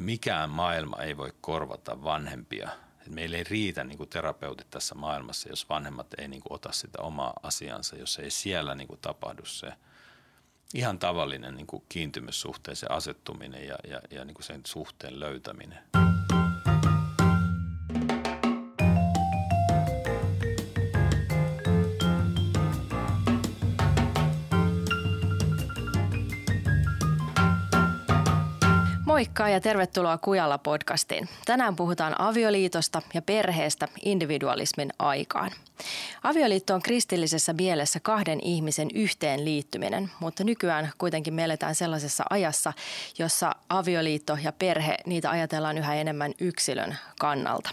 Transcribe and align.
mikään 0.00 0.50
maailma 0.50 1.02
ei 1.02 1.16
voi 1.16 1.32
korvata 1.40 2.04
vanhempia. 2.04 2.68
Et 3.00 3.08
meillä 3.08 3.36
ei 3.36 3.44
riitä 3.44 3.84
niin 3.84 3.98
kuin 3.98 4.08
terapeutit 4.08 4.70
tässä 4.70 4.94
maailmassa, 4.94 5.48
jos 5.48 5.68
vanhemmat 5.68 6.06
ei 6.18 6.28
niin 6.28 6.42
kuin 6.42 6.52
ota 6.52 6.72
sitä 6.72 7.02
omaa 7.02 7.32
asiansa, 7.42 7.96
jos 7.96 8.18
ei 8.18 8.30
siellä 8.30 8.74
niin 8.74 8.88
kuin 8.88 9.00
tapahdu 9.00 9.44
se 9.44 9.72
ihan 10.74 10.98
tavallinen 10.98 11.54
niin 11.56 11.66
kuin 11.66 11.82
kiintymyssuhteeseen 11.88 12.92
asettuminen 12.92 13.66
ja, 13.66 13.76
ja, 13.88 14.00
ja 14.10 14.24
niin 14.24 14.34
kuin 14.34 14.44
sen 14.44 14.60
suhteen 14.64 15.20
löytäminen. 15.20 16.09
Moikka 29.30 29.48
ja 29.48 29.60
tervetuloa 29.60 30.18
Kujalla 30.18 30.58
podcastiin. 30.58 31.28
Tänään 31.44 31.76
puhutaan 31.76 32.20
avioliitosta 32.20 33.02
ja 33.14 33.22
perheestä 33.22 33.88
individualismin 34.04 34.90
aikaan. 34.98 35.50
Avioliitto 36.22 36.74
on 36.74 36.82
kristillisessä 36.82 37.52
mielessä 37.52 38.00
kahden 38.00 38.38
ihmisen 38.42 38.88
yhteen 38.94 39.44
liittyminen, 39.44 40.10
mutta 40.20 40.44
nykyään 40.44 40.92
kuitenkin 40.98 41.34
me 41.34 41.44
eletään 41.44 41.74
sellaisessa 41.74 42.24
ajassa, 42.30 42.72
jossa 43.18 43.52
avioliitto 43.68 44.38
ja 44.42 44.52
perhe, 44.52 44.96
niitä 45.06 45.30
ajatellaan 45.30 45.78
yhä 45.78 45.94
enemmän 45.94 46.32
yksilön 46.40 46.96
kannalta. 47.20 47.70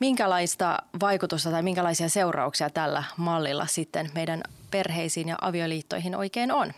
Minkälaista 0.00 0.78
vaikutusta 1.00 1.50
tai 1.50 1.62
minkälaisia 1.62 2.08
seurauksia 2.08 2.70
tällä 2.70 3.04
mallilla 3.16 3.66
sitten 3.66 4.10
meidän 4.14 4.42
perheisiin 4.70 5.28
ja 5.28 5.36
avioliittoihin 5.40 6.16
oikein 6.16 6.52
on? 6.52 6.72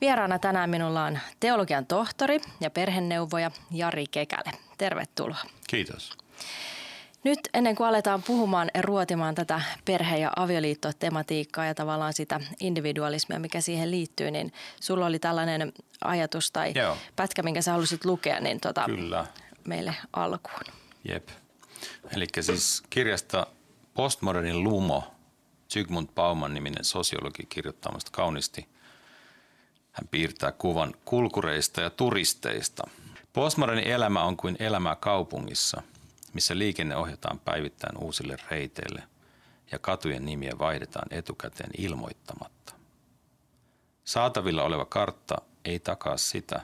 Vieraana 0.00 0.38
tänään 0.38 0.70
minulla 0.70 1.04
on 1.04 1.18
teologian 1.40 1.86
tohtori 1.86 2.40
ja 2.60 2.70
perheneuvoja 2.70 3.50
Jari 3.70 4.06
Kekäle. 4.10 4.52
Tervetuloa. 4.78 5.42
Kiitos. 5.68 6.12
Nyt 7.24 7.38
ennen 7.54 7.76
kuin 7.76 7.86
aletaan 7.86 8.22
puhumaan 8.22 8.70
ja 8.74 8.82
ruotimaan 8.82 9.34
tätä 9.34 9.60
perhe- 9.84 10.18
ja 10.18 10.32
avioliittotematiikkaa 10.36 11.64
ja 11.64 11.74
tavallaan 11.74 12.12
sitä 12.12 12.40
individualismia, 12.60 13.38
mikä 13.38 13.60
siihen 13.60 13.90
liittyy, 13.90 14.30
niin 14.30 14.52
sulla 14.80 15.06
oli 15.06 15.18
tällainen 15.18 15.72
ajatus 16.04 16.50
tai 16.50 16.72
Joo. 16.74 16.96
pätkä, 17.16 17.42
minkä 17.42 17.62
sä 17.62 17.72
halusit 17.72 18.04
lukea, 18.04 18.40
niin 18.40 18.60
tota, 18.60 18.84
Kyllä. 18.86 19.26
meille 19.64 19.94
alkuun. 20.12 20.60
Jep. 21.08 21.28
Eli 22.16 22.26
siis 22.40 22.82
kirjasta 22.90 23.46
Postmodernin 23.94 24.64
lumo, 24.64 25.14
Zygmunt 25.72 26.14
Bauman 26.14 26.54
niminen 26.54 26.84
sosiologi 26.84 27.46
kirjoittamasta 27.48 28.10
kaunisti 28.10 28.68
hän 29.94 30.08
piirtää 30.10 30.52
kuvan 30.52 30.94
kulkureista 31.04 31.80
ja 31.80 31.90
turisteista. 31.90 32.82
Postmoderni 33.32 33.90
elämä 33.90 34.24
on 34.24 34.36
kuin 34.36 34.56
elämää 34.58 34.96
kaupungissa, 34.96 35.82
missä 36.32 36.58
liikenne 36.58 36.96
ohjataan 36.96 37.38
päivittäin 37.38 37.98
uusille 37.98 38.36
reiteille 38.50 39.02
ja 39.72 39.78
katujen 39.78 40.24
nimiä 40.24 40.52
vaihdetaan 40.58 41.08
etukäteen 41.10 41.70
ilmoittamatta. 41.78 42.74
Saatavilla 44.04 44.62
oleva 44.62 44.84
kartta 44.84 45.36
ei 45.64 45.78
takaa 45.78 46.16
sitä, 46.16 46.60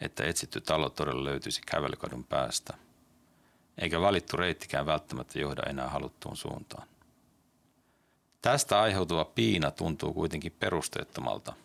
että 0.00 0.24
etsitty 0.24 0.60
talo 0.60 0.90
todella 0.90 1.24
löytyisi 1.24 1.60
kävelykadun 1.66 2.24
päästä, 2.24 2.74
eikä 3.78 4.00
valittu 4.00 4.36
reittikään 4.36 4.86
välttämättä 4.86 5.38
johda 5.38 5.62
enää 5.62 5.88
haluttuun 5.88 6.36
suuntaan. 6.36 6.88
Tästä 8.42 8.80
aiheutuva 8.80 9.24
piina 9.24 9.70
tuntuu 9.70 10.14
kuitenkin 10.14 10.52
perusteettomalta– 10.60 11.52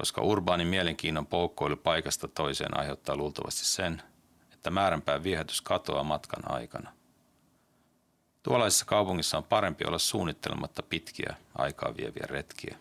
koska 0.00 0.22
urbaanin 0.22 0.66
mielenkiinnon 0.66 1.26
poukkoilu 1.26 1.76
paikasta 1.76 2.28
toiseen 2.28 2.78
aiheuttaa 2.78 3.16
luultavasti 3.16 3.64
sen, 3.64 4.02
että 4.52 4.70
määränpään 4.70 5.22
viehätys 5.22 5.60
katoaa 5.60 6.04
matkan 6.04 6.52
aikana. 6.52 6.92
Tuollaisessa 8.42 8.84
kaupungissa 8.84 9.38
on 9.38 9.44
parempi 9.44 9.84
olla 9.84 9.98
suunnittelematta 9.98 10.82
pitkiä 10.82 11.36
aikaa 11.58 11.96
vieviä 11.96 12.26
retkiä. 12.26 12.76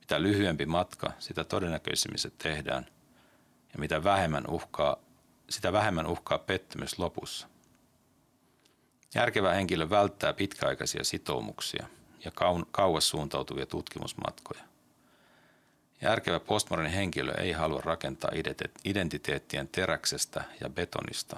Mitä 0.00 0.22
lyhyempi 0.22 0.66
matka, 0.66 1.12
sitä 1.18 1.44
todennäköisemmin 1.44 2.18
se 2.18 2.30
tehdään, 2.38 2.86
ja 3.72 3.78
mitä 3.78 4.04
vähemmän 4.04 4.44
uhkaa, 4.48 4.96
sitä 5.50 5.72
vähemmän 5.72 6.06
uhkaa 6.06 6.38
pettymys 6.38 6.98
lopussa. 6.98 7.48
Järkevä 9.14 9.52
henkilö 9.52 9.90
välttää 9.90 10.32
pitkäaikaisia 10.32 11.04
sitoumuksia 11.04 11.86
ja 12.24 12.32
kauas 12.70 13.08
suuntautuvia 13.08 13.66
tutkimusmatkoja. 13.66 14.73
Järkevä 16.04 16.40
postmoderni 16.40 16.94
henkilö 16.94 17.32
ei 17.32 17.52
halua 17.52 17.80
rakentaa 17.84 18.30
identiteettien 18.84 19.68
teräksestä 19.68 20.44
ja 20.60 20.68
betonista, 20.68 21.36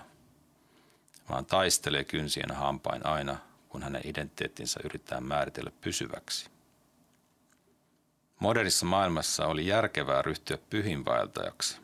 vaan 1.28 1.47
taistelee 1.47 2.04
kynsien 2.04 2.54
hampain 2.54 3.06
aina, 3.06 3.37
kun 3.69 3.82
hänen 3.82 4.03
identiteettinsä 4.04 4.81
yrittää 4.84 5.21
määritellä 5.21 5.71
pysyväksi. 5.81 6.50
Modernissa 8.41 8.87
maailmassa 8.87 9.47
oli 9.47 9.66
järkevää 9.66 10.22
ryhtyä 10.22 10.59
pyhinvaeltajaksi 10.71 11.81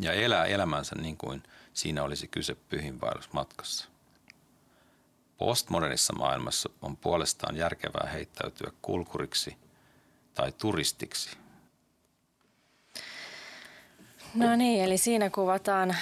ja 0.00 0.12
elää 0.12 0.44
elämänsä 0.44 0.94
niin 0.94 1.16
kuin 1.16 1.42
siinä 1.74 2.02
olisi 2.02 2.28
kyse 2.28 2.54
pyhinvaellusmatkassa. 2.54 3.88
Postmodernissa 5.38 6.12
maailmassa 6.12 6.70
on 6.82 6.96
puolestaan 6.96 7.56
järkevää 7.56 8.10
heittäytyä 8.12 8.72
kulkuriksi– 8.82 9.56
tai 10.38 10.52
turistiksi? 10.52 11.30
No 14.34 14.56
niin, 14.56 14.84
eli 14.84 14.98
siinä 14.98 15.30
kuvataan 15.30 15.96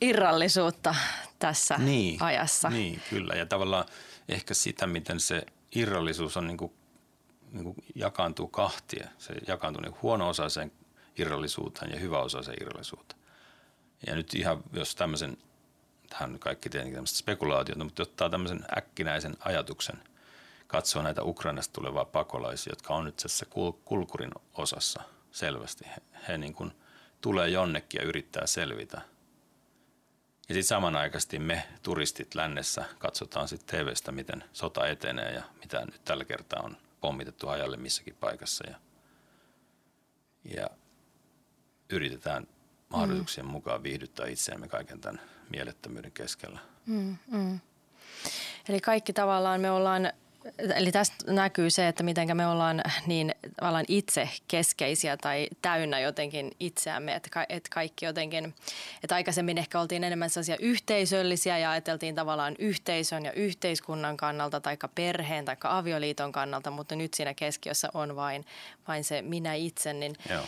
irrallisuutta 0.00 0.94
tässä 1.38 1.78
niin, 1.78 2.22
ajassa. 2.22 2.70
Niin, 2.70 3.02
kyllä. 3.10 3.34
Ja 3.34 3.46
tavallaan 3.46 3.84
ehkä 4.28 4.54
sitä, 4.54 4.86
miten 4.86 5.20
se 5.20 5.46
irrallisuus 5.74 6.36
on 6.36 6.46
niin 6.46 6.56
kuin, 6.56 6.72
niin 7.52 7.64
kuin 7.64 7.76
jakaantuu 7.94 8.48
kahtia. 8.48 9.08
Se 9.18 9.34
jakaantuu 9.48 9.82
niin 9.82 10.02
huono-osaiseen 10.02 10.72
irrallisuuteen 11.18 11.90
ja 11.90 11.98
hyväosaiseen 11.98 12.62
irrallisuuteen. 12.62 13.20
Ja 14.06 14.14
nyt 14.14 14.34
ihan, 14.34 14.64
jos 14.72 14.94
tämmöisen, 14.94 15.36
tähän 16.10 16.38
kaikki 16.38 16.68
tietenkin 16.68 16.94
tämmöistä 16.94 17.18
spekulaatiota, 17.18 17.84
mutta 17.84 18.02
ottaa 18.02 18.30
tämmöisen 18.30 18.64
äkkinäisen 18.76 19.36
ajatuksen– 19.40 20.02
katsoo 20.72 21.02
näitä 21.02 21.22
Ukrainasta 21.22 21.72
tulevaa 21.72 22.04
pakolaisia, 22.04 22.70
jotka 22.70 22.94
on 22.94 23.04
nyt 23.04 23.16
tässä 23.16 23.46
kulkurin 23.84 24.30
osassa 24.54 25.02
selvästi. 25.30 25.84
He, 25.86 25.96
he 26.28 26.38
niin 26.38 26.54
kuin 26.54 26.72
tulee 27.20 27.48
jonnekin 27.48 27.98
ja 27.98 28.08
yrittää 28.08 28.46
selvitä. 28.46 28.96
Ja 30.48 30.54
sitten 30.54 30.64
samanaikaisesti 30.64 31.38
me 31.38 31.68
turistit 31.82 32.34
lännessä 32.34 32.84
katsotaan 32.98 33.48
sitten 33.48 33.84
TVstä, 33.84 34.12
miten 34.12 34.44
sota 34.52 34.86
etenee 34.86 35.32
ja 35.32 35.42
mitä 35.60 35.84
nyt 35.84 36.04
tällä 36.04 36.24
kertaa 36.24 36.62
on 36.62 36.76
pommitettu 37.00 37.46
hajalle 37.46 37.76
missäkin 37.76 38.16
paikassa. 38.20 38.64
Ja, 38.70 38.76
ja 40.56 40.66
yritetään 41.90 42.46
mahdollisuuksien 42.88 43.46
mm. 43.46 43.52
mukaan 43.52 43.82
viihdyttää 43.82 44.26
itseämme 44.26 44.68
kaiken 44.68 45.00
tämän 45.00 45.20
mielettömyyden 45.50 46.12
keskellä. 46.12 46.58
Mm, 46.86 47.16
mm. 47.30 47.60
Eli 48.68 48.80
kaikki 48.80 49.12
tavallaan 49.12 49.60
me 49.60 49.70
ollaan 49.70 50.12
Eli 50.74 50.92
tästä 50.92 51.32
näkyy 51.32 51.70
se, 51.70 51.88
että 51.88 52.02
miten 52.02 52.36
me 52.36 52.46
ollaan 52.46 52.82
niin 53.06 53.34
tavallaan 53.56 53.84
itse 53.88 54.28
keskeisiä 54.48 55.16
tai 55.16 55.48
täynnä 55.62 56.00
jotenkin 56.00 56.52
itseämme, 56.60 57.14
että, 57.14 57.30
ka- 57.30 57.46
että 57.48 57.70
kaikki 57.74 58.04
jotenkin, 58.04 58.54
että 59.02 59.14
aikaisemmin 59.14 59.58
ehkä 59.58 59.80
oltiin 59.80 60.04
enemmän 60.04 60.30
sellaisia 60.30 60.56
yhteisöllisiä 60.60 61.58
ja 61.58 61.70
ajateltiin 61.70 62.14
tavallaan 62.14 62.56
yhteisön 62.58 63.24
ja 63.24 63.32
yhteiskunnan 63.32 64.16
kannalta 64.16 64.60
tai 64.60 64.76
perheen 64.94 65.44
tai 65.44 65.56
avioliiton 65.64 66.32
kannalta, 66.32 66.70
mutta 66.70 66.94
nyt 66.96 67.14
siinä 67.14 67.34
keskiössä 67.34 67.88
on 67.94 68.16
vain, 68.16 68.46
vain 68.88 69.04
se 69.04 69.22
minä 69.22 69.54
itse. 69.54 69.92
Niin 69.92 70.16
Joo. 70.30 70.44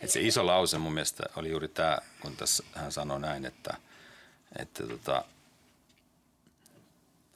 Et 0.00 0.10
se 0.10 0.20
iso 0.20 0.46
lause 0.46 0.78
mun 0.78 0.94
mielestä 0.94 1.22
oli 1.36 1.50
juuri 1.50 1.68
tämä, 1.68 1.98
kun 2.20 2.36
tässä 2.36 2.64
hän 2.74 2.92
sanoi 2.92 3.20
näin, 3.20 3.44
että, 3.44 3.74
että 4.58 4.86
tota, 4.86 5.24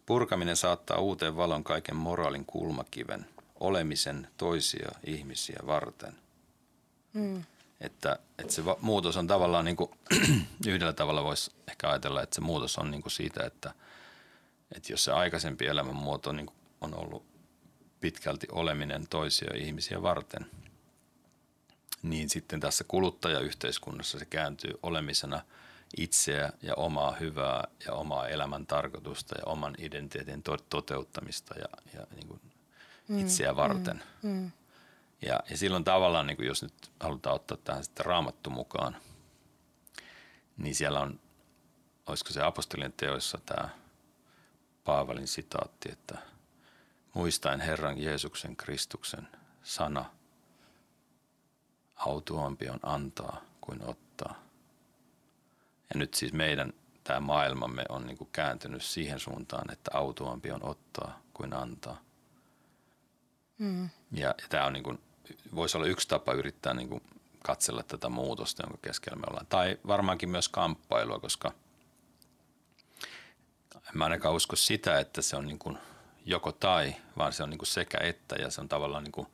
Purkaminen 0.08 0.56
saattaa 0.56 0.98
uuteen 0.98 1.36
valon 1.36 1.64
kaiken 1.64 1.96
moraalin 1.96 2.44
kulmakiven, 2.44 3.26
olemisen 3.60 4.28
toisia 4.36 4.88
ihmisiä 5.06 5.58
varten. 5.66 6.14
Mm. 7.12 7.44
Että, 7.80 8.18
että 8.38 8.52
se 8.52 8.62
muutos 8.80 9.16
on 9.16 9.26
tavallaan 9.26 9.64
niin 9.64 9.76
kuin, 9.76 9.90
yhdellä 10.66 10.92
tavalla 10.92 11.24
voisi 11.24 11.50
ehkä 11.70 11.90
ajatella, 11.90 12.22
että 12.22 12.34
se 12.34 12.40
muutos 12.40 12.78
on 12.78 12.90
niin 12.90 13.02
kuin 13.02 13.12
siitä, 13.12 13.46
että, 13.46 13.74
että 14.74 14.92
jos 14.92 15.04
se 15.04 15.12
aikaisempi 15.12 15.66
elämänmuoto 15.66 16.32
niin 16.32 16.50
on 16.80 16.94
ollut 16.94 17.24
pitkälti 18.00 18.46
oleminen 18.52 19.06
toisia 19.10 19.56
ihmisiä 19.56 20.02
varten, 20.02 20.46
niin 22.02 22.30
sitten 22.30 22.60
tässä 22.60 22.84
kuluttajayhteiskunnassa 22.88 24.18
se 24.18 24.24
kääntyy 24.24 24.74
olemisena– 24.82 25.42
itseä 25.96 26.52
ja 26.62 26.74
omaa 26.74 27.12
hyvää 27.12 27.68
ja 27.86 27.92
omaa 27.92 28.28
elämän 28.28 28.66
tarkoitusta 28.66 29.34
ja 29.38 29.44
oman 29.46 29.74
identiteetin 29.78 30.42
to- 30.42 30.56
toteuttamista 30.70 31.54
ja, 31.58 31.68
ja 31.94 32.06
niin 32.14 32.28
kuin 32.28 32.40
mm, 33.08 33.18
itseä 33.18 33.56
varten. 33.56 34.02
Mm, 34.22 34.30
mm. 34.30 34.50
Ja, 35.22 35.40
ja 35.50 35.56
silloin 35.56 35.84
tavallaan, 35.84 36.26
niin 36.26 36.36
kuin 36.36 36.46
jos 36.46 36.62
nyt 36.62 36.90
halutaan 37.00 37.34
ottaa 37.34 37.58
tähän 37.64 37.84
sitten 37.84 38.06
raamattu 38.06 38.50
mukaan, 38.50 38.96
niin 40.56 40.74
siellä 40.74 41.00
on, 41.00 41.20
olisiko 42.06 42.32
se 42.32 42.42
apostolien 42.42 42.92
teoissa 42.92 43.38
tämä 43.46 43.68
Paavalin 44.84 45.28
sitaatti, 45.28 45.92
että 45.92 46.18
muistaen 47.14 47.60
Herran 47.60 47.98
Jeesuksen 47.98 48.56
Kristuksen 48.56 49.28
sana, 49.62 50.04
autuampi 51.96 52.68
on 52.68 52.80
antaa 52.82 53.40
kuin 53.60 53.82
ottaa. 53.82 54.47
Ja 55.94 55.98
nyt 55.98 56.14
siis 56.14 56.32
meidän 56.32 56.72
tämä 57.04 57.20
maailmamme 57.20 57.84
on 57.88 58.06
niin 58.06 58.18
kuin 58.18 58.30
kääntynyt 58.32 58.82
siihen 58.82 59.20
suuntaan, 59.20 59.72
että 59.72 59.90
autuampi 59.94 60.50
on 60.50 60.64
ottaa 60.64 61.22
kuin 61.34 61.54
antaa. 61.54 62.00
Mm. 63.58 63.88
Ja, 64.12 64.28
ja 64.28 64.48
tämä 64.48 64.66
on 64.66 64.72
niin 64.72 64.84
kuin, 64.84 65.00
voisi 65.54 65.76
olla 65.76 65.86
yksi 65.86 66.08
tapa 66.08 66.32
yrittää 66.32 66.74
niin 66.74 66.88
kuin 66.88 67.02
katsella 67.42 67.82
tätä 67.82 68.08
muutosta, 68.08 68.62
jonka 68.62 68.78
keskellä 68.82 69.18
me 69.18 69.24
ollaan. 69.30 69.46
Tai 69.46 69.78
varmaankin 69.86 70.30
myös 70.30 70.48
kamppailua, 70.48 71.20
koska 71.20 71.52
en 73.74 73.98
mä 73.98 74.04
ainakaan 74.04 74.34
usko 74.34 74.56
sitä, 74.56 74.98
että 74.98 75.22
se 75.22 75.36
on 75.36 75.46
niin 75.46 75.58
kuin 75.58 75.78
joko 76.24 76.52
tai, 76.52 76.94
vaan 77.16 77.32
se 77.32 77.42
on 77.42 77.50
niin 77.50 77.58
kuin 77.58 77.66
sekä 77.66 77.98
että 77.98 78.36
ja 78.36 78.50
se 78.50 78.60
on 78.60 78.68
tavallaan 78.68 79.04
niin 79.04 79.12
kuin, 79.12 79.26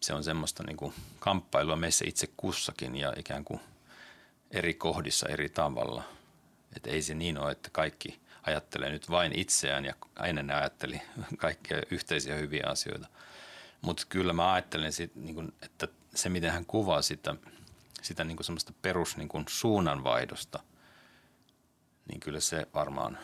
se 0.00 0.14
on 0.14 0.24
semmoista 0.24 0.62
niin 0.62 0.76
kuin 0.76 0.94
kamppailua 1.18 1.76
meissä 1.76 2.04
itse 2.08 2.28
kussakin 2.36 2.96
ja 2.96 3.12
ikään 3.16 3.44
kuin 3.44 3.60
eri 4.50 4.74
kohdissa 4.74 5.28
eri 5.28 5.48
tavalla. 5.48 6.04
Että 6.76 6.90
ei 6.90 7.02
se 7.02 7.14
niin 7.14 7.38
ole, 7.38 7.52
että 7.52 7.70
kaikki 7.70 8.20
ajattelee 8.42 8.90
nyt 8.90 9.10
vain 9.10 9.38
itseään 9.38 9.84
ja 9.84 9.94
ennen 10.24 10.50
ajatteli 10.50 11.02
kaikkia 11.36 11.82
yhteisiä 11.90 12.36
hyviä 12.36 12.64
asioita. 12.66 13.08
Mutta 13.80 14.06
kyllä 14.08 14.32
mä 14.32 14.52
ajattelen, 14.52 14.92
sit, 14.92 15.14
niin 15.14 15.34
kun, 15.34 15.52
että 15.62 15.88
se 16.14 16.28
miten 16.28 16.50
hän 16.50 16.66
kuvaa 16.66 17.02
sitä, 17.02 17.34
sitä 18.02 18.24
niin 18.24 18.36
kuin 18.36 18.44
semmoista 18.44 18.72
perus 18.82 19.16
niin 19.16 19.28
kuin 19.28 19.44
suunnanvaihdosta, 19.48 20.62
niin 22.08 22.20
kyllä 22.20 22.40
se 22.40 22.66
varmaan 22.74 23.18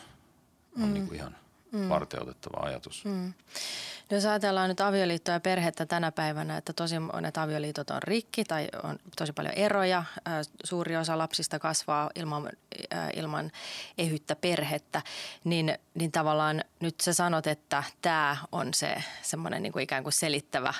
on 0.77 0.87
mm. 0.87 0.93
niin 0.93 1.15
ihan 1.15 1.35
mm. 1.71 1.89
varteutettava 1.89 2.65
ajatus. 2.65 3.05
Mm. 3.05 3.33
No 4.09 4.17
jos 4.17 4.25
ajatellaan 4.25 4.69
nyt 4.69 4.81
avioliittoa 4.81 5.33
ja 5.33 5.39
perhettä 5.39 5.85
tänä 5.85 6.11
päivänä, 6.11 6.57
että 6.57 6.73
tosi 6.73 6.99
monet 6.99 7.37
avioliitot 7.37 7.89
on 7.89 8.03
rikki 8.03 8.43
tai 8.43 8.67
on 8.83 8.99
tosi 9.17 9.33
paljon 9.33 9.53
eroja. 9.53 10.03
Suuri 10.63 10.97
osa 10.97 11.17
lapsista 11.17 11.59
kasvaa 11.59 12.09
ilman, 12.15 12.49
ilman 13.15 13.51
ehyttä 13.97 14.35
perhettä, 14.35 15.01
niin, 15.43 15.77
niin 15.93 16.11
tavallaan 16.11 16.63
nyt 16.79 16.95
sä 17.01 17.13
sanot, 17.13 17.47
että 17.47 17.83
tämä 18.01 18.37
on 18.51 18.73
se 18.73 19.03
semmoinen 19.21 19.63
niin 19.63 19.73
kuin 19.73 19.83
ikään 19.83 20.03
kuin 20.03 20.13
selittävä 20.13 20.73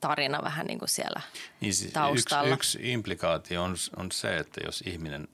tarina 0.00 0.42
vähän 0.42 0.66
niin 0.66 0.78
kuin 0.78 0.88
siellä 0.88 1.20
niin 1.60 1.74
siis 1.74 1.92
taustalla. 1.92 2.54
Yksi, 2.54 2.78
yksi 2.78 2.92
implikaatio 2.92 3.62
on, 3.62 3.76
on 3.96 4.12
se, 4.12 4.36
että 4.36 4.60
jos 4.64 4.82
ihminen 4.86 5.28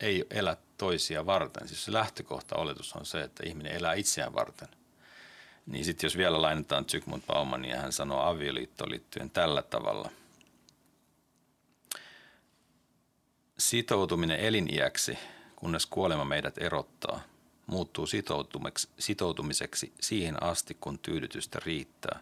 ei 0.00 0.24
elä 0.30 0.56
toisia 0.78 1.26
varten, 1.26 1.68
siis 1.68 1.84
se 1.84 1.92
lähtökohta 1.92 2.56
oletus 2.56 2.92
on 2.92 3.06
se, 3.06 3.20
että 3.20 3.42
ihminen 3.46 3.72
elää 3.72 3.94
itseään 3.94 4.34
varten. 4.34 4.68
Niin 5.66 5.84
sitten 5.84 6.06
jos 6.06 6.16
vielä 6.16 6.42
lainataan 6.42 6.84
Zygmunt 6.84 7.24
niin 7.58 7.76
hän 7.76 7.92
sanoo 7.92 8.22
avioliittoon 8.22 8.90
liittyen 8.90 9.30
tällä 9.30 9.62
tavalla. 9.62 10.10
Sitoutuminen 13.58 14.40
eliniäksi, 14.40 15.18
kunnes 15.56 15.86
kuolema 15.86 16.24
meidät 16.24 16.58
erottaa, 16.58 17.20
muuttuu 17.66 18.06
sitoutumiseksi 18.98 19.92
siihen 20.00 20.42
asti, 20.42 20.76
kun 20.80 20.98
tyydytystä 20.98 21.58
riittää, 21.64 22.20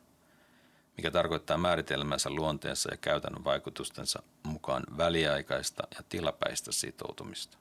mikä 0.96 1.10
tarkoittaa 1.10 1.58
määritelmänsä 1.58 2.30
luonteensa 2.30 2.90
ja 2.92 2.96
käytännön 2.96 3.44
vaikutustensa 3.44 4.22
mukaan 4.42 4.82
väliaikaista 4.96 5.82
ja 5.94 6.02
tilapäistä 6.08 6.72
sitoutumista. 6.72 7.58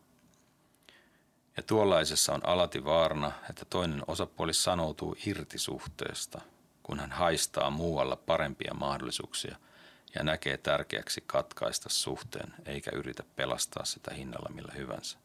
Ja 1.57 1.63
tuollaisessa 1.63 2.33
on 2.33 2.45
alati 2.45 2.85
vaarana, 2.85 3.31
että 3.49 3.65
toinen 3.65 4.03
osapuoli 4.07 4.53
sanoutuu 4.53 5.15
irti 5.25 5.57
suhteesta, 5.57 6.41
kun 6.83 6.99
hän 6.99 7.11
haistaa 7.11 7.69
muualla 7.69 8.15
parempia 8.15 8.73
mahdollisuuksia 8.73 9.55
ja 10.15 10.23
näkee 10.23 10.57
tärkeäksi 10.57 11.23
katkaista 11.27 11.89
suhteen 11.89 12.53
eikä 12.65 12.91
yritä 12.93 13.23
pelastaa 13.35 13.85
sitä 13.85 14.13
hinnalla 14.13 14.49
millä 14.53 14.73
hyvänsä. 14.77 15.17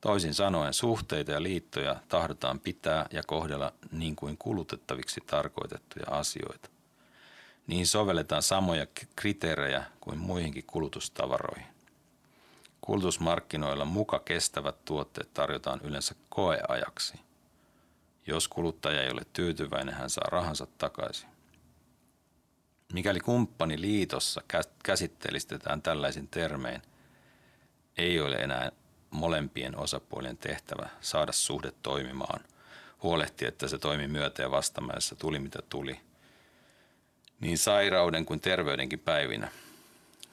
Toisin 0.00 0.34
sanoen 0.34 0.74
suhteita 0.74 1.32
ja 1.32 1.42
liittoja 1.42 1.96
tahdotaan 2.08 2.60
pitää 2.60 3.06
ja 3.10 3.22
kohdella 3.26 3.72
niin 3.92 4.16
kuin 4.16 4.38
kulutettaviksi 4.38 5.20
tarkoitettuja 5.26 6.06
asioita. 6.10 6.68
Niin 7.66 7.86
sovelletaan 7.86 8.42
samoja 8.42 8.86
kriteerejä 9.16 9.84
kuin 10.00 10.18
muihinkin 10.18 10.64
kulutustavaroihin. 10.66 11.71
Kulutusmarkkinoilla 12.84 13.84
muka 13.84 14.18
kestävät 14.18 14.84
tuotteet 14.84 15.34
tarjotaan 15.34 15.80
yleensä 15.82 16.14
koeajaksi. 16.28 17.20
Jos 18.26 18.48
kuluttaja 18.48 19.02
ei 19.02 19.10
ole 19.10 19.22
tyytyväinen, 19.32 19.94
hän 19.94 20.10
saa 20.10 20.28
rahansa 20.28 20.66
takaisin. 20.78 21.28
Mikäli 22.92 23.20
kumppani 23.20 23.80
liitossa 23.80 24.42
käsittelistetään 24.82 25.82
tällaisin 25.82 26.28
termein, 26.28 26.82
ei 27.98 28.20
ole 28.20 28.36
enää 28.36 28.72
molempien 29.10 29.78
osapuolien 29.78 30.38
tehtävä 30.38 30.88
saada 31.00 31.32
suhde 31.32 31.72
toimimaan, 31.82 32.40
huolehtia, 33.02 33.48
että 33.48 33.68
se 33.68 33.78
toimi 33.78 34.08
myötä 34.08 34.42
ja 34.42 34.50
vastamäessä 34.50 35.14
tuli 35.14 35.38
mitä 35.38 35.58
tuli, 35.68 36.00
niin 37.40 37.58
sairauden 37.58 38.26
kuin 38.26 38.40
terveydenkin 38.40 38.98
päivinä. 38.98 39.48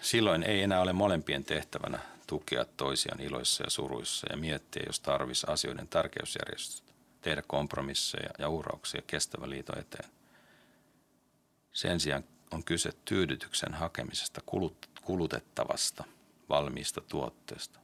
Silloin 0.02 0.44
ei 0.44 0.62
enää 0.62 0.82
ole 0.82 0.94
molempien 0.94 1.44
tehtävänä 1.44 2.00
tukea 2.30 2.66
toisiaan 2.66 3.22
iloissa 3.22 3.64
ja 3.64 3.70
suruissa 3.70 4.28
ja 4.30 4.38
miettiä, 4.38 4.84
jos 4.88 5.00
tarvisi 5.00 5.48
asioiden 5.50 5.88
tärkeysjärjestystä, 5.88 6.94
tehdä 7.22 7.42
kompromisseja 7.48 8.30
ja 8.40 8.50
uhrauksia 8.50 9.02
kestävä 9.08 9.50
liito 9.50 9.80
eteen. 9.80 10.10
Sen 11.72 12.00
sijaan 12.00 12.24
on 12.52 12.64
kyse 12.64 12.90
tyydytyksen 13.06 13.74
hakemisesta 13.74 14.42
kulutettavasta, 15.02 16.04
valmiista 16.50 17.02
tuotteesta. 17.02 17.80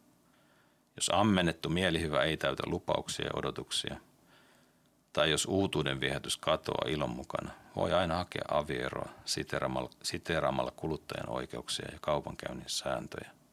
Jos 0.95 1.11
ammennettu 1.13 1.69
mielihyvä 1.69 2.23
ei 2.23 2.37
täytä 2.37 2.63
lupauksia 2.65 3.25
ja 3.25 3.31
odotuksia, 3.35 3.95
tai 5.13 5.31
jos 5.31 5.45
uutuuden 5.45 5.99
viehätys 5.99 6.37
katoaa 6.37 6.89
ilon 6.89 7.09
mukana, 7.09 7.51
voi 7.75 7.93
aina 7.93 8.15
hakea 8.15 8.45
avieroa 8.51 9.09
siteeraamalla, 9.25 9.89
siteeraamalla 10.03 10.71
kuluttajan 10.71 11.29
oikeuksia 11.29 11.87
ja 11.91 11.97
kaupankäynnin 12.01 12.69
sääntöjä– 12.69 13.31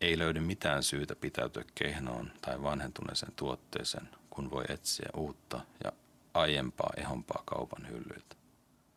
ei 0.00 0.18
löydy 0.18 0.40
mitään 0.40 0.82
syytä 0.82 1.16
pitäytyä 1.16 1.64
kehnoon 1.74 2.32
tai 2.42 2.62
vanhentuneeseen 2.62 3.32
tuotteeseen, 3.36 4.08
kun 4.30 4.50
voi 4.50 4.64
etsiä 4.68 5.08
uutta 5.16 5.60
ja 5.84 5.92
aiempaa 6.34 6.90
ehompaa 6.96 7.42
kaupan 7.44 7.88
hyllyiltä. 7.88 8.36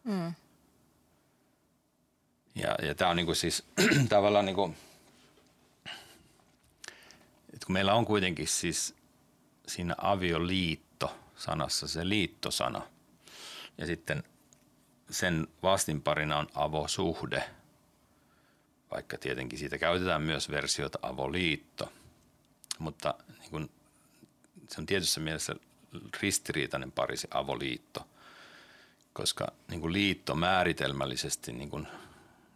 Mm. 0.03 0.33
Ja, 2.55 2.75
ja 2.81 2.95
tämä 2.95 3.11
on 3.11 3.15
niinku 3.15 3.35
siis 3.35 3.63
tavallaan 4.09 4.45
niinku, 4.45 4.75
että 7.53 7.65
kun 7.65 7.73
meillä 7.73 7.93
on 7.93 8.05
kuitenkin 8.05 8.47
siis 8.47 8.95
siinä 9.67 9.95
avioliitto 9.97 11.15
sanassa 11.35 11.87
se 11.87 12.09
liittosana 12.09 12.81
ja 13.77 13.85
sitten 13.85 14.23
sen 15.09 15.47
vastinparina 15.63 16.37
on 16.37 16.47
avosuhde– 16.55 17.43
vaikka 18.91 19.17
tietenkin 19.17 19.59
siitä 19.59 19.77
käytetään 19.77 20.21
myös 20.21 20.49
versiota 20.51 20.99
avoliitto. 21.01 21.91
Mutta 22.79 23.13
niin 23.39 23.51
kuin, 23.51 23.69
se 24.69 24.81
on 24.81 24.85
tietyssä 24.85 25.19
mielessä 25.19 25.55
ristiriitainen 26.21 26.91
pari 26.91 27.17
se 27.17 27.27
avoliitto, 27.31 28.07
koska 29.13 29.51
niin 29.67 29.81
kuin 29.81 29.93
liitto 29.93 30.35
määritelmällisesti 30.35 31.53
niin 31.53 31.69
kuin, 31.69 31.87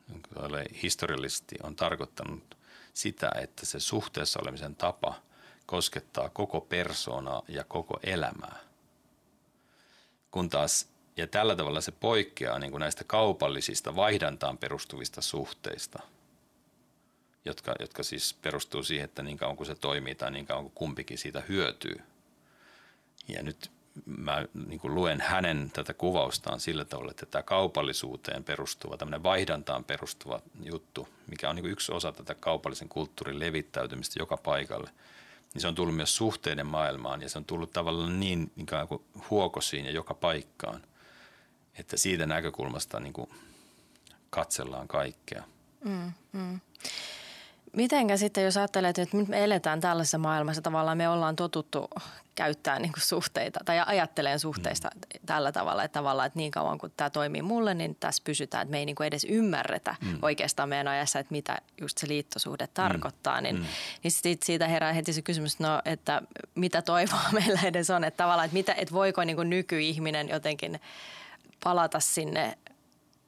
niin 0.07 0.21
kuin 0.21 0.65
historiallisesti 0.83 1.55
on 1.63 1.75
tarkoittanut 1.75 2.57
sitä, 2.93 3.31
että 3.41 3.65
se 3.65 3.79
suhteessa 3.79 4.39
olemisen 4.41 4.75
tapa 4.75 5.21
koskettaa 5.65 6.29
koko 6.29 6.61
persoonaa 6.61 7.41
ja 7.47 7.63
koko 7.63 7.99
elämää. 8.03 8.59
Kun 10.31 10.49
taas, 10.49 10.87
ja 11.17 11.27
tällä 11.27 11.55
tavalla 11.55 11.81
se 11.81 11.91
poikkeaa 11.91 12.59
niin 12.59 12.71
kuin 12.71 12.81
näistä 12.81 13.03
kaupallisista 13.03 13.95
vaihdantaan 13.95 14.57
perustuvista 14.57 15.21
suhteista– 15.21 15.99
jotka, 17.45 17.75
jotka 17.79 18.03
siis 18.03 18.33
perustuu 18.33 18.83
siihen, 18.83 19.05
että 19.05 19.23
niin 19.23 19.37
kauan 19.37 19.57
kuin 19.57 19.67
se 19.67 19.75
toimii 19.75 20.15
tai 20.15 20.31
niin 20.31 20.45
kauan 20.45 20.63
kuin 20.63 20.75
kumpikin 20.75 21.17
siitä 21.17 21.43
hyötyy. 21.49 21.95
Ja 23.27 23.43
nyt 23.43 23.71
mä 24.05 24.45
niin 24.67 24.79
kuin 24.79 24.95
luen 24.95 25.21
hänen 25.21 25.71
tätä 25.73 25.93
kuvaustaan 25.93 26.59
sillä 26.59 26.85
tavalla, 26.85 27.11
että 27.11 27.25
tämä 27.25 27.43
kaupallisuuteen 27.43 28.43
perustuva, 28.43 28.97
tämmöinen 28.97 29.23
vaihdantaan 29.23 29.83
perustuva 29.83 30.41
juttu, 30.63 31.07
mikä 31.27 31.49
on 31.49 31.55
niin 31.55 31.65
yksi 31.65 31.91
osa 31.91 32.11
tätä 32.11 32.35
kaupallisen 32.35 32.89
kulttuurin 32.89 33.39
levittäytymistä 33.39 34.19
joka 34.19 34.37
paikalle, 34.37 34.89
niin 35.53 35.61
se 35.61 35.67
on 35.67 35.75
tullut 35.75 35.95
myös 35.95 36.15
suhteiden 36.15 36.67
maailmaan 36.67 37.21
ja 37.21 37.29
se 37.29 37.37
on 37.37 37.45
tullut 37.45 37.71
tavallaan 37.71 38.19
niin 38.19 38.51
ikään 38.57 38.87
kuin 38.87 39.03
huokosiin 39.29 39.85
ja 39.85 39.91
joka 39.91 40.13
paikkaan, 40.13 40.81
että 41.79 41.97
siitä 41.97 42.25
näkökulmasta 42.25 42.99
niin 42.99 43.13
kuin 43.13 43.29
katsellaan 44.29 44.87
kaikkea. 44.87 45.43
Mm, 45.83 46.11
mm 46.31 46.59
mitenkä 47.75 48.17
sitten, 48.17 48.43
jos 48.43 48.57
ajattelet, 48.57 48.99
että 48.99 49.17
nyt 49.17 49.27
me 49.27 49.43
eletään 49.43 49.81
tällaisessa 49.81 50.17
maailmassa, 50.17 50.61
tavallaan 50.61 50.97
me 50.97 51.09
ollaan 51.09 51.35
totuttu 51.35 51.89
käyttää 52.35 52.79
niin 52.79 52.91
suhteita 52.97 53.59
tai 53.65 53.79
ajatteleen 53.85 54.39
suhteista 54.39 54.89
mm. 54.95 55.01
tällä 55.25 55.51
tavalla, 55.51 55.83
että 55.83 55.99
tavallaan, 55.99 56.27
että 56.27 56.39
niin 56.39 56.51
kauan 56.51 56.77
kuin 56.77 56.93
tämä 56.97 57.09
toimii 57.09 57.41
mulle, 57.41 57.73
niin 57.73 57.97
tässä 57.99 58.23
pysytään, 58.25 58.61
että 58.61 58.71
me 58.71 58.79
ei 58.79 58.85
niin 58.85 58.95
edes 59.03 59.23
ymmärretä 59.29 59.95
mm. 60.01 60.19
oikeastaan 60.21 60.69
meidän 60.69 60.87
ajassa, 60.87 61.19
että 61.19 61.31
mitä 61.31 61.57
just 61.81 61.97
se 61.97 62.07
liittosuhde 62.07 62.65
mm. 62.65 62.71
tarkoittaa, 62.73 63.41
niin, 63.41 63.55
mm. 63.55 63.65
niin 64.03 64.11
sit 64.11 64.43
siitä 64.43 64.67
herää 64.67 64.93
heti 64.93 65.13
se 65.13 65.21
kysymys, 65.21 65.59
no, 65.59 65.81
että 65.85 66.21
mitä 66.55 66.81
toivoa 66.81 67.29
meillä 67.39 67.59
edes 67.63 67.89
on, 67.89 68.03
että 68.03 68.23
tavallaan, 68.23 68.45
että, 68.45 68.57
mitä, 68.57 68.73
että 68.73 68.93
voiko 68.93 69.23
niin 69.23 69.49
nykyihminen 69.49 70.29
jotenkin 70.29 70.81
palata 71.63 71.99
sinne 71.99 72.57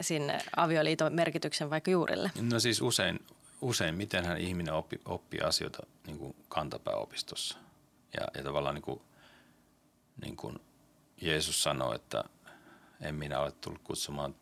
sinne 0.01 0.39
avioliiton 0.55 1.13
merkityksen 1.13 1.69
vaikka 1.69 1.91
juurille? 1.91 2.31
No 2.41 2.59
siis 2.59 2.81
usein, 2.81 3.19
usein 3.61 3.95
mitenhän 3.95 4.37
ihminen 4.37 4.73
oppi, 4.73 5.01
oppii 5.05 5.41
asioita 5.41 5.85
niin 6.07 6.17
kuin 6.17 6.35
kantapääopistossa. 6.49 7.57
Ja, 8.13 8.27
ja 8.33 8.43
tavallaan 8.43 8.75
niin 8.75 8.83
kuin, 8.83 9.01
niin 10.21 10.35
kuin 10.37 10.59
Jeesus 11.21 11.63
sanoi, 11.63 11.95
että 11.95 12.23
en 13.01 13.15
minä 13.15 13.39
ole 13.39 13.51
tullut 13.51 13.81
kutsumaan 13.83 14.35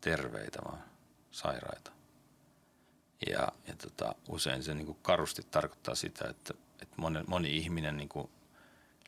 terveitä, 0.00 0.58
vaan 0.64 0.84
sairaita. 1.30 1.92
Ja, 3.30 3.48
ja 3.66 3.76
tota, 3.82 4.14
usein 4.28 4.62
se 4.62 4.74
niin 4.74 4.86
kuin 4.86 4.98
karusti 5.02 5.42
tarkoittaa 5.50 5.94
sitä, 5.94 6.28
että, 6.28 6.54
että 6.82 6.94
moni, 6.96 7.22
moni 7.26 7.56
ihminen 7.56 7.96
niin 7.96 8.08
kuin 8.08 8.30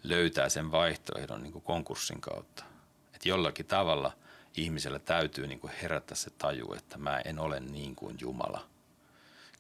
löytää 0.03 0.49
sen 0.49 0.73
vaihtoehdon 0.73 1.43
niin 1.43 1.53
kuin 1.53 1.65
konkurssin 1.65 2.21
kautta. 2.21 2.65
Että 3.15 3.29
jollakin 3.29 3.67
tavalla 3.67 4.13
ihmisellä 4.57 4.99
täytyy 4.99 5.47
niin 5.47 5.61
kuin 5.61 5.73
herätä 5.83 6.15
se 6.15 6.31
taju, 6.31 6.73
että 6.73 6.99
mä 6.99 7.21
en 7.21 7.39
ole 7.39 7.61
niin 7.61 7.97
kuin 7.97 8.17
Jumala– 8.21 8.69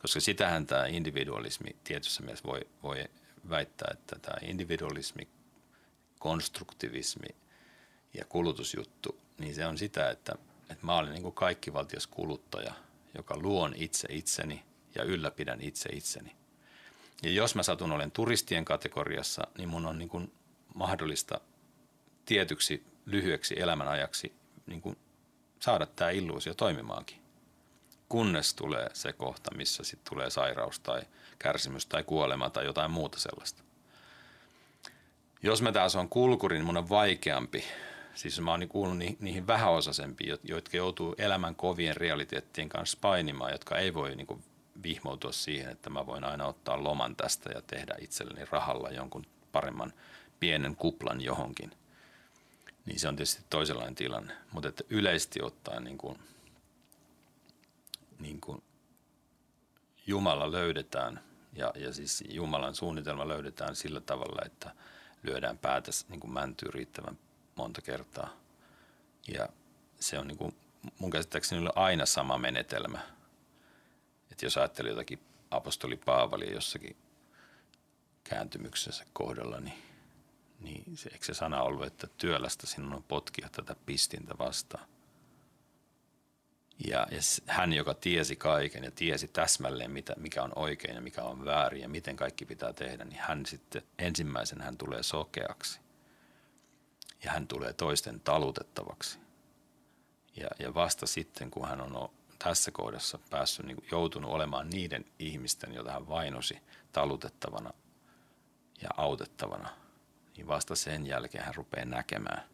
koska 0.05 0.21
sitähän 0.21 0.67
tämä 0.67 0.87
individualismi 0.87 1.77
tietyssä 1.85 2.23
mielessä 2.23 2.45
voi, 2.47 2.61
voi 2.83 3.05
väittää, 3.49 3.91
että 3.93 4.17
tämä 4.23 4.37
individualismi, 4.43 5.29
konstruktivismi 6.19 7.29
ja 8.15 8.25
kulutusjuttu, 8.25 9.19
niin 9.39 9.55
se 9.55 9.67
on 9.67 9.79
sitä, 9.79 10.11
että, 10.11 10.35
että 10.71 10.87
mä 10.87 10.97
olen 10.97 11.13
niin 11.13 11.23
kuin 11.23 11.35
kaikkivaltias 11.35 12.07
kuluttaja, 12.07 12.75
joka 13.17 13.39
luon 13.39 13.75
itse 13.77 14.09
itseni 14.11 14.65
ja 14.95 15.05
ylläpidän 15.05 15.61
itse 15.61 15.89
itseni. 15.93 16.37
Ja 17.23 17.31
jos 17.31 17.55
mä 17.55 17.63
satun 17.63 17.93
olen 17.93 18.11
turistien 18.11 18.65
kategoriassa, 18.65 19.47
niin 19.59 19.69
mun 19.69 19.87
on 19.87 19.99
niin 19.99 20.09
kuin 20.09 20.33
mahdollista 20.75 21.41
tietyksi 22.25 22.87
lyhyeksi 23.07 23.61
elämänajaksi 23.61 24.33
niin 24.67 24.81
kuin 24.81 24.97
saada 25.61 25.87
tämä 25.87 26.11
illuusio 26.11 26.55
toimimaankin 26.55 27.24
kunnes 28.15 28.55
tulee 28.55 28.91
se 28.93 29.13
kohta, 29.13 29.55
missä 29.55 29.85
sitten 29.85 30.13
tulee 30.13 30.31
sairaus 30.31 30.81
tai 30.81 31.03
kärsimys 31.39 31.87
tai 31.87 32.05
kuolema 32.05 32.51
tai 32.51 32.65
jotain 32.65 32.91
muuta 32.91 33.19
sellaista. 33.19 33.63
Jos 35.43 35.63
mä 35.63 35.73
taas 35.73 35.97
on 35.97 36.09
kulkuri, 36.09 36.57
niin 36.57 36.67
mun 36.67 36.77
on 36.77 36.89
vaikeampi. 36.89 37.65
Siis 38.15 38.41
mä 38.41 38.51
oon 38.51 38.69
kuullut 38.69 38.99
niihin 38.99 39.47
vähäosaisempiin, 39.47 40.39
jotka 40.45 40.77
joutuu 40.77 41.15
elämän 41.19 41.55
kovien 41.55 41.97
realiteettien 41.97 42.69
kanssa 42.69 42.99
painimaan, 43.01 43.53
jotka 43.53 43.79
ei 43.79 43.95
voi 43.95 44.17
niin 44.17 44.45
vihmoutua 44.83 45.33
siihen, 45.33 45.73
että 45.73 45.91
mä 45.91 46.07
voin 46.07 46.25
aina 46.25 46.47
ottaa 46.47 46.85
loman 46.85 47.17
tästä 47.17 47.51
ja 47.55 47.63
tehdä 47.63 47.95
itselleni 47.99 48.47
rahalla 48.51 48.91
jonkun 48.91 49.27
paremman 49.53 49.93
pienen 50.41 50.77
kuplan 50.77 51.21
johonkin. 51.21 51.71
Niin 52.87 53.01
se 53.01 53.09
on 53.09 53.17
tietysti 53.17 53.43
toisenlainen 53.51 53.95
tilanne. 53.95 54.33
Mutta 54.53 54.69
että 54.69 54.85
yleisesti 54.91 55.43
ottaen 55.43 55.85
niin 55.85 55.99
kuin– 55.99 56.19
niin 58.25 58.41
kuin 58.41 58.63
Jumala 60.07 60.53
löydetään 60.53 61.21
ja, 61.53 61.73
ja 61.75 61.93
siis 61.93 62.25
Jumalan 62.29 62.75
suunnitelma 62.75 63.29
löydetään 63.29 63.77
sillä 63.77 64.01
tavalla, 64.01 64.43
että 64.47 64.75
lyödään 65.23 65.59
päätä 65.59 65.91
niin 66.09 66.21
kuin 66.21 66.33
mäntyy 66.33 66.71
riittävän 66.71 67.19
monta 67.57 67.83
kertaa. 67.83 68.37
Ja 69.29 69.49
se 70.01 70.19
on 70.19 70.29
niin 70.29 70.39
kuin, 70.39 70.57
mun 70.99 71.11
käsittääkseni 71.11 71.69
aina 71.75 72.07
sama 72.07 72.39
menetelmä. 72.39 72.99
Että 74.31 74.47
jos 74.47 74.57
ajattelee 74.57 74.91
jotakin 74.91 75.21
apostoli 75.51 75.97
Paavalia 75.97 76.53
jossakin 76.55 76.97
kääntymyksessä 78.25 79.05
kohdalla, 79.13 79.61
niin, 79.61 79.83
niin 80.61 80.97
se, 80.97 81.11
eikö 81.13 81.25
se 81.25 81.35
sana 81.35 81.63
ollut, 81.63 81.87
että 81.87 82.07
työlästä 82.07 82.67
sinun 82.67 82.95
on 82.95 83.03
potkia 83.03 83.49
tätä 83.53 83.77
pistintä 83.87 84.35
vastaan. 84.39 84.94
Ja, 86.79 87.07
ja 87.11 87.21
hän, 87.47 87.73
joka 87.73 87.95
tiesi 87.95 88.37
kaiken 88.37 88.85
ja 88.85 88.91
tiesi 88.91 89.29
täsmälleen, 89.29 89.91
mitä, 89.91 90.15
mikä 90.17 90.43
on 90.43 90.53
oikein 90.57 90.95
ja 90.95 91.01
mikä 91.01 91.23
on 91.23 91.45
väärin 91.45 91.83
ja 91.83 91.89
miten 91.89 92.17
kaikki 92.17 92.47
pitää 92.47 92.73
tehdä, 92.73 93.05
niin 93.05 93.21
hän 93.21 93.47
sitten 93.47 93.83
ensimmäisen 93.99 94.61
hän 94.61 94.77
tulee 94.77 95.03
sokeaksi. 95.03 95.81
Ja 97.25 97.31
hän 97.31 97.47
tulee 97.47 97.73
toisten 97.73 98.21
talutettavaksi. 98.21 99.19
Ja, 100.37 100.49
ja 100.59 100.75
vasta 100.75 101.07
sitten, 101.07 101.51
kun 101.51 101.69
hän 101.69 101.81
on 101.81 102.11
tässä 102.39 102.71
kohdassa 102.71 103.19
päässyt, 103.31 103.67
niin 103.67 103.85
joutunut 103.91 104.31
olemaan 104.31 104.71
niiden 104.71 105.05
ihmisten, 105.19 105.75
joita 105.75 105.93
hän 105.93 106.09
vainosi, 106.09 106.59
talutettavana 106.93 107.71
ja 108.83 108.89
autettavana, 108.97 109.69
niin 110.37 110.47
vasta 110.47 110.75
sen 110.75 111.07
jälkeen 111.07 111.45
hän 111.45 111.55
rupeaa 111.55 111.85
näkemään– 111.85 112.43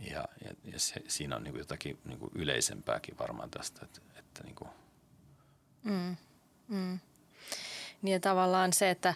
ja, 0.00 0.24
ja, 0.44 0.54
ja 0.64 0.80
se, 0.80 1.02
siinä 1.08 1.36
on 1.36 1.44
niin 1.44 1.52
kuin 1.52 1.60
jotakin 1.60 1.98
niin 2.04 2.18
kuin 2.18 2.30
yleisempääkin 2.34 3.18
varmaan 3.18 3.50
tästä, 3.50 3.80
että, 3.84 4.00
että 4.18 4.42
niin 4.42 4.54
kuin. 4.54 4.70
Mm, 5.84 6.16
mm. 6.68 6.98
Niin 8.02 8.12
ja 8.12 8.20
tavallaan 8.20 8.72
se, 8.72 8.90
että 8.90 9.14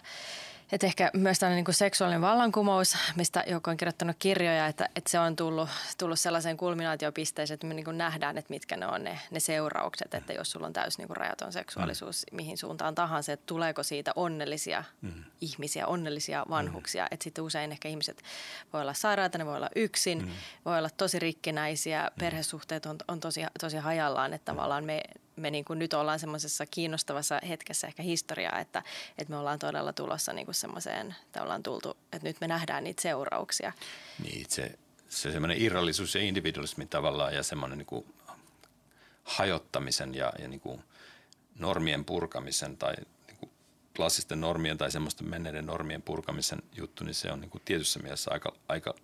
että 0.71 0.87
ehkä 0.87 1.11
myös 1.13 1.39
tällainen 1.39 1.63
niin 1.67 1.75
seksuaalinen 1.75 2.21
vallankumous, 2.21 2.97
mistä 3.15 3.43
joku 3.47 3.69
on 3.69 3.77
kirjoittanut 3.77 4.15
kirjoja, 4.19 4.67
että, 4.67 4.89
että 4.95 5.09
se 5.09 5.19
on 5.19 5.35
tullut, 5.35 5.69
tullut 5.97 6.19
sellaiseen 6.19 6.57
kulminaatiopisteeseen, 6.57 7.53
että 7.53 7.67
me 7.67 7.73
niin 7.73 7.97
nähdään, 7.97 8.37
että 8.37 8.53
mitkä 8.53 8.77
ne 8.77 8.87
on 8.87 9.03
ne, 9.03 9.19
ne 9.31 9.39
seuraukset. 9.39 10.13
Että 10.13 10.33
jos 10.33 10.51
sulla 10.51 10.67
on 10.67 10.73
täysin 10.73 11.05
niin 11.07 11.17
rajaton 11.17 11.53
seksuaalisuus 11.53 12.25
mm. 12.31 12.35
mihin 12.35 12.57
suuntaan 12.57 12.95
tahansa, 12.95 13.33
että 13.33 13.45
tuleeko 13.45 13.83
siitä 13.83 14.11
onnellisia 14.15 14.83
mm. 15.01 15.23
ihmisiä, 15.41 15.87
onnellisia 15.87 16.45
vanhuksia. 16.49 17.03
Mm. 17.03 17.07
Että 17.11 17.23
sitten 17.23 17.43
usein 17.43 17.71
ehkä 17.71 17.89
ihmiset 17.89 18.23
voi 18.73 18.81
olla 18.81 18.93
sairaita, 18.93 19.37
ne 19.37 19.45
voi 19.45 19.55
olla 19.55 19.69
yksin, 19.75 20.25
mm. 20.25 20.31
voi 20.65 20.77
olla 20.77 20.89
tosi 20.89 21.19
rikkinäisiä, 21.19 22.03
mm. 22.03 22.19
perhesuhteet 22.19 22.85
on, 22.85 22.97
on 23.07 23.19
tosi, 23.19 23.41
tosi 23.59 23.77
hajallaan, 23.77 24.33
että 24.33 24.51
mm. 24.51 24.55
tavallaan 24.55 24.83
me 24.83 25.01
me 25.41 25.51
niin 25.51 25.65
kuin 25.65 25.79
nyt 25.79 25.93
ollaan 25.93 26.19
semmoisessa 26.19 26.65
kiinnostavassa 26.65 27.39
hetkessä 27.47 27.87
ehkä 27.87 28.03
historiaa, 28.03 28.59
että, 28.59 28.83
että 29.17 29.33
me 29.33 29.37
ollaan 29.37 29.59
todella 29.59 29.93
tulossa 29.93 30.33
niin 30.33 30.47
semmoiseen, 30.51 31.15
että 31.25 31.43
ollaan 31.43 31.63
tultu, 31.63 31.97
että 32.13 32.27
nyt 32.27 32.37
me 32.41 32.47
nähdään 32.47 32.83
niitä 32.83 33.01
seurauksia. 33.01 33.73
Niin, 34.23 34.45
se, 34.49 34.79
se 35.09 35.31
semmoinen 35.31 35.61
irrallisuus 35.61 36.15
ja 36.15 36.21
individualismi 36.21 36.85
tavallaan 36.85 37.35
ja 37.35 37.43
semmoinen 37.43 37.77
niin 37.77 37.85
kuin 37.85 38.05
hajottamisen 39.23 40.15
ja, 40.15 40.33
ja 40.39 40.47
niin 40.47 40.59
kuin 40.59 40.83
normien 41.59 42.05
purkamisen 42.05 42.77
tai 42.77 42.93
niin 43.27 43.37
kuin 43.39 43.51
klassisten 43.95 44.41
normien 44.41 44.77
tai 44.77 44.91
semmoisten 44.91 45.29
menneiden 45.29 45.65
normien 45.65 46.01
purkamisen 46.01 46.59
juttu, 46.77 47.03
niin 47.03 47.15
se 47.15 47.31
on 47.31 47.41
niin 47.41 47.51
kuin 47.51 47.61
tietyssä 47.65 47.99
mielessä 47.99 48.31
aika, 48.31 48.53
aika 48.67 48.95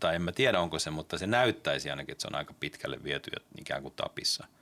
tai 0.00 0.14
en 0.14 0.22
mä 0.22 0.32
tiedä 0.32 0.60
onko 0.60 0.78
se, 0.78 0.90
mutta 0.90 1.18
se 1.18 1.26
näyttäisi 1.26 1.90
ainakin, 1.90 2.12
että 2.12 2.22
se 2.22 2.28
on 2.28 2.34
aika 2.34 2.54
pitkälle 2.60 3.04
viety 3.04 3.30
ikään 3.58 3.82
kuin 3.82 3.94
tapissa– 3.94 4.46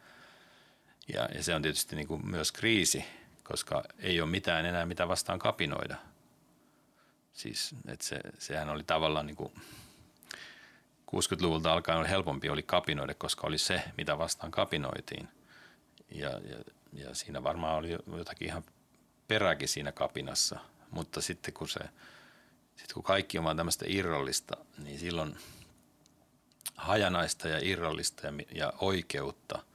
ja, 1.15 1.29
ja 1.35 1.43
se 1.43 1.55
on 1.55 1.63
tietysti 1.63 1.97
niin 1.97 2.09
kuin 2.09 2.27
myös 2.27 2.53
kriisi, 2.53 3.05
koska 3.43 3.85
ei 3.99 4.21
ole 4.21 4.31
mitään 4.31 4.67
enää 4.67 4.87
mitä 4.87 5.09
vastaan 5.09 5.39
kapinoida. 5.39 5.97
Siis, 7.33 7.75
että 7.89 8.05
se, 8.05 8.21
sehän 8.39 8.69
oli 8.69 8.83
tavallaan 8.83 9.27
niin 9.27 9.37
kuin 9.37 9.53
60-luvulta 11.11 11.73
alkaen 11.73 11.99
oli 11.99 12.09
helpompi 12.09 12.51
oli 12.51 12.63
kapinoida, 12.63 13.15
koska 13.15 13.47
oli 13.47 13.59
se, 13.59 13.83
mitä 13.97 14.19
vastaan 14.19 14.51
kapinoitiin. 14.51 15.29
Ja, 16.11 16.29
ja, 16.31 16.59
ja 16.93 17.15
siinä 17.15 17.43
varmaan 17.43 17.77
oli 17.77 17.97
jotakin 18.17 18.49
ihan 18.49 18.65
peräkin 19.29 19.69
siinä 19.69 19.93
kapinassa, 19.93 20.59
mutta 20.91 21.21
sitten 21.21 21.55
kun 21.55 21.69
se, 21.69 21.81
sitten 22.77 22.95
kun 22.95 23.03
kaikki 23.03 23.39
on 23.39 23.45
vaan 23.45 23.57
tämmöistä 23.57 23.85
irrallista, 23.89 24.57
niin 24.79 24.99
silloin 24.99 25.37
hajanaista 26.77 27.49
ja 27.49 27.59
irrallista 27.63 28.27
ja, 28.27 28.33
ja 28.55 28.73
oikeutta– 28.81 29.63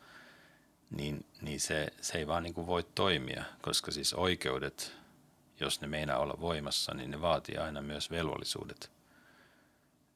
niin, 0.94 1.26
niin 1.42 1.60
se, 1.60 1.88
se 2.02 2.18
ei 2.18 2.28
vaan 2.28 2.44
niin 2.44 2.54
kuin 2.54 2.68
voi 2.68 2.84
toimia, 2.96 3.44
koska 3.62 3.92
siis 3.92 4.14
oikeudet, 4.14 4.94
jos 5.60 5.82
ne 5.82 5.88
meinaa 5.88 6.18
olla 6.18 6.38
voimassa, 6.40 6.94
niin 6.94 7.12
ne 7.12 7.22
vaatii 7.22 7.58
aina 7.58 7.82
myös 7.82 8.12
velvollisuudet. 8.12 8.92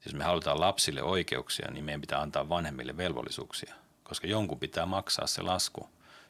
Jos 0.04 0.14
me 0.14 0.24
halutaan 0.24 0.60
lapsille 0.60 1.02
oikeuksia, 1.02 1.70
niin 1.70 1.84
meidän 1.84 2.00
pitää 2.00 2.20
antaa 2.20 2.48
vanhemmille 2.48 2.96
velvollisuuksia, 2.96 3.74
koska 4.02 4.26
jonkun 4.26 4.58
pitää 4.58 4.86
maksaa 4.86 5.26
se 5.26 5.42
lasku, 5.42 5.88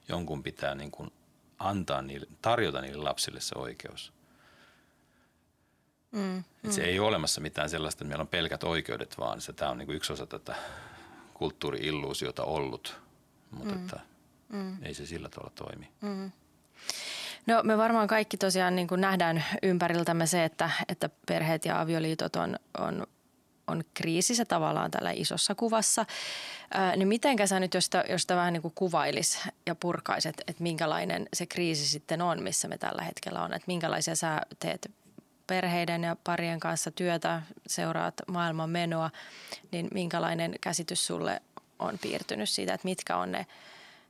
jonkun 0.09 0.43
pitää 0.43 0.75
niin 0.75 0.91
kuin 0.91 1.13
antaa 1.59 2.03
niille, 2.03 2.27
tarjota 2.43 2.81
niille 2.81 3.03
lapsille 3.03 3.41
se 3.41 3.55
oikeus. 3.59 4.13
Mm, 6.11 6.45
mm. 6.63 6.71
Se 6.71 6.85
ei 6.85 6.99
ole 6.99 7.09
olemassa 7.09 7.41
mitään 7.41 7.71
sellaista, 7.71 7.97
että 7.99 8.09
meillä 8.09 8.23
on 8.23 8.29
pelkät 8.29 8.65
oikeudet, 8.65 9.19
vaan 9.19 9.41
se, 9.41 9.53
tämä 9.53 9.71
on 9.71 9.79
niin 9.79 9.87
kuin 9.87 9.97
yksi 9.97 10.13
osa 10.13 10.27
tätä 10.27 10.55
kulttuuri-illuusiota 11.35 12.45
ollut, 12.45 13.01
mutta 13.51 13.75
mm. 13.75 13.83
että– 13.83 14.01
Mm. 14.49 14.83
Ei 14.83 14.95
se 14.95 15.07
sillä 15.07 15.29
tavalla 15.29 15.53
toimi. 15.55 15.89
Mm. 16.01 16.33
No 17.47 17.63
me 17.63 17.79
varmaan 17.79 18.09
kaikki 18.09 18.37
tosiaan 18.37 18.77
niin 18.77 18.89
kuin 18.89 19.01
nähdään 19.01 19.45
ympäriltämme 19.63 20.27
se, 20.27 20.45
että, 20.45 20.71
että 20.89 21.11
perheet 21.27 21.65
ja 21.65 21.81
avioliitot 21.81 22.37
on, 22.37 22.57
on, 22.79 23.07
on 23.67 23.85
kriisissä 23.95 24.45
tavallaan 24.45 24.91
tällä 24.91 25.11
isossa 25.11 25.55
kuvassa. 25.55 26.07
Ää, 26.75 26.97
niin 26.97 27.09
mitenkä 27.09 27.47
sä 27.47 27.61
nyt, 27.61 27.75
jos 27.75 27.85
sitä, 27.85 28.05
jos 28.09 28.21
sitä 28.23 28.37
vähän 28.37 28.53
niin 28.53 28.63
kuin 28.63 28.75
kuvailis 28.75 29.49
ja 29.67 29.75
purkaiset, 29.75 30.31
että, 30.31 30.43
että 30.47 30.63
minkälainen 30.63 31.29
se 31.33 31.47
kriisi 31.47 31.89
sitten 31.89 32.23
on, 32.23 32.43
missä 32.43 32.69
me 32.69 32.79
tällä 32.79 33.03
hetkellä 33.03 33.43
on, 33.43 33.53
että 33.53 33.67
minkälaisia 33.67 34.17
sä 34.17 34.41
teet 34.59 34.91
perheiden 35.47 36.05
ja 36.05 36.17
parien 36.25 36.61
kanssa 36.61 36.91
työtä, 36.91 37.43
seuraat 37.67 38.15
maailman 38.27 38.71
menoa, 38.71 39.11
niin 39.73 39.89
minkälainen 39.95 40.55
käsitys 40.61 41.07
sulle 41.07 41.43
on 41.79 41.99
piirtynyt 41.99 42.49
siitä, 42.49 42.75
että 42.75 42.89
mitkä 42.89 43.17
on 43.17 43.33
ne, 43.33 43.47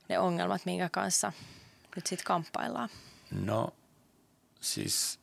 ne 0.09 0.19
ongelmat, 0.19 0.65
minkä 0.65 0.89
kanssa 0.89 1.33
nyt 1.95 2.07
sitten 2.07 2.25
kamppaillaan? 2.25 2.89
No 3.31 3.73
siis, 4.61 5.19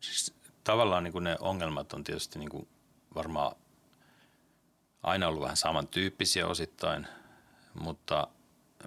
siis 0.00 0.34
tavallaan 0.64 1.04
niin 1.04 1.12
kuin 1.12 1.24
ne 1.24 1.36
ongelmat 1.40 1.92
on 1.92 2.04
tietysti 2.04 2.38
niin 2.38 2.50
kuin 2.50 2.68
varmaan 3.14 3.56
aina 5.02 5.28
ollut 5.28 5.42
vähän 5.42 5.56
samantyyppisiä 5.56 6.46
osittain, 6.46 7.06
mutta, 7.74 8.28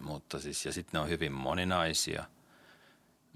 mutta 0.01 0.39
siis, 0.39 0.65
ja 0.65 0.73
sitten 0.73 0.99
ne 0.99 1.03
on 1.03 1.09
hyvin 1.09 1.31
moninaisia. 1.31 2.25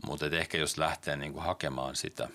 Mutta 0.06 0.26
ehkä 0.26 0.58
jos 0.58 0.78
lähtee 0.78 1.16
niin 1.16 1.34
kuin 1.34 1.46
hakemaan 1.46 1.96
sitä, 1.96 2.30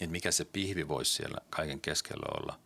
että 0.00 0.12
mikä 0.12 0.30
se 0.30 0.44
pihvi 0.44 0.88
voisi 0.88 1.12
siellä 1.12 1.38
kaiken 1.50 1.80
keskellä 1.80 2.26
olla, 2.40 2.58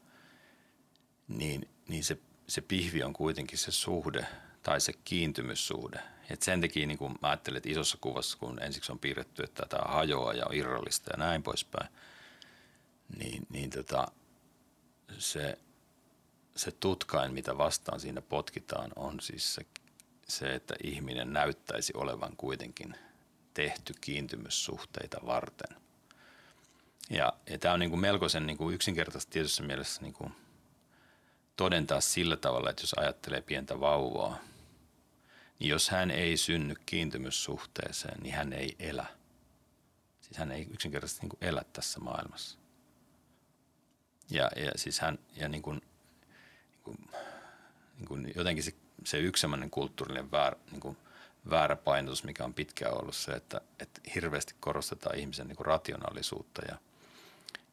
niin, 1.29 1.69
niin 1.89 2.05
se, 2.05 2.19
se 2.47 2.61
pihvi 2.61 3.03
on 3.03 3.13
kuitenkin 3.13 3.59
se 3.59 3.73
suhde 3.73 4.27
tai 4.63 4.81
se 4.81 4.93
kiintymyssuhde– 4.93 6.01
et 6.31 6.43
sen 6.43 6.61
takia 6.61 6.87
niin 6.87 6.99
kun 6.99 7.19
mä 7.23 7.29
ajattelen, 7.29 7.57
että 7.57 7.69
isossa 7.69 7.99
kuvassa, 8.01 8.39
kun 8.39 8.63
ensiksi 8.63 8.93
on 8.93 8.99
piirretty, 8.99 9.43
että 9.43 9.67
tämä 9.69 9.93
hajoaa 9.93 10.35
ja 10.35 10.47
on 10.47 10.55
irrallista 10.55 11.11
ja 11.13 11.17
näin 11.17 11.43
poispäin, 11.43 11.89
niin, 13.19 13.47
niin 13.49 13.71
tota, 13.71 14.09
se, 15.19 15.59
se 16.57 16.71
tutkain, 16.71 17.35
mitä 17.35 17.59
vastaan 17.59 18.01
siinä 18.01 18.21
potkitaan, 18.21 18.91
on 18.97 19.21
siis 19.21 19.55
se, 19.55 19.67
se, 20.29 20.55
että 20.55 20.75
ihminen 20.83 21.33
näyttäisi 21.33 21.93
olevan 21.97 22.37
kuitenkin 22.37 22.95
tehty 23.55 23.95
kiintymyssuhteita 24.01 25.21
varten. 25.27 25.77
Ja, 27.11 27.33
ja 27.51 27.59
tämä 27.59 27.75
on 27.75 27.81
niin 27.81 27.91
kuin 27.91 28.01
melkoisen 28.01 28.47
niin 28.47 28.57
kuin 28.57 28.75
yksinkertaisesti 28.75 29.33
tietyssä 29.33 29.63
mielessä 29.63 30.03
niin 30.03 30.15
kuin 30.15 30.33
todentaa 31.57 32.01
sillä 32.01 32.37
tavalla, 32.37 32.71
että 32.71 32.83
jos 32.83 32.95
ajattelee 32.95 33.41
pientä 33.41 33.81
vauvaa– 33.81 34.39
niin 35.59 35.71
jos 35.71 35.91
hän 35.91 36.11
ei 36.11 36.37
synny 36.37 36.75
kiintymyssuhteeseen, 36.87 38.21
niin 38.23 38.35
hän 38.35 38.53
ei 38.53 38.77
elä. 38.79 39.07
Siis 40.21 40.39
hän 40.39 40.53
ei 40.53 40.69
yksinkertaisesti 40.71 41.21
niin 41.21 41.31
kuin 41.31 41.45
elä 41.45 41.63
tässä 41.73 42.01
maailmassa. 42.01 42.59
Ja, 44.31 44.51
ja 44.57 44.71
siis 44.77 45.01
hän, 45.01 45.19
ja 45.37 45.49
niin 45.49 45.63
kuin, 45.63 45.83
niin 46.77 46.83
kuin, 46.85 46.99
niin 47.97 48.09
kuin 48.09 48.33
jotenkin 48.37 48.65
se, 48.65 48.75
se 49.05 49.19
yksi 49.19 49.47
kulttuurinen 49.71 50.31
väär, 50.31 50.57
niin 50.71 50.81
kuin 50.81 50.97
väärä 51.51 51.77
painotus, 51.77 52.25
mikä 52.25 52.45
on 52.45 52.55
pitkään 52.55 53.01
ollut 53.01 53.17
se, 53.17 53.33
että, 53.33 53.61
että 53.81 54.01
hirveästi 54.15 54.55
korostetaan 54.61 55.19
ihmisen 55.19 55.49
niin 55.49 55.57
kuin 55.57 55.67
rationaalisuutta 55.67 56.63
ja, 56.69 56.79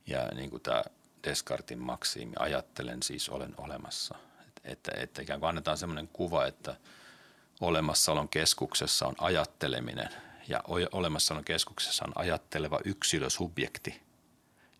ja 0.07 0.27
niin 0.35 0.49
kuin 0.49 0.61
tämä 0.61 0.83
Descartin 1.23 1.79
maksiimi, 1.79 2.33
ajattelen 2.39 3.03
siis 3.03 3.29
olen 3.29 3.53
olemassa. 3.57 4.15
Että, 4.63 4.91
että, 4.95 5.21
ikään 5.21 5.39
kuin 5.39 5.49
annetaan 5.49 5.77
sellainen 5.77 6.07
kuva, 6.07 6.45
että– 6.45 6.75
olemassaolon 7.61 8.29
keskuksessa 8.29 9.07
on 9.07 9.15
ajatteleminen 9.17 10.09
ja 10.47 10.63
olemassaolon 10.91 11.45
keskuksessa 11.45 12.05
on 12.05 12.11
ajatteleva 12.15 12.79
yksilösubjekti, 12.85 14.01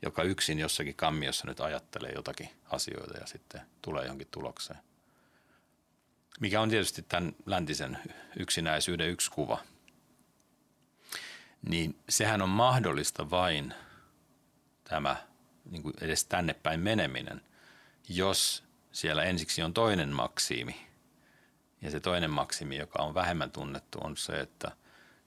joka 0.02 0.24
yksin 0.24 0.60
jossakin 0.60 0.96
kammiossa 0.96 1.48
nyt 1.48 1.60
ajattelee 1.60 2.12
jotakin 2.16 2.50
asioita 2.70 3.18
ja 3.18 3.28
sitten 3.28 3.62
tulee 3.82 4.04
johonkin 4.04 4.28
tulokseen. 4.32 4.80
Mikä 6.40 6.62
on 6.62 6.70
tietysti 6.70 7.02
tämän 7.02 7.36
läntisen 7.46 7.98
yksinäisyyden 8.40 9.10
yksi 9.10 9.32
kuva. 9.32 9.58
Niin 11.70 12.00
sehän 12.10 12.42
on 12.42 12.50
mahdollista 12.50 13.30
vain 13.30 13.74
tämä 14.84 15.16
niin 15.70 15.84
kuin 15.84 15.94
edes 16.02 16.26
tänne 16.26 16.54
päin 16.54 16.80
meneminen, 16.80 17.42
jos 18.10 18.64
siellä 18.92 19.24
ensiksi 19.24 19.64
on 19.64 19.74
toinen 19.74 20.10
maksiimi– 20.10 20.76
ja 21.82 21.92
se 21.92 22.00
toinen 22.00 22.32
maksimi, 22.32 22.78
joka 22.78 23.04
on 23.04 23.14
vähemmän 23.14 23.52
tunnettu, 23.52 24.00
on 24.04 24.18
se, 24.18 24.40
että 24.40 24.72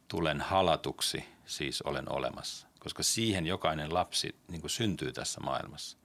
tulen 0.08 0.40
halatuksi, 0.40 1.24
siis 1.46 1.82
olen 1.82 2.12
olemassa. 2.12 2.66
Koska 2.78 3.02
siihen 3.02 3.46
jokainen 3.46 3.94
lapsi 3.94 4.34
niin 4.48 4.60
kuin 4.60 4.70
syntyy 4.70 5.12
tässä 5.12 5.40
maailmassa. 5.40 5.98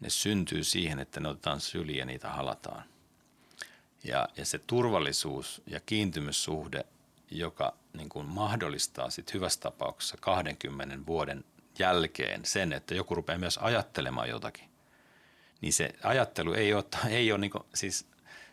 Ne 0.00 0.10
syntyy 0.10 0.64
siihen, 0.64 0.98
että 0.98 1.20
ne 1.20 1.28
otetaan 1.28 1.60
syliin 1.60 1.98
ja 1.98 2.04
niitä 2.04 2.28
halataan. 2.28 2.84
Ja, 4.04 4.28
ja 4.36 4.44
se 4.44 4.58
turvallisuus 4.58 5.62
ja 5.66 5.80
kiintymyssuhde, 5.80 6.84
joka 7.30 7.76
niin 7.92 8.08
kuin 8.08 8.26
mahdollistaa 8.26 9.10
sit 9.10 9.34
hyvässä 9.34 9.60
tapauksessa 9.60 10.16
20 10.20 11.06
vuoden 11.06 11.44
jälkeen 11.78 12.44
sen, 12.44 12.72
että 12.72 12.94
joku 12.94 13.14
rupeaa 13.14 13.38
myös 13.38 13.58
ajattelemaan 13.58 14.28
jotakin, 14.28 14.70
niin 15.60 15.72
se 15.72 15.90
ajattelu 16.02 16.52
ei 16.52 16.74
ole, 16.74 16.84
ei 17.08 17.32
ole 17.32 17.40
niin 17.40 17.50
kuin, 17.50 17.64
siis 17.74 18.06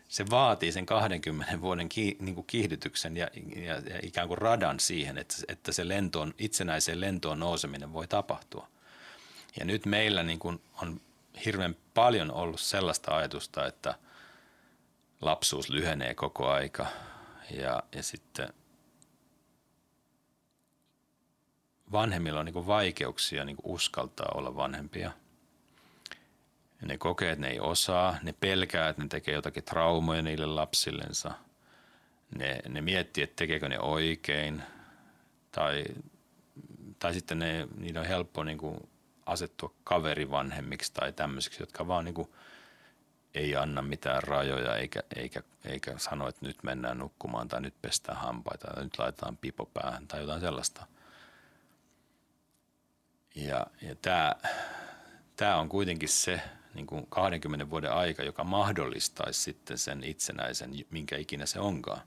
se 0.08 0.30
vaatii 0.30 0.72
sen 0.72 0.86
20 0.86 1.60
vuoden 1.60 1.88
ki, 1.88 2.16
niin 2.20 2.34
kuin 2.34 2.46
kiihdytyksen 2.46 3.16
ja, 3.16 3.28
ja, 3.56 3.74
ja 3.74 3.98
ikään 4.02 4.28
kuin 4.28 4.38
radan 4.38 4.80
siihen, 4.80 5.18
että, 5.18 5.34
että 5.48 5.72
se 5.72 5.88
lentoon, 5.88 6.34
itsenäiseen 6.38 7.00
lentoon 7.00 7.40
nouseminen 7.40 7.92
voi 7.92 8.08
tapahtua. 8.08 8.68
Ja 9.58 9.64
nyt 9.64 9.86
meillä 9.86 10.22
niin 10.22 10.38
kuin 10.38 10.60
on 10.82 11.00
hirveän 11.44 11.76
paljon 11.94 12.30
ollut 12.30 12.60
sellaista 12.60 13.16
ajatusta, 13.16 13.66
että 13.66 13.94
lapsuus 15.20 15.70
lyhenee 15.70 16.14
koko 16.14 16.48
aika 16.48 16.86
ja, 17.50 17.82
ja 17.94 18.02
sitten 18.02 18.52
vanhemmilla 21.92 22.40
on 22.40 22.46
niin 22.46 22.66
vaikeuksia 22.66 23.44
niin 23.44 23.56
uskaltaa 23.62 24.32
olla 24.34 24.56
vanhempia– 24.56 25.12
ne 26.82 26.98
kokee, 26.98 27.32
että 27.32 27.46
ne 27.46 27.50
ei 27.52 27.60
osaa, 27.60 28.16
ne 28.22 28.32
pelkää, 28.32 28.88
että 28.88 29.02
ne 29.02 29.08
tekee 29.08 29.34
jotakin 29.34 29.64
traumoja 29.64 30.22
niille 30.22 30.46
lapsillensa. 30.46 31.32
Ne, 32.38 32.60
ne 32.68 32.80
miettii, 32.80 33.24
että 33.24 33.36
tekeekö 33.36 33.68
ne 33.68 33.80
oikein. 33.80 34.62
Tai, 35.52 35.84
tai 36.98 37.14
sitten 37.14 37.38
ne, 37.38 37.68
niillä 37.76 38.00
on 38.00 38.06
helppo 38.06 38.44
niin 38.44 38.58
kuin 38.58 38.88
asettua 39.26 39.74
kaverivanhemmiksi 39.84 40.92
tai 40.92 41.12
tämmöisiksi, 41.12 41.62
jotka 41.62 41.88
vaan 41.88 42.04
niin 42.04 42.14
kuin 42.14 42.28
ei 43.34 43.56
anna 43.56 43.82
mitään 43.82 44.22
rajoja 44.22 44.76
eikä, 44.76 45.02
eikä, 45.16 45.42
eikä 45.64 45.94
sano, 45.98 46.28
että 46.28 46.46
nyt 46.46 46.62
mennään 46.62 46.98
nukkumaan 46.98 47.48
tai 47.48 47.60
nyt 47.60 47.74
pestään 47.82 48.18
hampaita 48.18 48.68
tai 48.74 48.84
nyt 48.84 48.98
laitetaan 48.98 49.36
pipo 49.36 49.66
päähän 49.66 50.08
tai 50.08 50.20
jotain 50.20 50.40
sellaista. 50.40 50.86
Ja, 53.46 53.66
ja 53.82 53.94
tämä, 53.94 54.36
tämä 55.36 55.56
on 55.56 55.68
kuitenkin 55.68 56.08
se, 56.08 56.40
niin 56.74 56.86
kuin 56.86 57.06
20 57.06 57.70
vuoden 57.70 57.92
aika, 57.92 58.22
joka 58.22 58.44
mahdollistaisi 58.44 59.40
sitten 59.40 59.78
sen 59.78 60.04
itsenäisen, 60.04 60.70
minkä 60.90 61.16
ikinä 61.16 61.46
se 61.46 61.60
onkaan. 61.60 62.00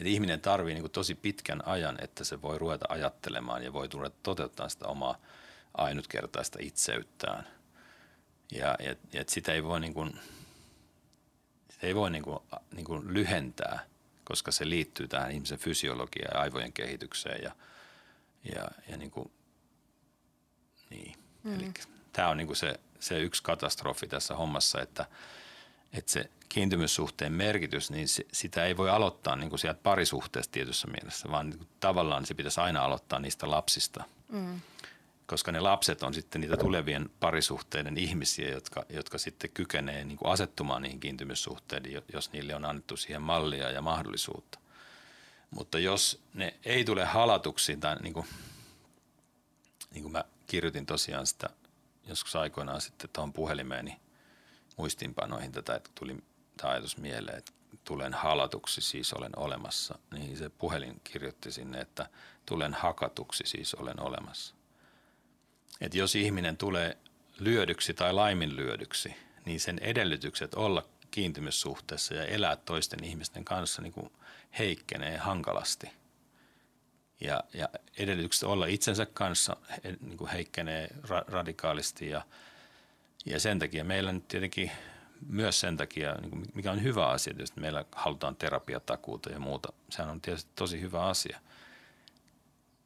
Et 0.00 0.06
ihminen 0.06 0.40
tarvii 0.40 0.74
niin 0.74 0.90
tosi 0.90 1.14
pitkän 1.14 1.68
ajan, 1.68 1.98
että 2.04 2.24
se 2.24 2.42
voi 2.42 2.58
ruveta 2.58 2.86
ajattelemaan 2.88 3.64
ja 3.64 3.72
voi 3.72 3.88
ruveta 3.92 4.16
toteuttaa 4.22 4.68
sitä 4.68 4.86
omaa 4.86 5.18
ainutkertaista 5.74 6.58
itseyttään. 6.62 7.46
Ja, 8.52 8.76
ja, 8.78 8.96
ja 9.12 9.24
sitä 9.26 9.52
ei 9.52 9.64
voi, 9.64 9.80
niin 9.80 9.94
kuin, 9.94 10.20
sitä 11.70 11.86
ei 11.86 11.94
voi 11.94 12.10
niin 12.10 12.22
kuin, 12.22 12.38
niin 12.74 12.84
kuin 12.84 13.14
lyhentää, 13.14 13.80
koska 14.24 14.52
se 14.52 14.68
liittyy 14.68 15.08
tähän 15.08 15.30
ihmisen 15.30 15.58
fysiologiaan 15.58 16.30
ja 16.34 16.40
aivojen 16.40 16.72
kehitykseen. 16.72 17.42
Ja, 17.42 17.52
ja, 18.54 18.68
ja 18.88 18.96
niin 18.96 19.10
kuin, 19.10 19.30
niin. 20.90 21.14
Mm. 21.42 21.54
Eli 21.54 21.72
tämä 22.12 22.28
on 22.28 22.36
niin 22.36 22.46
kuin 22.46 22.56
se 22.56 22.80
se 23.00 23.20
yksi 23.20 23.42
katastrofi 23.42 24.06
tässä 24.06 24.34
hommassa, 24.34 24.80
että, 24.80 25.06
että 25.92 26.12
se 26.12 26.30
kiintymyssuhteen 26.48 27.32
merkitys, 27.32 27.90
niin 27.90 28.08
se, 28.08 28.26
sitä 28.32 28.64
ei 28.64 28.76
voi 28.76 28.90
aloittaa 28.90 29.36
niin 29.36 29.50
kuin 29.50 29.58
sieltä 29.58 29.80
parisuhteesta 29.82 30.52
tietyssä 30.52 30.88
mielessä, 30.88 31.30
vaan 31.30 31.50
niin 31.50 31.58
kuin 31.58 31.68
tavallaan 31.80 32.26
se 32.26 32.34
pitäisi 32.34 32.60
aina 32.60 32.84
aloittaa 32.84 33.18
niistä 33.18 33.50
lapsista. 33.50 34.04
Mm. 34.28 34.60
Koska 35.26 35.52
ne 35.52 35.60
lapset 35.60 36.02
on 36.02 36.14
sitten 36.14 36.40
niitä 36.40 36.56
tulevien 36.56 37.10
parisuhteiden 37.20 37.98
ihmisiä, 37.98 38.50
jotka, 38.50 38.84
jotka 38.88 39.18
sitten 39.18 39.50
kykenee 39.50 40.04
niin 40.04 40.18
kuin 40.18 40.32
asettumaan 40.32 40.82
niihin 40.82 41.00
kiintymyssuhteisiin, 41.00 42.02
jos 42.12 42.32
niille 42.32 42.54
on 42.54 42.64
annettu 42.64 42.96
siihen 42.96 43.22
mallia 43.22 43.70
ja 43.70 43.82
mahdollisuutta. 43.82 44.58
Mutta 45.50 45.78
jos 45.78 46.22
ne 46.34 46.54
ei 46.64 46.84
tule 46.84 47.04
halatuksi, 47.04 47.76
tai 47.76 47.96
niin 47.96 48.14
kuin, 48.14 48.26
niin 49.90 50.02
kuin 50.02 50.12
mä 50.12 50.24
kirjoitin 50.46 50.86
tosiaan 50.86 51.26
sitä 51.26 51.50
joskus 52.06 52.36
aikoinaan 52.36 52.80
sitten 52.80 53.10
tuohon 53.12 53.32
puhelimeeni 53.32 54.00
muistinpanoihin 54.76 55.52
tätä, 55.52 55.74
että 55.74 55.90
tuli 55.94 56.16
tämä 56.56 56.72
ajatus 56.72 56.96
mieleen, 56.96 57.38
että, 57.38 57.52
tulen 57.84 58.14
halatuksi, 58.14 58.80
siis 58.80 59.12
olen 59.12 59.38
olemassa, 59.38 59.98
niin 60.12 60.36
se 60.36 60.48
puhelin 60.48 61.00
kirjoitti 61.04 61.52
sinne, 61.52 61.80
että 61.80 62.08
tulen 62.46 62.74
hakatuksi, 62.74 63.44
siis 63.46 63.74
olen 63.74 64.00
olemassa. 64.00 64.54
Että 65.80 65.98
jos 65.98 66.14
ihminen 66.14 66.56
tulee 66.56 66.96
lyödyksi 67.38 67.94
tai 67.94 68.12
laiminlyödyksi, 68.12 69.14
niin 69.44 69.60
sen 69.60 69.78
edellytykset 69.78 70.54
olla 70.54 70.88
kiintymyssuhteessa 71.10 72.14
ja 72.14 72.24
elää 72.24 72.56
toisten 72.56 73.04
ihmisten 73.04 73.44
kanssa 73.44 73.82
niin 73.82 73.92
kuin 73.92 74.12
heikkenee 74.58 75.16
hankalasti. 75.16 75.90
Ja, 77.20 77.44
ja 77.54 77.68
edellytykset 77.98 78.42
olla 78.42 78.66
itsensä 78.66 79.06
kanssa 79.06 79.56
niin 80.00 80.16
kuin 80.16 80.30
heikkenee 80.30 80.88
ra- 81.04 81.32
radikaalisti 81.32 82.10
ja, 82.10 82.22
ja 83.26 83.40
sen 83.40 83.58
takia 83.58 83.84
meillä 83.84 84.12
nyt 84.12 84.28
tietenkin 84.28 84.70
myös 85.26 85.60
sen 85.60 85.76
takia, 85.76 86.14
niin 86.14 86.30
kuin 86.30 86.46
mikä 86.54 86.72
on 86.72 86.82
hyvä 86.82 87.08
asia, 87.08 87.34
että 87.38 87.60
meillä 87.60 87.84
halutaan 87.92 88.36
terapiatakuuta 88.36 89.30
ja 89.30 89.40
muuta. 89.40 89.72
Sehän 89.90 90.10
on 90.10 90.20
tietysti 90.20 90.50
tosi 90.56 90.80
hyvä 90.80 91.04
asia. 91.06 91.40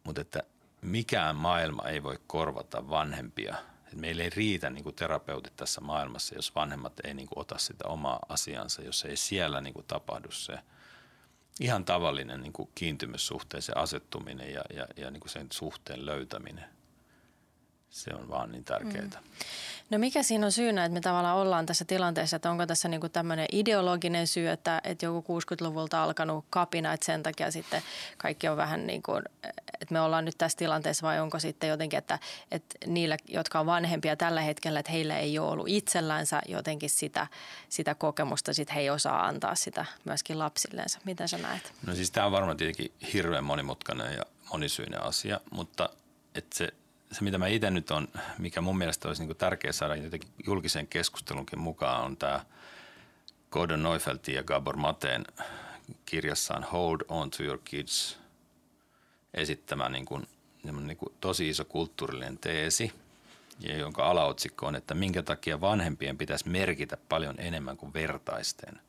Mutta 0.04 0.20
että 0.20 0.42
mikään 0.80 1.36
maailma 1.36 1.88
ei 1.88 2.02
voi 2.02 2.18
korvata 2.26 2.88
vanhempia– 2.90 3.56
meillä 3.96 4.22
ei 4.22 4.30
riitä 4.30 4.70
niin 4.70 4.84
kuin 4.84 4.94
terapeutit 4.94 5.56
tässä 5.56 5.80
maailmassa, 5.80 6.34
jos 6.34 6.54
vanhemmat 6.54 7.00
ei 7.04 7.14
niin 7.14 7.28
kuin 7.28 7.38
ota 7.38 7.58
sitä 7.58 7.88
omaa 7.88 8.18
asiansa, 8.28 8.82
jos 8.82 9.04
ei 9.04 9.16
siellä 9.16 9.60
niin 9.60 9.74
kuin 9.74 9.86
tapahdu 9.86 10.30
se 10.30 10.58
ihan 11.60 11.84
tavallinen 11.84 12.40
niin 12.40 12.52
kuin 12.52 12.68
kiintymyssuhteeseen 12.74 13.78
asettuminen 13.78 14.52
ja, 14.52 14.62
ja, 14.74 14.86
ja 14.96 15.10
niin 15.10 15.20
kuin 15.20 15.30
sen 15.30 15.46
suhteen 15.52 16.06
löytäminen. 16.06 16.64
Se 17.92 18.10
on 18.14 18.28
vaan 18.28 18.52
niin 18.52 18.64
tärkeää. 18.64 19.04
Mm. 19.04 19.10
No 19.90 19.98
mikä 19.98 20.22
siinä 20.22 20.46
on 20.46 20.52
syynä, 20.52 20.84
että 20.84 20.94
me 20.94 21.00
tavallaan 21.00 21.36
ollaan 21.36 21.66
tässä 21.66 21.84
tilanteessa, 21.84 22.36
että 22.36 22.50
onko 22.50 22.66
tässä 22.66 22.88
niinku 22.88 23.08
tämmöinen 23.08 23.46
ideologinen 23.52 24.26
syy, 24.26 24.48
että, 24.48 24.80
että 24.84 25.06
joku 25.06 25.40
60-luvulta 25.40 26.02
alkanut 26.02 26.44
kapina, 26.50 26.92
että 26.92 27.06
sen 27.06 27.22
takia 27.22 27.50
sitten 27.50 27.82
kaikki 28.18 28.48
on 28.48 28.56
vähän 28.56 28.86
niin 28.86 29.02
kuin, 29.02 29.22
että 29.80 29.92
me 29.92 30.00
ollaan 30.00 30.24
nyt 30.24 30.34
tässä 30.38 30.58
tilanteessa 30.58 31.06
vai 31.06 31.20
onko 31.20 31.38
sitten 31.38 31.70
jotenkin, 31.70 31.98
että, 31.98 32.18
että 32.50 32.76
niillä, 32.86 33.16
jotka 33.28 33.60
on 33.60 33.66
vanhempia 33.66 34.16
tällä 34.16 34.40
hetkellä, 34.40 34.80
että 34.80 34.92
heillä 34.92 35.18
ei 35.18 35.38
ole 35.38 35.50
ollut 35.50 35.68
itsellänsä 35.68 36.42
jotenkin 36.48 36.90
sitä, 36.90 37.26
sitä 37.68 37.94
kokemusta, 37.94 38.54
sitten 38.54 38.74
he 38.74 38.80
ei 38.80 38.90
osaa 38.90 39.26
antaa 39.26 39.54
sitä 39.54 39.84
myöskin 40.04 40.38
lapsilleensa. 40.38 40.98
Miten 41.04 41.28
sä 41.28 41.38
näet? 41.38 41.72
No 41.86 41.94
siis 41.94 42.10
tämä 42.10 42.26
on 42.26 42.32
varmaan 42.32 42.56
tietenkin 42.56 42.92
hirveän 43.12 43.44
monimutkainen 43.44 44.14
ja 44.14 44.22
monisyinen 44.52 45.02
asia, 45.02 45.40
mutta 45.50 45.90
että 46.34 46.56
se 46.56 46.68
se, 47.12 47.24
mitä 47.24 47.38
mä 47.38 47.46
itse 47.46 47.70
nyt 47.70 47.90
on, 47.90 48.08
mikä 48.38 48.60
mun 48.60 48.78
mielestä 48.78 49.08
olisi 49.08 49.26
niin 49.26 49.36
tärkeää 49.36 49.72
saada 49.72 49.96
jotenkin 49.96 50.30
julkisen 50.46 50.86
keskustelunkin 50.86 51.58
mukaan, 51.58 52.04
on 52.04 52.16
tämä 52.16 52.44
Gordon 53.50 53.82
Neufeltin 53.82 54.34
ja 54.34 54.42
Gabor 54.42 54.76
Mateen 54.76 55.24
kirjassaan 56.06 56.64
Hold 56.64 57.00
on 57.08 57.30
to 57.30 57.42
your 57.42 57.58
kids 57.64 58.18
esittämä 59.34 59.88
niin 59.88 60.04
kuin, 60.04 60.28
niin 60.62 60.96
kuin 60.96 61.14
tosi 61.20 61.48
iso 61.48 61.64
kulttuurillinen 61.64 62.38
teesi, 62.38 62.92
ja 63.60 63.76
jonka 63.76 64.04
alaotsikko 64.04 64.66
on, 64.66 64.76
että 64.76 64.94
minkä 64.94 65.22
takia 65.22 65.60
vanhempien 65.60 66.18
pitäisi 66.18 66.48
merkitä 66.48 66.96
paljon 67.08 67.34
enemmän 67.38 67.76
kuin 67.76 67.94
vertaisten. 67.94 68.80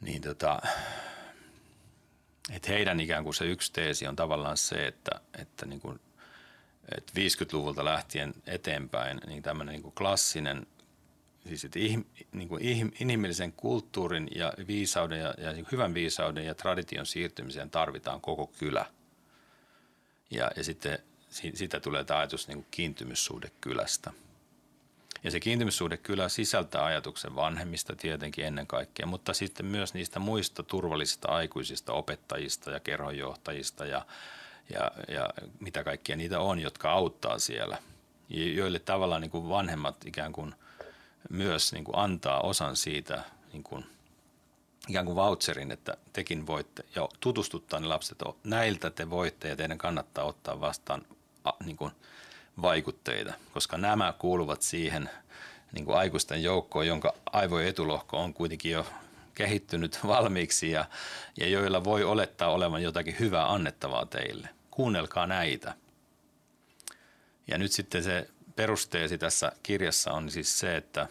Niin 0.00 0.22
tota, 0.22 0.62
että 2.52 2.68
heidän 2.68 3.00
ikään 3.00 3.24
kuin 3.24 3.34
se 3.34 3.44
yksi 3.44 3.72
teesi 3.72 4.06
on 4.06 4.16
tavallaan 4.16 4.56
se, 4.56 4.86
että, 4.86 5.20
että, 5.38 5.66
niin 5.66 5.80
kuin, 5.80 6.00
että 6.96 7.12
50-luvulta 7.16 7.84
lähtien 7.84 8.34
eteenpäin 8.46 9.20
niin 9.26 9.42
tämmöinen 9.42 9.72
niin 9.72 9.82
kuin 9.82 9.94
klassinen, 9.94 10.66
siis 11.46 11.64
että 11.64 11.78
ihm, 11.78 12.04
niin 12.32 12.48
kuin 12.48 12.62
inhimillisen 13.00 13.52
kulttuurin 13.52 14.28
ja 14.34 14.52
viisauden 14.66 15.20
ja, 15.20 15.34
ja 15.38 15.54
hyvän 15.72 15.94
viisauden 15.94 16.46
ja 16.46 16.54
tradition 16.54 17.06
siirtymiseen 17.06 17.70
tarvitaan 17.70 18.20
koko 18.20 18.46
kylä. 18.46 18.86
Ja, 20.30 20.50
ja 20.56 20.64
sitten 20.64 20.98
sitä 21.54 21.80
tulee 21.80 22.04
tämä 22.04 22.20
ajatus 22.20 22.48
niin 22.48 22.58
kuin 22.58 22.68
kiintymyssuhde 22.70 23.50
kylästä– 23.60 24.12
ja 25.24 25.30
se 25.30 25.40
kiintymyssuhde 25.40 25.96
kyllä 25.96 26.28
sisältää 26.28 26.84
ajatuksen 26.84 27.34
vanhemmista 27.34 27.96
tietenkin 27.96 28.44
ennen 28.44 28.66
kaikkea, 28.66 29.06
mutta 29.06 29.34
sitten 29.34 29.66
myös 29.66 29.94
niistä 29.94 30.18
muista 30.18 30.62
turvallisista 30.62 31.28
aikuisista 31.28 31.92
opettajista 31.92 32.70
ja 32.70 32.80
kerhonjohtajista 32.80 33.86
ja, 33.86 34.06
ja, 34.70 34.90
ja 35.08 35.30
mitä 35.60 35.84
kaikkia 35.84 36.16
niitä 36.16 36.40
on, 36.40 36.60
jotka 36.60 36.92
auttaa 36.92 37.38
siellä. 37.38 37.78
Joille 38.28 38.78
tavallaan 38.78 39.20
niin 39.20 39.30
kuin 39.30 39.48
vanhemmat 39.48 40.06
ikään 40.06 40.32
kuin 40.32 40.54
myös 41.30 41.72
niin 41.72 41.84
kuin 41.84 41.98
antaa 41.98 42.40
osan 42.40 42.76
siitä 42.76 43.22
niin 43.52 43.62
kuin 43.62 43.86
ikään 44.88 45.06
kuin 45.06 45.16
voucherin, 45.16 45.70
että 45.70 45.96
tekin 46.12 46.46
voitte 46.46 46.84
ja 46.94 47.08
tutustuttaa 47.20 47.80
ne 47.80 47.86
lapset, 47.86 48.18
näiltä 48.44 48.90
te 48.90 49.10
voitte 49.10 49.48
ja 49.48 49.56
teidän 49.56 49.78
kannattaa 49.78 50.24
ottaa 50.24 50.60
vastaan 50.60 51.06
niin 51.64 51.76
kuin– 51.76 51.92
vaikutteita, 52.62 53.32
koska 53.52 53.78
nämä 53.78 54.14
kuuluvat 54.18 54.62
siihen 54.62 55.10
niin 55.72 55.84
kuin 55.84 55.98
aikuisten 55.98 56.42
joukkoon, 56.42 56.86
jonka 56.86 57.14
aivojen 57.32 57.68
etulohko 57.68 58.18
on 58.18 58.34
kuitenkin 58.34 58.72
jo 58.72 58.86
kehittynyt 59.34 59.98
valmiiksi 60.06 60.70
ja, 60.70 60.84
ja 61.40 61.48
joilla 61.48 61.84
voi 61.84 62.04
olettaa 62.04 62.48
olevan 62.48 62.82
jotakin 62.82 63.16
hyvää 63.20 63.52
annettavaa 63.52 64.06
teille. 64.06 64.48
Kuunnelkaa 64.70 65.26
näitä. 65.26 65.74
Ja 67.46 67.58
nyt 67.58 67.72
sitten 67.72 68.04
se 68.04 68.28
perusteesi 68.56 69.18
tässä 69.18 69.52
kirjassa 69.62 70.12
on 70.12 70.30
siis 70.30 70.58
se, 70.58 70.76
että, 70.76 71.08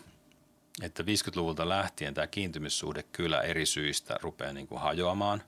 että 0.81 1.03
50-luvulta 1.03 1.69
lähtien 1.69 2.13
tämä 2.13 2.27
kiintymyssuhde 2.27 3.03
kyllä 3.03 3.41
eri 3.41 3.65
syistä 3.65 4.17
rupeaa 4.21 4.53
niin 4.53 4.67
kuin 4.67 4.81
hajoamaan. 4.81 5.43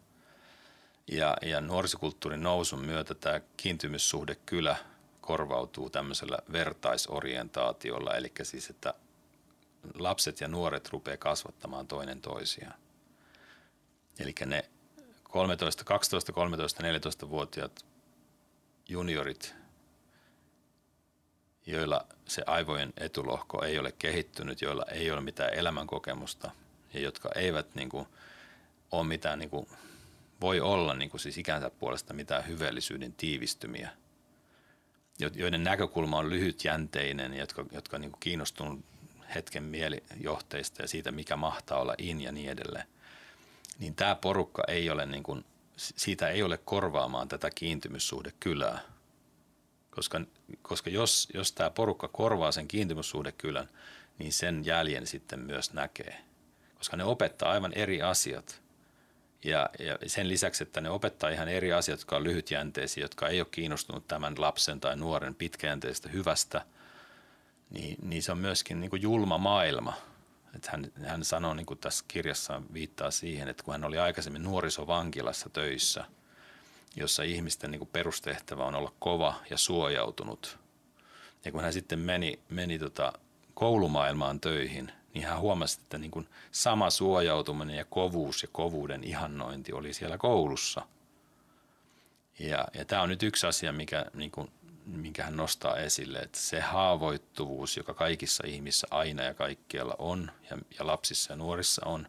Ja, 1.12 1.38
ja 1.42 1.62
nuorisokulttuurin 1.62 2.44
nousun 2.44 2.86
myötä 2.86 3.16
tämä 3.16 3.42
kiintymyssuhde 3.58 4.36
kyllä– 4.46 4.76
korvautuu 5.28 5.90
tämmöisellä 5.90 6.38
vertaisorientaatiolla, 6.52 8.16
eli 8.16 8.32
siis, 8.44 8.70
että 8.70 8.94
lapset 9.94 10.42
ja 10.42 10.48
nuoret 10.48 10.90
rupeaa 10.90 11.18
kasvattamaan 11.18 11.88
toinen 11.88 12.22
toisiaan. 12.22 12.80
Eli 14.20 14.36
ne 14.46 14.70
13, 15.24 15.84
12, 15.84 16.32
13, 16.32 16.84
14-vuotiaat 16.84 17.86
juniorit, 18.90 19.56
joilla 21.66 22.06
se 22.26 22.44
aivojen 22.46 22.94
etulohko 22.98 23.64
ei 23.64 23.80
ole 23.80 23.92
kehittynyt, 23.92 24.62
joilla 24.62 24.86
ei 24.92 25.12
ole 25.12 25.22
mitään 25.22 25.54
elämänkokemusta 25.54 26.52
ja 26.94 27.00
jotka 27.00 27.30
eivät 27.36 27.76
niin 27.76 27.90
kuin, 27.90 28.08
ole 28.92 29.08
mitään, 29.08 29.40
niin 29.40 29.50
kuin, 29.50 29.68
voi 30.42 30.60
olla 30.60 30.94
niin 30.94 31.10
kuin, 31.10 31.22
siis 31.22 31.38
ikänsä 31.38 31.70
puolesta 31.70 32.14
mitään 32.14 32.48
hyvällisyyden 32.48 33.14
tiivistymiä– 33.14 33.90
joiden 35.20 35.64
näkökulma 35.64 36.18
on 36.18 36.30
lyhytjänteinen, 36.30 37.34
jotka, 37.34 37.66
jotka 37.72 37.98
niin 37.98 38.12
kiinnostunut 38.20 38.86
hetken 39.36 39.64
mielijohteista 39.64 40.82
ja 40.82 40.88
siitä, 40.88 41.12
mikä 41.12 41.36
mahtaa 41.36 41.80
olla 41.80 41.96
in 41.98 42.22
ja 42.22 42.32
niin 42.32 42.50
edelleen, 42.50 42.88
niin 43.80 43.96
tämä 43.96 44.16
porukka 44.16 44.64
ei 44.68 44.90
ole, 44.90 45.06
niin 45.06 45.24
kuin, 45.24 45.46
siitä 45.78 46.30
ei 46.30 46.44
ole 46.44 46.58
korvaamaan 46.58 47.28
tätä 47.28 47.50
kiintymyssuhde 47.56 48.34
kylää. 48.40 48.80
Koska, 49.90 50.22
koska 50.62 50.90
jos, 50.90 51.28
jos 51.34 51.52
tämä 51.52 51.70
porukka 51.70 52.08
korvaa 52.08 52.52
sen 52.52 52.68
kiintymyssuhdekylän, 52.68 53.70
niin 54.20 54.34
sen 54.34 54.66
jäljen 54.66 55.08
sitten 55.08 55.40
myös 55.40 55.74
näkee. 55.74 56.18
Koska 56.76 56.98
ne 56.98 57.04
opettaa 57.04 57.52
aivan 57.52 57.74
eri 57.74 58.02
asiat– 58.02 58.62
ja, 59.50 59.70
ja 59.80 59.98
sen 60.08 60.30
lisäksi, 60.30 60.64
että 60.64 60.82
ne 60.82 60.90
opettaa 60.90 61.30
ihan 61.30 61.48
eri 61.48 61.74
asiat, 61.74 62.00
jotka 62.00 62.16
on 62.16 62.24
lyhytjänteisiä, 62.24 63.04
jotka 63.04 63.28
ei 63.28 63.42
ole 63.42 63.48
kiinnostunut 63.52 64.08
tämän 64.08 64.34
lapsen 64.38 64.80
tai 64.80 64.96
nuoren 64.96 65.36
pitkäjänteisestä 65.36 66.10
hyvästä, 66.10 66.66
niin, 67.70 67.98
niin 68.02 68.24
se 68.24 68.32
on 68.32 68.38
myöskin 68.38 68.82
niin 68.82 68.90
kuin 68.90 69.02
julma 69.02 69.38
maailma. 69.38 69.94
Että 70.56 70.72
hän, 70.72 70.92
hän 71.06 71.26
sanoo 71.26 71.54
niin 71.54 71.66
kuin 71.66 71.80
tässä 71.80 72.06
kirjassa 72.08 72.62
viittaa 72.74 73.12
siihen, 73.12 73.48
että 73.48 73.64
kun 73.64 73.72
hän 73.72 73.84
oli 73.84 73.98
aikaisemmin 73.98 74.44
nuorisovankilassa 74.44 75.50
töissä, 75.50 76.06
jossa 76.96 77.24
ihmisten 77.24 77.72
niin 77.72 77.80
kuin 77.80 77.90
perustehtävä 77.94 78.66
on 78.66 78.76
olla 78.76 78.94
kova 79.00 79.36
ja 79.50 79.58
suojautunut. 79.58 80.60
Ja 81.46 81.52
kun 81.52 81.62
hän 81.62 81.74
sitten 81.74 82.00
meni, 82.00 82.40
meni 82.50 82.80
tota 82.80 83.14
koulumaailmaan 83.54 84.40
töihin– 84.40 84.92
niin 85.14 85.26
hän 85.26 85.40
huomasi, 85.40 85.80
että 85.82 85.98
niin 85.98 86.12
kuin 86.12 86.30
sama 86.52 86.90
suojautuminen 86.90 87.76
ja 87.76 87.86
kovuus 87.86 88.42
ja 88.42 88.50
kovuuden 88.52 89.04
ihannointi 89.04 89.74
oli 89.74 89.94
siellä 89.94 90.18
koulussa. 90.18 90.88
Ja, 92.40 92.68
ja 92.74 92.86
tämä 92.86 93.02
on 93.02 93.10
nyt 93.10 93.24
yksi 93.24 93.48
asia, 93.48 93.72
mikä, 93.72 94.06
niin 94.14 94.32
kuin, 94.32 94.52
minkä 94.86 95.24
hän 95.24 95.38
nostaa 95.38 95.78
esille, 95.78 96.20
että 96.20 96.40
se 96.40 96.60
haavoittuvuus, 96.62 97.78
joka 97.78 97.94
kaikissa 97.94 98.44
ihmissä 98.48 98.88
aina 98.92 99.24
ja 99.24 99.34
kaikkialla 99.34 99.96
on 100.00 100.32
ja, 100.50 100.58
ja 100.80 100.88
lapsissa 100.88 101.34
ja 101.34 101.38
nuorissa 101.38 101.86
on, 101.86 102.08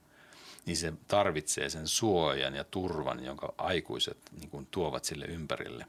niin 0.66 0.76
se 0.76 0.92
tarvitsee 1.08 1.70
sen 1.70 1.88
suojan 1.88 2.54
ja 2.54 2.64
turvan, 2.64 3.24
jonka 3.24 3.54
aikuiset 3.58 4.18
niin 4.40 4.50
kuin, 4.50 4.66
tuovat 4.70 5.04
sille 5.04 5.24
ympärille. 5.24 5.86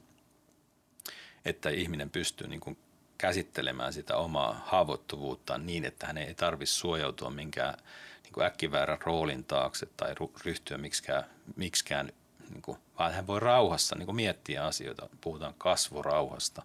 Että 1.46 1.70
ihminen 1.70 2.10
pystyy 2.10 2.48
niin 2.48 2.60
kuin, 2.60 2.78
käsittelemään 3.20 3.94
sitä 3.94 4.18
omaa 4.18 4.64
haavoittuvuuttaan 4.66 5.66
niin, 5.66 5.86
että 5.86 6.08
hän 6.08 6.18
ei 6.18 6.36
tarvitse 6.36 6.76
suojautua 6.76 7.30
minkään 7.30 7.78
niin 8.24 8.34
kuin 8.34 8.46
äkkiväärän 8.46 9.02
roolin 9.02 9.44
taakse 9.44 9.86
tai 9.86 10.16
ryhtyä 10.46 10.78
miksikään, 10.78 11.24
miksikään 11.56 12.12
niin 12.50 12.62
kuin, 12.62 12.78
vaan 13.00 13.14
hän 13.14 13.28
voi 13.28 13.40
rauhassa 13.40 13.96
niin 13.96 14.06
kuin 14.06 14.16
miettiä 14.16 14.66
asioita. 14.66 15.10
Puhutaan 15.22 15.54
kasvurauhasta. 15.58 16.64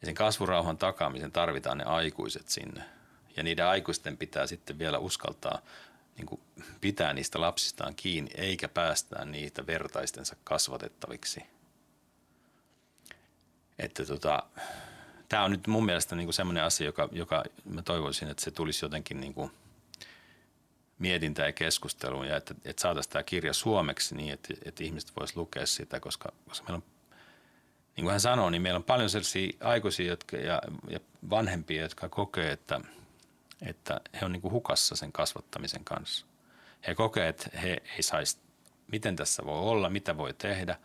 Ja 0.00 0.06
sen 0.06 0.14
kasvurauhan 0.14 0.78
takaamisen 0.78 1.32
tarvitaan 1.32 1.78
ne 1.78 1.84
aikuiset 1.84 2.48
sinne. 2.48 2.84
Ja 3.36 3.42
niiden 3.42 3.66
aikuisten 3.66 4.16
pitää 4.16 4.46
sitten 4.46 4.78
vielä 4.78 4.98
uskaltaa 4.98 5.58
niin 6.16 6.26
kuin 6.26 6.40
pitää 6.80 7.12
niistä 7.12 7.40
lapsistaan 7.40 7.94
kiinni, 7.94 8.30
eikä 8.34 8.68
päästää 8.68 9.24
niitä 9.24 9.66
vertaistensa 9.66 10.36
kasvatettaviksi. 10.44 11.42
Että 13.78 14.06
tota, 14.06 14.42
tämä 15.28 15.44
on 15.44 15.50
nyt 15.50 15.66
mun 15.66 15.84
mielestä 15.84 16.16
niin 16.16 16.32
semmoinen 16.32 16.64
asia, 16.64 16.86
joka, 16.86 17.08
joka 17.12 17.44
mä 17.64 17.82
toivoisin, 17.82 18.30
että 18.30 18.44
se 18.44 18.50
tulisi 18.50 18.84
jotenkin 18.84 19.20
niin 19.20 19.34
kuin 19.34 19.50
mietintään 20.98 21.48
ja 21.48 21.52
keskusteluun 21.52 22.26
ja 22.26 22.36
että, 22.36 22.54
että 22.64 22.82
saataisiin 22.82 23.12
tämä 23.12 23.22
kirja 23.22 23.52
suomeksi 23.52 24.14
niin, 24.14 24.32
että, 24.32 24.54
että 24.64 24.84
ihmiset 24.84 25.12
voisivat 25.20 25.36
lukea 25.36 25.66
sitä, 25.66 26.00
koska, 26.00 26.32
koska 26.48 26.64
meillä 26.64 26.76
on, 26.76 26.92
niin 27.96 28.04
kuin 28.04 28.10
hän 28.10 28.20
sanoi, 28.20 28.50
niin 28.50 28.62
meillä 28.62 28.78
on 28.78 28.84
paljon 28.84 29.10
sellaisia 29.10 29.52
aikuisia 29.60 30.06
jotka, 30.06 30.36
ja, 30.36 30.62
ja 30.88 31.00
vanhempia, 31.30 31.82
jotka 31.82 32.08
kokee, 32.08 32.52
että, 32.52 32.80
että 33.62 34.00
he 34.20 34.26
on 34.26 34.32
niin 34.32 34.42
kuin 34.42 34.52
hukassa 34.52 34.96
sen 34.96 35.12
kasvattamisen 35.12 35.84
kanssa. 35.84 36.26
He 36.86 36.94
kokee, 36.94 37.28
että 37.28 37.58
he 37.62 37.82
ei 37.96 38.02
saisi, 38.02 38.38
miten 38.92 39.16
tässä 39.16 39.44
voi 39.44 39.58
olla, 39.58 39.90
mitä 39.90 40.16
voi 40.16 40.34
tehdä. 40.34 40.78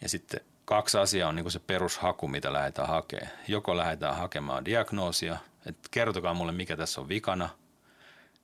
Ja 0.00 0.08
sitten 0.08 0.40
kaksi 0.68 0.98
asiaa 0.98 1.28
on 1.28 1.36
niin 1.36 1.50
se 1.50 1.58
perushaku, 1.58 2.28
mitä 2.28 2.52
lähdetään 2.52 2.88
hakemaan. 2.88 3.30
Joko 3.48 3.76
lähdetään 3.76 4.16
hakemaan 4.16 4.64
diagnoosia, 4.64 5.36
että 5.66 5.88
kertokaa 5.90 6.34
mulle, 6.34 6.52
mikä 6.52 6.76
tässä 6.76 7.00
on 7.00 7.08
vikana, 7.08 7.48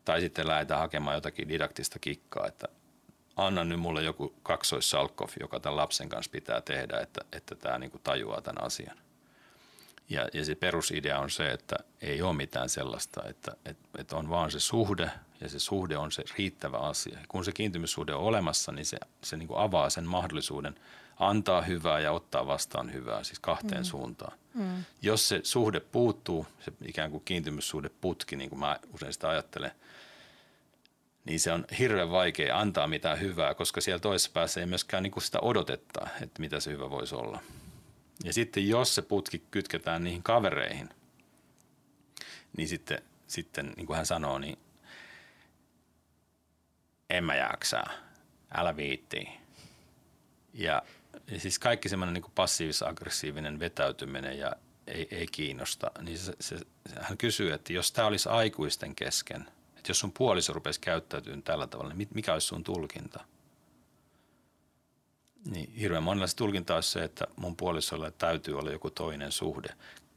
tai 0.05 0.21
sitten 0.21 0.49
lähdetään 0.49 0.81
hakemaan 0.81 1.17
jotakin 1.17 1.49
didaktista 1.49 1.99
kikkaa, 1.99 2.47
että 2.47 2.69
anna 3.37 3.65
nyt 3.65 3.81
mulle 3.81 4.03
joku 4.03 4.35
kaksoissalkkof, 4.43 5.33
joka 5.41 5.61
tämän 5.61 5.77
lapsen 5.77 6.09
kanssa 6.09 6.31
pitää 6.31 6.61
tehdä, 6.61 7.01
että, 7.01 7.21
että 7.33 7.55
tämä 7.55 7.79
niin 7.79 8.01
tajuaa 8.05 8.41
tämän 8.41 8.65
asian. 8.65 8.97
Ja, 10.09 10.29
ja 10.33 10.45
se 10.45 10.55
perusidea 10.55 11.19
on 11.19 11.31
se, 11.31 11.51
että 11.51 11.77
ei 12.01 12.23
ole 12.23 12.37
mitään 12.37 12.69
sellaista, 12.69 13.23
että, 13.29 13.57
että, 13.65 13.89
että 13.99 14.17
on 14.17 14.31
vaan 14.31 14.51
se 14.51 14.61
suhde 14.61 15.11
ja 15.41 15.49
se 15.49 15.59
suhde 15.59 15.97
on 15.97 16.13
se 16.13 16.25
riittävä 16.39 16.79
asia. 16.79 17.19
Kun 17.29 17.45
se 17.45 17.53
kiintymyssuhde 17.53 18.15
on 18.15 18.23
olemassa, 18.23 18.73
niin 18.73 18.87
se, 18.87 18.99
se 19.23 19.37
niin 19.37 19.49
avaa 19.55 19.91
sen 19.91 20.05
mahdollisuuden– 20.05 20.75
antaa 21.19 21.63
hyvää 21.63 22.01
ja 22.01 22.13
ottaa 22.13 22.47
vastaan 22.47 22.93
hyvää, 22.93 23.25
siis 23.25 23.39
kahteen 23.39 23.81
mm. 23.81 23.85
suuntaan. 23.85 24.39
Mm. 24.55 24.85
Jos 25.03 25.29
se 25.29 25.41
suhde 25.43 25.81
puuttuu, 25.81 26.47
se 26.65 26.73
ikään 26.87 27.11
kuin 27.11 27.25
kiintymyssuhde 27.25 27.91
putki, 28.01 28.37
niin 28.37 28.51
kuin 28.51 28.61
mä 28.61 28.79
usein 28.95 29.13
sitä 29.13 29.29
ajattelen, 29.29 29.71
niin 31.25 31.41
se 31.41 31.53
on 31.53 31.65
hirveän 31.79 32.11
vaikea 32.11 32.59
antaa 32.59 32.87
mitään 32.87 33.21
hyvää, 33.21 33.55
koska 33.55 33.81
siellä 33.81 34.01
toisessa 34.01 34.31
päässä 34.35 34.61
ei 34.61 34.67
myöskään 34.67 35.03
niin 35.03 35.11
kuin 35.11 35.23
sitä 35.23 35.39
odotetta, 35.43 36.09
että 36.21 36.41
mitä 36.41 36.61
se 36.61 36.71
hyvä 36.71 36.91
voisi 36.91 37.15
olla. 37.15 37.41
Ja 38.25 38.33
sitten 38.33 38.69
jos 38.69 38.95
se 38.95 39.03
putki 39.03 39.43
kytketään 39.51 40.05
niihin 40.05 40.23
kavereihin, 40.23 40.89
niin 42.57 42.69
sitten, 42.69 43.03
sitten 43.27 43.73
niin 43.77 43.87
kuin 43.87 43.97
hän 43.97 44.07
sanoo, 44.07 44.39
niin 44.39 44.59
en 47.11 47.25
mä 47.25 47.35
jaksaa, 47.35 47.91
älä 48.55 48.77
viittii. 48.77 49.29
Ja 50.55 50.83
ja 50.83 50.83
siis 51.39 51.59
kaikki 51.59 51.89
semmoinen 51.89 52.15
niin 52.15 52.33
passiivis-aggressiivinen 52.35 53.59
vetäytyminen 53.59 54.39
ja 54.39 54.53
ei, 54.87 55.09
ei 55.11 55.27
kiinnosta, 55.27 55.91
niin 56.01 56.19
se, 56.19 56.33
se, 56.41 56.59
hän 57.01 57.19
kysyy, 57.19 57.53
että 57.53 57.73
jos 57.73 57.93
tämä 57.93 58.09
olisi 58.09 58.29
aikuisten 58.29 58.95
kesken, 58.95 59.41
että 59.77 59.91
jos 59.91 59.99
sun 59.99 60.13
puoliso 60.13 60.53
rupesi 60.53 60.81
käyttäytymään 60.81 61.43
tällä 61.43 61.67
tavalla, 61.67 61.95
niin 61.95 62.09
mikä 62.15 62.33
olisi 62.33 62.47
sun 62.47 62.65
tulkinta? 62.65 63.25
Niin 65.51 65.73
hirveän 65.73 66.03
monella 66.03 66.27
se 66.27 66.37
tulkinta 66.37 66.75
olisi 66.75 66.91
se, 66.91 67.05
että 67.05 67.27
mun 67.37 67.57
puolisolla 67.57 68.11
täytyy 68.11 68.59
olla 68.59 68.71
joku 68.71 68.91
toinen 68.91 69.33
suhde. 69.33 69.69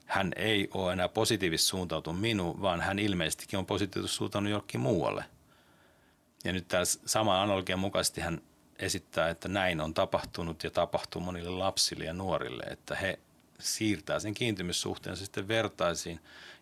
Hän 0.06 0.32
ei 0.36 0.70
ole 0.74 0.94
enää 0.94 1.10
positiivisesti 1.10 1.70
suuntautunut 1.70 2.22
minuun, 2.22 2.62
vaan 2.62 2.82
hän 2.82 3.00
ilmeisestikin 3.00 3.60
on 3.60 3.66
positiivisesti 3.66 4.18
suuntautunut 4.18 4.52
jollekin 4.52 4.80
muualle. 4.80 5.26
Ja 6.44 6.54
nyt 6.54 6.68
tämä 6.68 6.84
sama 6.86 7.42
analogian 7.42 7.80
mukaisesti 7.80 8.22
hän 8.22 8.42
esittää, 8.80 9.30
että 9.30 9.48
näin 9.48 9.82
on 9.82 9.94
tapahtunut 9.94 10.63
ja 10.63 10.72
tapahtuu 10.72 11.22
monille 11.22 11.50
lapsille 11.50 12.06
ja 12.06 12.13
nuorille, 12.13 12.63
että 12.63 12.96
he 12.96 13.20
siirtää 13.60 14.20
sen 14.20 14.34
kiintymyssuhteensa 14.34 15.26
sitten 15.26 15.48
vertaisiin 15.48 16.20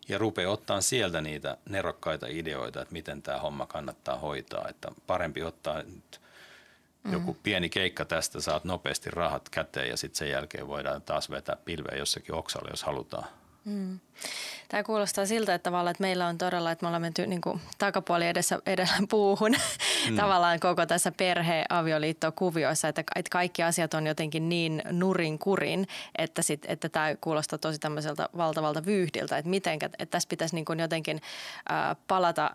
ja 0.08 0.18
rupeaa 0.18 0.52
ottaa 0.52 0.80
sieltä 0.80 1.20
niitä 1.20 1.56
nerokkaita 1.68 2.26
ideoita, 2.26 2.82
että 2.82 2.92
miten 2.92 3.22
tämä 3.22 3.38
homma 3.38 3.66
kannattaa 3.66 4.18
hoitaa. 4.18 4.68
Että 4.68 4.88
parempi 5.06 5.42
ottaa 5.42 5.82
nyt 5.82 6.20
joku 7.12 7.32
mm. 7.32 7.38
pieni 7.42 7.68
keikka 7.68 8.04
tästä, 8.04 8.40
saat 8.40 8.64
nopeasti 8.64 9.10
rahat 9.10 9.48
käteen 9.48 9.88
ja 9.88 9.96
sitten 9.96 10.18
sen 10.18 10.30
jälkeen 10.30 10.68
voidaan 10.68 11.02
taas 11.02 11.30
vetää 11.30 11.56
pilveä 11.64 11.98
jossakin 11.98 12.34
oksalle, 12.34 12.70
jos 12.70 12.82
halutaan. 12.82 13.28
Mm. 13.66 13.98
Tämä 14.68 14.82
kuulostaa 14.82 15.26
siltä, 15.26 15.54
että 15.54 15.70
tavallaan 15.70 15.90
että 15.90 16.02
meillä 16.02 16.26
on 16.26 16.38
todella, 16.38 16.70
että 16.70 16.84
me 16.84 16.86
ollaan 16.88 17.02
menty 17.02 17.26
niin 17.26 17.40
kuin, 17.40 17.60
takapuoli 17.78 18.26
edessä, 18.26 18.58
edellä 18.66 18.94
puuhun 19.10 19.52
mm. 20.10 20.16
tavallaan 20.20 20.60
koko 20.60 20.86
tässä 20.86 21.12
perhe-avioliitto-kuvioissa, 21.12 22.88
että, 22.88 23.02
että 23.16 23.30
kaikki 23.30 23.62
asiat 23.62 23.94
on 23.94 24.06
jotenkin 24.06 24.48
niin 24.48 24.82
nurin 24.90 25.38
kurin, 25.38 25.88
että, 26.18 26.42
sit, 26.42 26.64
että 26.68 26.88
tämä 26.88 27.14
kuulostaa 27.20 27.58
tosi 27.58 27.78
tämmöiseltä 27.78 28.28
valtavalta 28.36 28.84
vyyhdiltä, 28.84 29.38
että 29.38 29.50
miten, 29.50 29.74
että 29.74 30.06
tässä 30.06 30.28
pitäisi 30.28 30.54
niin 30.54 30.64
kuin 30.64 30.80
jotenkin 30.80 31.20
äh, 31.70 31.96
palata 32.08 32.50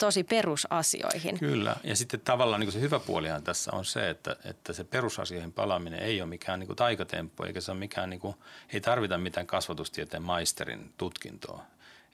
tosi 0.00 0.24
perusasioihin. 0.24 1.38
Kyllä, 1.38 1.76
ja 1.84 1.96
sitten 1.96 2.20
tavallaan 2.20 2.60
niin 2.60 2.72
se 2.72 2.80
hyvä 2.80 3.00
puolihan 3.00 3.42
tässä 3.42 3.70
on 3.74 3.84
se, 3.84 4.10
että, 4.10 4.36
että 4.44 4.72
se 4.72 4.84
perusasioihin 4.84 5.52
palaaminen 5.52 6.00
ei 6.00 6.20
ole 6.20 6.28
mikään 6.28 6.60
niin 6.60 6.66
kuin 6.66 6.76
taikatemppu, 6.76 7.42
eikä 7.42 7.60
se 7.60 7.70
ole 7.72 7.78
mikään, 7.78 8.10
niin 8.10 8.20
kuin, 8.20 8.34
ei 8.72 8.80
tarvita 8.80 9.18
mitään 9.18 9.46
kasvatustieteen 9.46 10.22
maisterin 10.22 10.92
tutkintoa. 10.96 11.64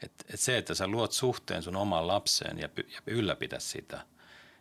Et, 0.02 0.12
et 0.34 0.40
se, 0.40 0.58
että 0.58 0.74
sä 0.74 0.86
luot 0.86 1.12
suhteen 1.12 1.62
sun 1.62 1.76
omaan 1.76 2.06
lapseen 2.06 2.58
ja, 2.58 2.68
ja 2.76 3.00
ylläpitä 3.06 3.58
sitä, 3.58 4.00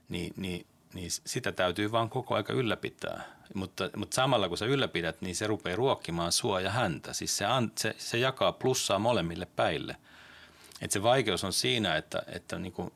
niin, 0.10 0.34
niin, 0.38 0.66
niin 0.94 1.12
sitä 1.12 1.52
täytyy 1.52 1.92
vaan 1.92 2.10
koko 2.10 2.36
aika 2.36 2.54
ylläpitää. 2.54 3.24
Mutta, 3.54 3.90
mutta 3.96 4.16
samalla 4.16 4.48
kun 4.50 4.58
sä 4.58 4.66
ylläpidät, 4.66 5.22
niin 5.22 5.36
se 5.36 5.48
rupeaa 5.48 5.76
ruokkimaan 5.76 6.32
sua 6.32 6.62
ja 6.62 6.70
häntä. 6.70 7.14
Siis 7.14 7.38
se, 7.38 7.46
se, 7.78 7.96
se 7.98 8.18
jakaa 8.18 8.52
plussaa 8.52 9.00
molemmille 9.00 9.48
päille. 9.56 9.96
Et 10.82 10.92
se 10.92 11.04
vaikeus 11.04 11.44
on 11.44 11.54
siinä, 11.54 11.96
että, 11.96 12.24
että 12.28 12.60
niin 12.60 12.74
kuin 12.74 12.92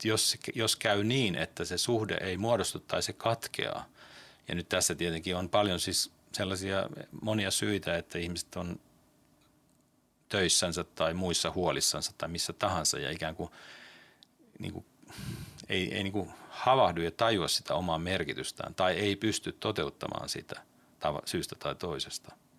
että 0.00 0.08
jos, 0.08 0.38
jos 0.54 0.76
käy 0.76 1.04
niin, 1.04 1.34
että 1.34 1.64
se 1.64 1.78
suhde 1.78 2.18
ei 2.20 2.36
muodostu 2.36 2.78
tai 2.78 3.02
se 3.02 3.12
katkeaa, 3.12 3.84
ja 4.48 4.54
nyt 4.54 4.68
tässä 4.68 4.94
tietenkin 4.94 5.36
on 5.36 5.48
paljon 5.48 5.80
siis 5.80 6.12
sellaisia 6.32 6.88
monia 7.22 7.50
syitä, 7.50 7.96
että 7.96 8.18
ihmiset 8.18 8.56
on 8.56 8.80
töissänsä 10.28 10.84
tai 10.84 11.14
muissa 11.14 11.50
huolissansa 11.50 12.12
tai 12.18 12.28
missä 12.28 12.52
tahansa 12.52 12.98
ja 12.98 13.10
ikään 13.10 13.36
kuin, 13.36 13.50
niin 14.58 14.72
kuin 14.72 14.84
ei, 15.68 15.94
ei 15.94 16.02
niin 16.02 16.12
kuin 16.12 16.30
havahdu 16.48 17.00
ja 17.00 17.10
tajua 17.10 17.48
sitä 17.48 17.74
omaa 17.74 17.98
merkitystään 17.98 18.74
tai 18.74 18.94
ei 18.94 19.16
pysty 19.16 19.52
toteuttamaan 19.52 20.28
sitä 20.28 20.62
syystä 21.24 21.56
tai 21.58 21.74
toisesta– 21.74 22.32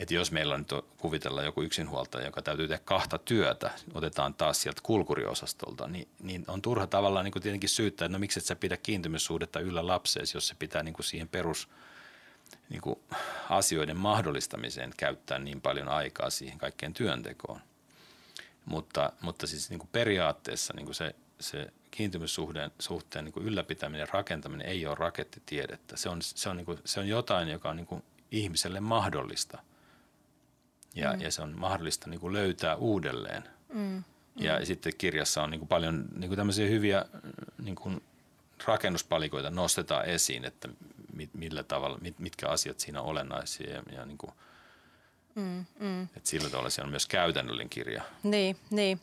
että 0.00 0.14
jos 0.14 0.32
meillä 0.32 0.54
on 0.54 0.60
nyt 0.60 0.84
kuvitella 0.96 1.42
joku 1.42 1.62
yksinhuoltaja, 1.62 2.26
joka 2.26 2.42
täytyy 2.42 2.68
tehdä 2.68 2.82
kahta 2.84 3.18
työtä, 3.18 3.70
otetaan 3.94 4.34
taas 4.34 4.62
sieltä 4.62 4.80
kulkuriosastolta, 4.82 5.88
niin, 5.88 6.08
niin 6.22 6.44
on 6.48 6.62
turha 6.62 6.86
tavallaan 6.86 7.24
niin 7.24 7.32
kuin 7.32 7.42
tietenkin 7.42 7.68
syyttää, 7.68 8.06
että 8.06 8.12
no 8.12 8.18
miksi 8.18 8.38
et 8.38 8.44
sä 8.44 8.56
pidä 8.56 8.76
kiintymyssuhdetta 8.76 9.60
yllä 9.60 9.86
lapseesi, 9.86 10.36
jos 10.36 10.48
se 10.48 10.54
pitää 10.54 10.82
niin 10.82 10.94
kuin 10.94 11.04
siihen 11.04 11.28
perus 11.28 11.68
niin 12.68 12.80
kuin 12.80 13.00
asioiden 13.50 13.96
mahdollistamiseen 13.96 14.92
käyttää 14.96 15.38
niin 15.38 15.60
paljon 15.60 15.88
aikaa 15.88 16.30
siihen 16.30 16.58
kaikkeen 16.58 16.94
työntekoon. 16.94 17.60
Mutta, 18.64 19.12
mutta 19.20 19.46
siis 19.46 19.70
niin 19.70 19.78
kuin 19.78 19.90
periaatteessa 19.92 20.72
niin 20.76 20.86
kuin 20.86 20.94
se, 20.94 21.14
se 21.40 21.72
kiintymyssuhteen 21.90 22.70
suhteen 22.78 23.24
niin 23.24 23.32
kuin 23.32 23.46
ylläpitäminen 23.46 24.00
ja 24.00 24.08
rakentaminen 24.12 24.66
ei 24.66 24.86
ole 24.86 24.94
rakettitiedettä. 24.94 25.96
Se 25.96 26.08
on, 26.08 26.22
se 26.22 26.48
on, 26.48 26.56
niin 26.56 26.66
kuin, 26.66 26.78
se 26.84 27.00
on 27.00 27.08
jotain, 27.08 27.48
joka 27.48 27.70
on 27.70 27.76
niin 27.76 27.86
kuin 27.86 28.02
ihmiselle 28.30 28.80
mahdollista– 28.80 29.58
ja, 30.94 31.12
mm. 31.12 31.20
ja 31.20 31.30
se 31.30 31.42
on 31.42 31.54
mahdollista 31.58 32.10
niin 32.10 32.20
kuin 32.20 32.32
löytää 32.32 32.76
uudelleen. 32.76 33.44
Mm. 33.74 33.80
Mm. 33.80 34.04
Ja 34.36 34.66
sitten 34.66 34.92
kirjassa 34.98 35.42
on 35.42 35.50
niin 35.50 35.58
kuin 35.58 35.68
paljon 35.68 36.04
niin 36.16 36.28
kuin 36.28 36.36
tämmöisiä 36.36 36.68
hyviä 36.68 37.04
niin 37.62 37.74
kuin 37.76 38.02
rakennuspalikoita 38.64 39.50
nostetaan 39.50 40.04
esiin, 40.04 40.44
että 40.44 40.68
mit, 41.12 41.30
millä 41.34 41.62
tavalla, 41.62 41.98
mit, 42.00 42.18
mitkä 42.18 42.48
asiat 42.48 42.80
siinä 42.80 43.00
on 43.00 43.06
olennaisia 43.06 43.70
ja, 43.70 43.82
ja 43.92 44.06
niin 44.06 44.18
kuin 44.18 44.32
Mm, 45.34 45.64
mm. 45.80 46.02
Et 46.16 46.26
sillä 46.26 46.50
tavalla 46.50 46.70
se 46.70 46.82
on 46.82 46.90
myös 46.90 47.06
käytännöllinen 47.06 47.68
kirja. 47.68 48.02
Niin, 48.22 48.56
niin. 48.70 49.00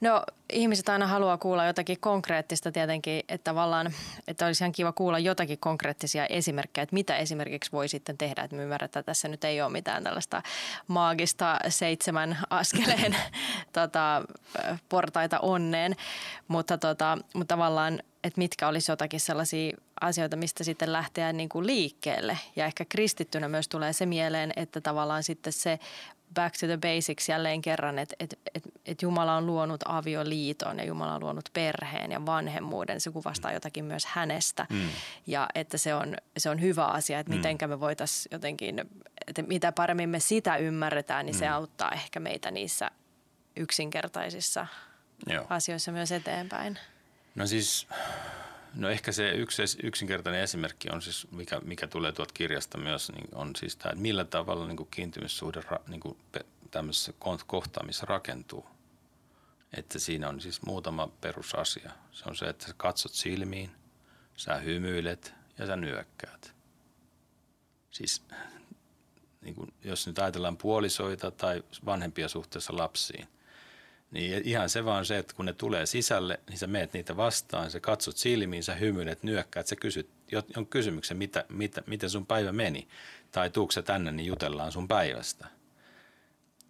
No 0.00 0.22
ihmiset 0.52 0.88
aina 0.88 1.06
haluaa 1.06 1.38
kuulla 1.38 1.66
jotakin 1.66 2.00
konkreettista 2.00 2.72
tietenkin, 2.72 3.24
että 3.28 3.44
tavallaan, 3.44 3.92
että 4.28 4.46
olisi 4.46 4.64
ihan 4.64 4.72
kiva 4.72 4.92
kuulla 4.92 5.18
jotakin 5.18 5.58
konkreettisia 5.58 6.26
esimerkkejä, 6.26 6.82
että 6.82 6.94
mitä 6.94 7.16
esimerkiksi 7.16 7.72
voi 7.72 7.88
sitten 7.88 8.18
tehdä, 8.18 8.42
että 8.42 8.56
me 8.56 8.62
ymmärretään, 8.62 9.00
että 9.00 9.10
tässä 9.10 9.28
nyt 9.28 9.44
ei 9.44 9.62
ole 9.62 9.72
mitään 9.72 10.04
tällaista 10.04 10.42
maagista 10.88 11.58
seitsemän 11.68 12.38
askeleen 12.50 13.16
tota, 13.72 14.22
portaita 14.88 15.38
onneen, 15.40 15.96
mutta, 16.48 16.78
tota, 16.78 17.18
mutta 17.34 17.54
tavallaan, 17.54 18.02
että 18.26 18.40
mitkä 18.40 18.68
olisi 18.68 18.92
jotakin 18.92 19.20
sellaisia 19.20 19.76
asioita, 20.00 20.36
mistä 20.36 20.64
sitten 20.64 20.92
lähteä 20.92 21.32
niin 21.32 21.48
kuin 21.48 21.66
liikkeelle. 21.66 22.38
Ja 22.56 22.66
ehkä 22.66 22.84
kristittynä 22.84 23.48
myös 23.48 23.68
tulee 23.68 23.92
se 23.92 24.06
mieleen, 24.06 24.52
että 24.56 24.80
tavallaan 24.80 25.22
sitten 25.22 25.52
se 25.52 25.78
back 26.34 26.56
to 26.60 26.66
the 26.66 26.76
basics 26.76 27.28
jälleen 27.28 27.62
kerran, 27.62 27.98
että 27.98 28.16
että 28.20 28.36
että 28.54 28.68
että 28.86 29.04
Jumala 29.04 29.36
on 29.36 29.46
luonut 29.46 29.80
avioliiton 29.84 30.78
ja 30.78 30.84
Jumala 30.84 31.14
on 31.14 31.20
luonut 31.20 31.50
perheen 31.52 32.12
ja 32.12 32.26
vanhemmuuden. 32.26 33.00
Se 33.00 33.10
kuvastaa 33.10 33.52
jotakin 33.52 33.84
myös 33.84 34.06
hänestä 34.06 34.66
mm. 34.70 34.88
ja 35.26 35.48
että 35.54 35.78
se 35.78 35.94
on, 35.94 36.16
se 36.38 36.50
on 36.50 36.60
hyvä 36.60 36.84
asia, 36.84 37.18
että 37.18 37.32
mm. 37.32 37.36
miten 37.36 37.70
me 37.70 37.80
voitaisiin 37.80 38.30
jotenkin, 38.32 38.84
että 39.26 39.42
mitä 39.42 39.72
paremmin 39.72 40.08
me 40.08 40.20
sitä 40.20 40.56
ymmärretään, 40.56 41.26
niin 41.26 41.36
mm. 41.36 41.38
se 41.38 41.48
auttaa 41.48 41.92
ehkä 41.92 42.20
meitä 42.20 42.50
niissä 42.50 42.90
yksinkertaisissa 43.56 44.66
Joo. 45.26 45.46
asioissa 45.50 45.92
myös 45.92 46.12
eteenpäin. 46.12 46.78
No 47.36 47.46
siis 47.46 47.86
No 48.76 48.88
ehkä 48.88 49.12
se 49.12 49.30
yksi 49.30 49.62
yksinkertainen 49.82 50.42
esimerkki 50.42 50.90
on 50.90 51.02
siis, 51.02 51.26
mikä, 51.30 51.60
mikä 51.60 51.86
tulee 51.86 52.12
tuolta 52.12 52.34
kirjasta 52.34 52.78
myös, 52.78 53.12
niin 53.12 53.28
on 53.32 53.56
siis 53.56 53.76
tämä, 53.76 53.90
että 53.90 54.02
millä 54.02 54.24
tavalla 54.24 54.66
niin 54.66 54.76
kuin 54.76 54.88
kiintymyssuhde 54.90 55.62
niin 55.88 56.00
kuin 56.00 56.18
tämmöisessä 56.70 57.12
kohtaamissa 57.46 58.06
rakentuu. 58.06 58.66
Että 59.72 59.98
siinä 59.98 60.28
on 60.28 60.40
siis 60.40 60.62
muutama 60.62 61.08
perusasia. 61.20 61.90
Se 62.12 62.24
on 62.26 62.36
se, 62.36 62.46
että 62.46 62.66
sä 62.66 62.74
katsot 62.76 63.12
silmiin, 63.12 63.70
sä 64.36 64.56
hymyilet 64.56 65.34
ja 65.58 65.66
sä 65.66 65.76
nyökkäät. 65.76 66.54
Siis 67.90 68.22
niin 69.40 69.54
kuin, 69.54 69.74
jos 69.84 70.06
nyt 70.06 70.18
ajatellaan 70.18 70.56
puolisoita 70.56 71.30
tai 71.30 71.62
vanhempia 71.84 72.28
suhteessa 72.28 72.76
lapsiin, 72.76 73.28
niin 74.10 74.42
ihan 74.44 74.68
se 74.68 74.84
vaan 74.84 75.04
se, 75.04 75.18
että 75.18 75.34
kun 75.34 75.44
ne 75.44 75.52
tulee 75.52 75.86
sisälle, 75.86 76.40
niin 76.48 76.58
sä 76.58 76.66
meet 76.66 76.92
niitä 76.92 77.16
vastaan, 77.16 77.70
sä 77.70 77.80
katsot 77.80 78.16
silmiin, 78.16 78.64
sä 78.64 78.74
hymyilet, 78.74 79.22
nyökkäät, 79.22 79.66
sä 79.66 79.76
kysyt 79.76 80.10
jonkun 80.32 80.66
kysymyksen, 80.66 81.16
mitä, 81.16 81.44
mitä, 81.48 81.82
miten 81.86 82.10
sun 82.10 82.26
päivä 82.26 82.52
meni. 82.52 82.88
Tai 83.32 83.50
tuukse 83.50 83.82
tänne, 83.82 84.12
niin 84.12 84.26
jutellaan 84.26 84.72
sun 84.72 84.88
päivästä. 84.88 85.46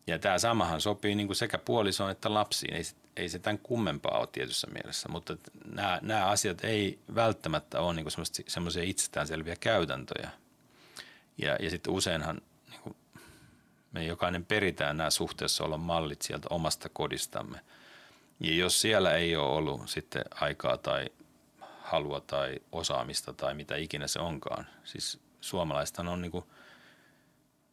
Ja 0.07 0.19
tämä 0.19 0.39
samahan 0.39 0.81
sopii 0.81 1.15
niin 1.15 1.27
kuin 1.27 1.37
sekä 1.37 1.59
puolisoon 1.59 2.11
että 2.11 2.35
lapsiin. 2.35 2.75
Ei, 2.75 2.83
ei 3.17 3.29
se 3.29 3.39
tämän 3.39 3.59
kummempaa 3.59 4.19
ole 4.19 4.29
tietyssä 4.33 4.67
mielessä, 4.67 5.09
mutta 5.09 5.37
nämä, 5.65 5.99
nämä 6.03 6.27
asiat 6.27 6.65
ei 6.65 6.99
välttämättä 7.15 7.81
ole 7.81 7.95
niin 7.95 8.07
semmoisia 8.49 8.83
itsestäänselviä 8.83 9.57
käytäntöjä. 9.61 10.31
Ja, 11.39 11.57
ja 11.61 11.71
sitten 11.71 11.93
useinhan 11.93 12.41
me 13.97 14.05
jokainen 14.05 14.45
peritään 14.45 14.97
nämä 14.97 15.11
suhteessa 15.11 15.65
olla 15.65 15.79
mallit 15.79 16.23
sieltä 16.23 16.49
omasta 16.51 16.89
kodistamme. 16.89 17.61
Ja 18.41 18.55
jos 18.55 18.81
siellä 18.81 19.13
ei 19.13 19.37
ole 19.37 19.57
ollut 19.57 19.91
sitten 19.91 20.25
aikaa 20.41 20.77
tai 20.77 21.07
halua 21.81 22.21
tai 22.21 22.55
osaamista 22.73 23.33
tai 23.33 23.55
mitä 23.55 23.77
ikinä 23.77 24.07
se 24.07 24.21
onkaan. 24.21 24.67
Siis 24.85 25.21
suomalaista 25.41 26.03
on 26.03 26.21
niin 26.21 26.33
kuin, 26.33 26.45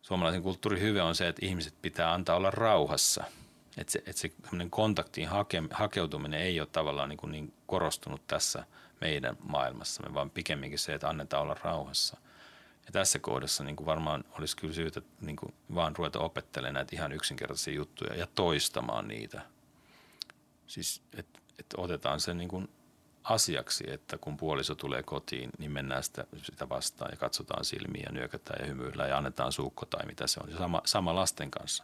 suomalaisen 0.01 0.43
kulttuurin 0.43 0.81
hyve 0.81 1.01
on 1.01 1.15
se, 1.15 1.27
että 1.27 1.45
ihmiset 1.45 1.73
pitää 1.81 2.13
antaa 2.13 2.35
olla 2.35 2.51
rauhassa. 2.51 3.23
Että 3.77 3.91
se, 3.91 3.99
että 3.99 4.19
se 4.19 4.31
kontaktiin 4.69 5.27
hake, 5.27 5.63
hakeutuminen 5.71 6.41
ei 6.41 6.59
ole 6.59 6.67
tavallaan 6.71 7.09
niin, 7.09 7.17
kuin 7.17 7.31
niin 7.31 7.53
korostunut 7.65 8.27
tässä 8.27 8.63
meidän 9.01 9.37
maailmassamme, 9.39 10.13
vaan 10.13 10.29
pikemminkin 10.29 10.79
se, 10.79 10.93
että 10.93 11.09
annetaan 11.09 11.43
olla 11.43 11.57
rauhassa– 11.63 12.17
ja 12.85 12.91
tässä 12.91 13.19
kohdassa 13.19 13.63
niin 13.63 13.75
kuin 13.75 13.85
varmaan 13.85 14.23
olisi 14.31 14.57
kyllä 14.57 14.73
syytä 14.73 15.01
niin 15.21 15.35
kuin 15.35 15.53
vaan 15.75 15.95
ruveta 15.95 16.19
opettelemaan 16.19 16.73
näitä 16.73 16.95
ihan 16.95 17.11
yksinkertaisia 17.11 17.73
juttuja 17.73 18.15
ja 18.15 18.27
toistamaan 18.35 19.07
niitä. 19.07 19.41
Siis, 20.67 21.01
että 21.17 21.39
et 21.59 21.65
otetaan 21.77 22.19
se 22.19 22.33
niin 22.33 22.49
kuin 22.49 22.69
asiaksi, 23.23 23.83
että 23.87 24.17
kun 24.17 24.37
puoliso 24.37 24.75
tulee 24.75 25.03
kotiin, 25.03 25.49
niin 25.57 25.71
mennään 25.71 26.03
sitä, 26.03 26.25
sitä 26.43 26.69
vastaan 26.69 27.11
ja 27.11 27.17
katsotaan 27.17 27.65
silmiä 27.65 28.03
ja 28.05 28.11
nyökätään 28.11 28.59
ja 28.59 28.67
hymyillään 28.67 29.09
ja 29.09 29.17
annetaan 29.17 29.51
suukko 29.51 29.85
tai 29.85 30.05
mitä 30.05 30.27
se 30.27 30.39
on. 30.43 30.49
Ja 30.49 30.57
sama, 30.57 30.81
sama 30.85 31.15
lasten 31.15 31.51
kanssa. 31.51 31.83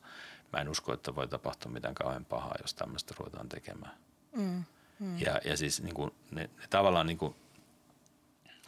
Mä 0.53 0.59
en 0.59 0.69
usko, 0.69 0.93
että 0.93 1.15
voi 1.15 1.27
tapahtua 1.27 1.71
mitään 1.71 1.95
kauhean 1.95 2.25
pahaa, 2.25 2.55
jos 2.61 2.73
tämmöistä 2.73 3.13
ruvetaan 3.17 3.49
tekemään. 3.49 3.97
Mm, 4.35 4.63
mm. 4.99 5.19
Ja, 5.19 5.39
ja 5.45 5.57
siis 5.57 5.81
niin 5.81 5.95
kuin, 5.95 6.11
ne, 6.31 6.41
ne 6.41 6.67
tavallaan 6.69 7.07
niin 7.07 7.17
kuin– 7.17 7.35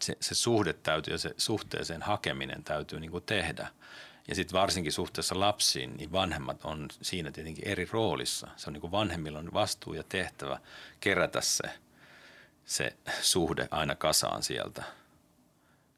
se, 0.02 0.18
se 0.20 0.36
suhde 0.36 0.74
täytyy 0.74 1.14
ja 1.14 1.18
se 1.18 1.34
suhteeseen 1.38 2.02
hakeminen 2.02 2.64
täytyy 2.64 3.00
niin 3.00 3.12
kuin 3.12 3.24
tehdä. 3.24 3.68
Ja 4.28 4.36
sitten 4.36 4.60
varsinkin 4.60 4.92
suhteessa 4.92 5.40
lapsiin, 5.40 5.98
niin 5.98 6.12
vanhemmat 6.12 6.66
on 6.66 6.88
siinä 7.02 7.32
tietenkin 7.32 7.68
eri 7.68 7.88
roolissa. 7.92 8.48
Se 8.56 8.70
on 8.70 8.74
niin 8.74 8.82
kuin 8.82 8.92
vanhemmilla 8.92 9.40
on 9.40 9.54
vastuu 9.54 9.94
ja 9.94 10.04
tehtävä 10.04 10.60
kerätä 11.00 11.42
se, 11.42 11.64
se 12.66 12.98
suhde 13.22 13.68
aina 13.72 13.96
kasaan 13.96 14.44
sieltä. 14.44 14.84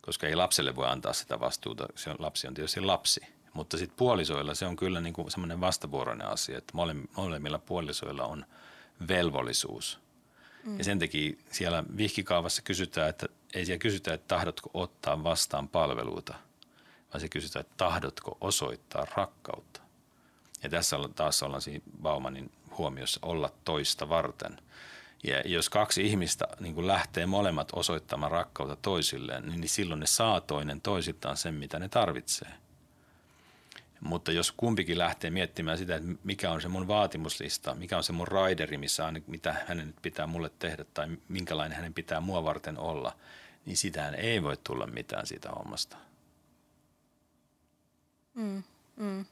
Koska 0.01 0.27
ei 0.27 0.35
lapselle 0.35 0.75
voi 0.75 0.87
antaa 0.87 1.13
sitä 1.13 1.39
vastuuta, 1.39 1.87
se 1.95 2.09
on, 2.09 2.15
lapsi 2.19 2.47
on 2.47 2.53
tietysti 2.53 2.81
lapsi. 2.81 3.21
Mutta 3.53 3.77
sitten 3.77 3.97
puolisoilla 3.97 4.55
se 4.55 4.65
on 4.65 4.75
kyllä 4.75 5.01
niin 5.01 5.13
kuin 5.13 5.31
semmoinen 5.31 5.61
vastavuoroinen 5.61 6.27
asia, 6.27 6.57
että 6.57 6.73
molemmilla 7.15 7.59
puolisoilla 7.59 8.23
on 8.23 8.45
velvollisuus. 9.07 9.99
Mm. 10.65 10.77
Ja 10.77 10.83
sen 10.83 10.99
takia 10.99 11.33
siellä 11.51 11.83
vihkikaavassa 11.97 12.61
kysytään, 12.61 13.09
että 13.09 13.27
ei 13.53 13.65
siellä 13.65 13.79
kysytä, 13.79 14.13
että 14.13 14.27
tahdotko 14.27 14.69
ottaa 14.73 15.23
vastaan 15.23 15.67
palveluita, 15.69 16.33
vaan 17.13 17.21
se 17.21 17.29
kysytään, 17.29 17.61
että 17.61 17.73
tahdotko 17.77 18.37
osoittaa 18.41 19.07
rakkautta. 19.15 19.81
Ja 20.63 20.69
tässä 20.69 20.97
taas 21.15 21.43
ollaan 21.43 21.61
siinä 21.61 21.85
Baumanin 22.01 22.51
huomiossa 22.77 23.19
olla 23.21 23.51
toista 23.65 24.09
varten. 24.09 24.57
Ja 25.23 25.41
jos 25.45 25.69
kaksi 25.69 26.05
ihmistä 26.05 26.47
niin 26.59 26.75
kuin 26.75 26.87
lähtee 26.87 27.25
molemmat 27.25 27.69
osoittamaan 27.73 28.31
rakkautta 28.31 28.75
toisilleen, 28.75 29.47
niin 29.47 29.69
silloin 29.69 29.99
ne 29.99 30.05
saa 30.05 30.41
toinen 30.41 30.81
toisiltaan 30.81 31.37
sen, 31.37 31.53
mitä 31.53 31.79
ne 31.79 31.89
tarvitsee. 31.89 32.62
Mutta 34.05 34.31
jos 34.31 34.51
kumpikin 34.51 34.97
lähtee 34.97 35.31
miettimään 35.31 35.77
sitä, 35.77 35.95
että 35.95 36.09
mikä 36.23 36.51
on 36.51 36.61
se 36.61 36.67
mun 36.67 36.87
vaatimuslista, 36.87 37.75
mikä 37.75 37.97
on 37.97 38.03
se 38.03 38.13
mun 38.13 38.27
raideri, 38.27 38.77
missä 38.77 39.05
on, 39.05 39.21
mitä 39.27 39.55
hänen 39.67 39.93
pitää 40.01 40.27
mulle 40.27 40.51
tehdä 40.59 40.85
tai 40.93 41.07
minkälainen 41.27 41.75
hänen 41.75 41.93
pitää 41.93 42.21
mua 42.21 42.43
varten 42.43 42.77
olla– 42.77 43.15
niin 43.65 43.77
sitähän 43.77 44.15
ei 44.15 44.43
voi 44.43 44.57
tulla 44.63 44.87
mitään 44.87 45.27
siitä 45.27 45.49
hommasta. 45.49 45.97
Mm, 48.33 48.63
mm. 48.95 49.25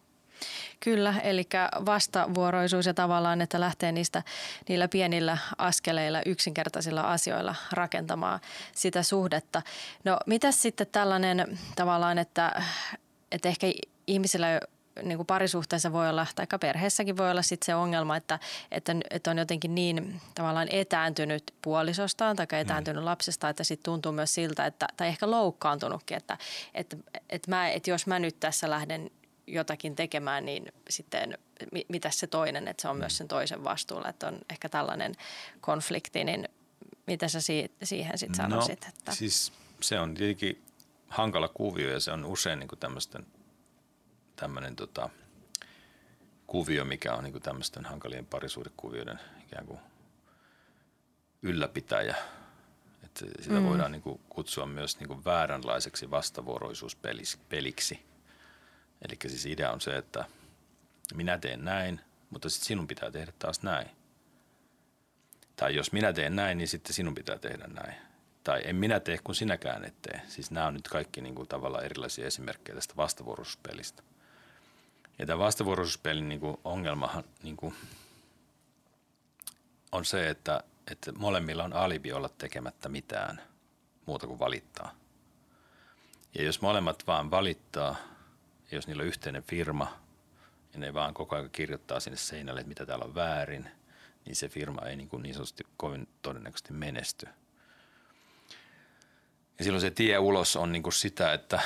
Kyllä, 0.80 1.16
eli 1.24 1.48
vastavuoroisuus 1.86 2.86
ja 2.86 2.94
tavallaan, 2.94 3.42
että 3.42 3.60
lähtee 3.60 3.92
niistä 3.92 4.24
niillä 4.70 4.88
pienillä 4.88 5.38
askeleilla, 5.58 6.22
yksinkertaisilla 6.26 7.02
asioilla 7.02 7.56
rakentamaan 7.72 8.40
sitä 8.76 9.04
suhdetta. 9.04 9.62
No 10.04 10.18
mitä 10.26 10.52
sitten 10.52 10.88
tällainen 10.92 11.60
tavallaan, 11.76 12.18
että, 12.18 12.62
että 13.32 13.50
ehkä 13.50 13.68
ihmisillä 14.12 14.60
niin 15.04 15.18
kuin 15.18 15.28
parisuhteessa 15.28 15.92
voi 15.92 16.10
olla, 16.10 16.28
tai 16.36 16.48
perheessäkin 16.60 17.18
voi 17.18 17.32
olla 17.32 17.42
sit 17.42 17.64
se 17.64 17.76
ongelma, 17.76 18.18
että, 18.18 18.40
että, 18.72 18.96
että 19.10 19.32
on 19.32 19.38
jotenkin 19.38 19.76
niin 19.76 20.22
tavallaan 20.36 20.68
etääntynyt 20.72 21.44
puolisostaan 21.62 22.36
tai 22.36 22.48
etääntynyt 22.52 23.04
mm. 23.04 23.06
lapsesta, 23.06 23.50
että 23.50 23.64
sitten 23.64 23.84
tuntuu 23.84 24.12
myös 24.12 24.34
siltä, 24.34 24.66
että, 24.66 24.88
tai 24.98 25.08
ehkä 25.08 25.32
loukkaantunutkin, 25.32 26.18
että, 26.18 26.38
että, 26.74 26.98
että, 27.30 27.52
mä, 27.52 27.70
että 27.70 27.90
jos 27.90 28.08
mä 28.08 28.20
nyt 28.20 28.40
tässä 28.40 28.70
lähden 28.70 29.12
jotakin 29.48 29.96
tekemään, 29.96 30.46
niin 30.46 30.72
sitten 30.90 31.38
mitä 31.90 32.10
se 32.10 32.28
toinen, 32.28 32.68
että 32.68 32.82
se 32.82 32.88
on 32.88 32.96
mm. 32.96 33.00
myös 33.00 33.18
sen 33.18 33.28
toisen 33.28 33.64
vastuulla, 33.64 34.10
että 34.10 34.28
on 34.28 34.40
ehkä 34.50 34.70
tällainen 34.70 35.16
konflikti, 35.62 36.24
niin 36.24 36.50
mitä 37.08 37.28
sä 37.28 37.42
si- 37.42 37.72
siihen 37.84 38.18
sitten 38.18 38.36
sanoisit? 38.36 38.82
No, 38.82 38.88
että? 38.90 39.16
siis 39.16 39.54
se 39.82 40.00
on 40.00 40.14
tietenkin 40.14 40.62
hankala 41.08 41.48
kuvio 41.48 41.92
ja 41.92 42.00
se 42.00 42.12
on 42.12 42.26
usein 42.26 42.60
niin 42.60 42.70
tämmöisten– 42.80 43.26
tämmöinen 44.42 44.76
tota, 44.76 45.10
kuvio, 46.48 46.86
mikä 46.86 47.14
on 47.14 47.24
niin 47.24 47.42
tämmöisten 47.42 47.86
hankalien 47.86 48.26
parisuudekuvioiden 48.26 49.20
ikään 49.48 49.66
kuin 49.66 49.80
ylläpitäjä. 51.42 52.16
Että 53.04 53.26
sitä 53.42 53.60
mm. 53.60 53.64
voidaan 53.64 53.92
niin 53.92 54.02
kuin 54.02 54.22
kutsua 54.30 54.66
myös 54.66 55.00
niin 55.00 55.08
kuin 55.08 55.26
vääränlaiseksi 55.26 56.12
vastavuoroisuuspeliksi. 56.12 58.06
Eli 59.02 59.18
siis 59.28 59.46
idea 59.46 59.72
on 59.72 59.82
se, 59.82 59.98
että 59.98 60.26
minä 61.14 61.38
teen 61.38 61.66
näin, 61.66 62.02
mutta 62.30 62.50
sitten 62.50 62.68
sinun 62.68 62.88
pitää 62.88 63.12
tehdä 63.12 63.34
taas 63.40 63.64
näin. 63.64 63.90
Tai 65.56 65.76
jos 65.76 65.92
minä 65.92 66.14
teen 66.14 66.36
näin, 66.36 66.58
niin 66.58 66.68
sitten 66.68 66.94
sinun 66.94 67.16
pitää 67.16 67.38
tehdä 67.38 67.68
näin. 67.68 67.96
Tai 68.44 68.62
en 68.66 68.76
minä 68.76 69.00
tee, 69.00 69.20
kun 69.24 69.36
sinäkään 69.36 69.86
et 69.86 70.02
tee. 70.02 70.22
Siis 70.28 70.52
nämä 70.52 70.68
on 70.68 70.74
nyt 70.74 70.88
kaikki 70.88 71.22
niin 71.22 71.36
kuin 71.36 71.48
tavallaan 71.48 71.84
erilaisia 71.84 72.28
esimerkkejä 72.28 72.76
tästä 72.76 72.96
vastavuoroisuuspelistä. 72.96 74.04
Ja 75.22 75.28
tämä 75.28 75.40
vastavuoroisuuspelin 75.40 76.30
niin 76.30 76.40
kuin 76.40 76.58
ongelmahan 76.64 77.24
niin 77.44 77.58
kuin 77.58 77.76
on 79.92 80.06
se, 80.06 80.30
että, 80.30 80.64
että 80.92 81.12
molemmilla 81.12 81.64
on 81.64 81.74
alibi 81.74 82.14
olla 82.14 82.30
tekemättä 82.30 82.90
mitään 82.90 83.42
muuta 84.06 84.28
kuin 84.28 84.40
valittaa. 84.40 84.96
Ja 86.36 86.44
jos 86.44 86.62
molemmat 86.62 87.04
vaan 87.08 87.32
valittaa, 87.32 87.96
ja 88.72 88.78
jos 88.78 88.88
niillä 88.88 89.02
on 89.02 89.08
yhteinen 89.08 89.44
firma, 89.44 90.00
ja 90.74 90.80
ne 90.80 90.94
vaan 90.94 91.14
koko 91.14 91.36
ajan 91.36 91.50
kirjoittaa 91.50 92.00
sinne 92.00 92.18
seinälle, 92.18 92.60
että 92.60 92.70
mitä 92.70 92.86
täällä 92.86 93.06
on 93.06 93.16
väärin, 93.16 93.72
niin 94.26 94.36
se 94.36 94.50
firma 94.50 94.82
ei 94.82 94.96
niin, 94.96 95.10
kuin 95.10 95.24
niin 95.24 95.34
sanotusti 95.34 95.64
kovin 95.78 96.08
todennäköisesti 96.22 96.74
menesty. 96.74 97.28
Ja 99.58 99.64
silloin 99.64 99.82
se 99.82 99.92
tie 99.92 100.20
ulos 100.20 100.56
on 100.56 100.72
niin 100.72 100.84
kuin 100.84 100.94
sitä, 100.94 101.34
että 101.34 101.60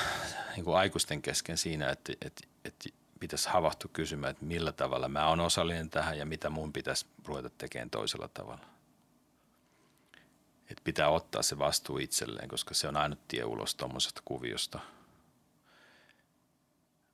niin 0.55 0.63
kuin 0.65 0.77
aikuisten 0.77 1.21
kesken 1.21 1.57
siinä, 1.57 1.89
että, 1.89 2.13
että, 2.21 2.47
että 2.65 2.89
pitäisi 3.19 3.49
havahtua 3.49 3.89
kysymään, 3.93 4.31
että 4.31 4.45
millä 4.45 4.71
tavalla 4.71 5.09
mä 5.09 5.27
oon 5.27 5.39
osallinen 5.39 5.89
tähän 5.89 6.17
ja 6.17 6.25
mitä 6.25 6.49
mun 6.49 6.73
pitäisi 6.73 7.05
ruveta 7.25 7.49
tekemään 7.49 7.89
toisella 7.89 8.27
tavalla. 8.27 8.65
Että 10.69 10.81
pitää 10.83 11.09
ottaa 11.09 11.43
se 11.43 11.59
vastuu 11.59 11.97
itselleen, 11.97 12.49
koska 12.49 12.73
se 12.73 12.87
on 12.87 12.97
ainut 12.97 13.27
tie 13.27 13.43
ulos 13.43 13.75
tuommoisesta 13.75 14.21
kuviosta. 14.25 14.79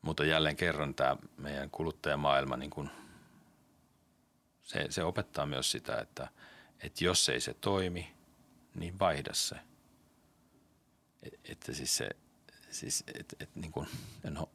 Mutta 0.01 0.25
jälleen 0.25 0.55
kerran 0.55 0.93
tämä 0.93 1.17
meidän 1.37 1.69
kuluttajamaailma, 1.69 2.57
niin 2.57 2.69
kun, 2.69 2.89
se, 4.63 4.85
se 4.89 5.03
opettaa 5.03 5.45
myös 5.45 5.71
sitä, 5.71 5.99
että, 5.99 6.27
että 6.79 7.03
jos 7.03 7.29
ei 7.29 7.41
se 7.41 7.53
toimi, 7.53 8.13
niin 8.75 8.99
vaihda 8.99 9.33
se. 9.33 9.55
Et, 11.23 11.39
että 11.43 11.73
siis 11.73 11.97
se, 11.97 12.09
siis, 12.69 13.03
et, 13.19 13.35
et, 13.39 13.55
niin 13.55 13.71
kun, 13.71 13.87
no, 14.23 14.49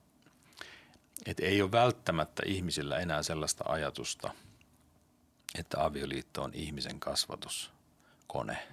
et 1.27 1.41
ei 1.41 1.62
ole 1.62 1.73
välttämättä 1.73 2.43
ihmisillä 2.47 2.99
enää 2.99 3.23
sellaista 3.23 3.64
ajatusta, 3.69 4.31
että 5.59 5.85
avioliitto 5.85 6.43
on 6.43 6.55
ihmisen 6.55 7.01
kasvatuskone. 7.01 8.69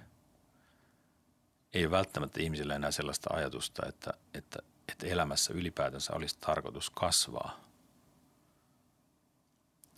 Ei 1.74 1.84
ole 1.84 1.90
välttämättä 1.90 2.42
ihmisillä 2.42 2.74
enää 2.74 2.90
sellaista 2.90 3.34
ajatusta, 3.34 3.86
että, 3.88 4.14
että, 4.34 4.58
että 4.88 5.06
elämässä 5.06 5.52
ylipäätänsä 5.54 6.12
olisi 6.14 6.36
tarkoitus 6.40 6.90
kasvaa. 6.90 7.60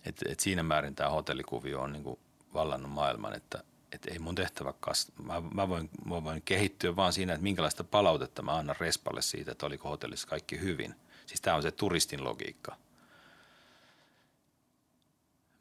Et, 0.05 0.23
et 0.29 0.41
siinä 0.41 0.63
määrin 0.63 0.95
tämä 0.95 1.11
hotellikuvio 1.11 1.81
on 1.81 1.93
niinku 1.93 2.19
vallannut 2.55 2.91
maailman, 2.91 3.35
että 3.35 3.65
et 3.93 4.07
ei 4.07 4.19
mun 4.19 4.35
tehtävä 4.35 4.75
kasvaa. 4.81 5.41
Mä, 5.41 5.49
mä, 5.55 5.69
voin, 5.69 5.91
mä 6.05 6.25
voin 6.25 6.43
kehittyä 6.43 6.97
vaan 6.97 7.13
siinä, 7.13 7.33
että 7.33 7.43
minkälaista 7.43 7.85
palautetta 7.85 8.43
mä 8.43 8.57
annan 8.57 8.77
Respalle 8.81 9.23
siitä, 9.23 9.53
että 9.53 9.67
oliko 9.67 9.89
hotellissa 9.89 10.29
kaikki 10.29 10.61
hyvin– 10.61 10.95
Siis 11.27 11.41
tämä 11.41 11.57
on 11.57 11.63
se 11.63 11.71
turistin 11.71 12.25
logiikka. 12.25 12.77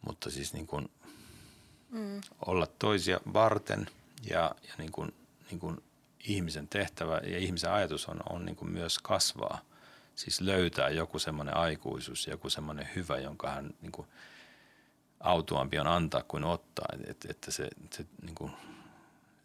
Mutta 0.01 0.29
siis 0.29 0.53
niin 0.53 0.67
kuin 0.67 0.91
mm. 1.89 2.21
olla 2.45 2.67
toisia 2.67 3.19
varten 3.33 3.87
ja, 4.29 4.55
ja 4.67 4.73
niin 4.77 4.91
kuin, 4.91 5.13
niin 5.49 5.59
kuin 5.59 5.83
ihmisen 6.27 6.67
tehtävä 6.67 7.21
ja 7.23 7.37
ihmisen 7.37 7.71
ajatus 7.71 8.07
on, 8.07 8.19
on 8.29 8.45
niin 8.45 8.55
kuin 8.55 8.71
myös 8.71 8.99
kasvaa. 8.99 9.61
Siis 10.15 10.41
löytää 10.41 10.89
joku 10.89 11.19
semmoinen 11.19 11.57
aikuisuus, 11.57 12.27
joku 12.27 12.49
semmoinen 12.49 12.89
hyvä, 12.95 13.17
jonka 13.17 13.49
hän 13.51 13.73
niin 13.81 13.91
kuin 13.91 14.07
autuampi 15.19 15.79
on 15.79 15.87
antaa 15.87 16.23
kuin 16.27 16.43
ottaa. 16.43 16.85
Että, 17.07 17.27
että 17.31 17.51
se, 17.51 17.69
se, 17.91 18.05
niin 18.21 18.35
kuin, 18.35 18.51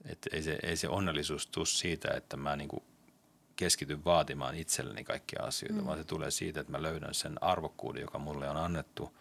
että 0.05 0.31
ei, 0.33 0.43
se, 0.43 0.59
ei 0.63 0.77
se 0.77 0.89
onnellisuus 0.89 1.47
tule 1.47 1.67
siitä, 1.67 2.09
että 2.17 2.37
mä 2.37 2.57
niin 2.57 2.69
kuin 2.69 2.83
keskity 3.61 4.05
vaatimaan 4.05 4.55
itselleni 4.55 5.05
kaikkia 5.05 5.43
asioita, 5.43 5.81
mm. 5.81 5.87
vaan 5.87 5.99
se 5.99 6.05
tulee 6.05 6.31
siitä, 6.31 6.61
että 6.61 6.73
mä 6.73 6.83
löydän 6.83 7.15
sen 7.15 7.43
arvokkuuden, 7.43 8.01
joka 8.01 8.19
mulle 8.19 8.51
on 8.51 8.57
annettu 8.57 9.17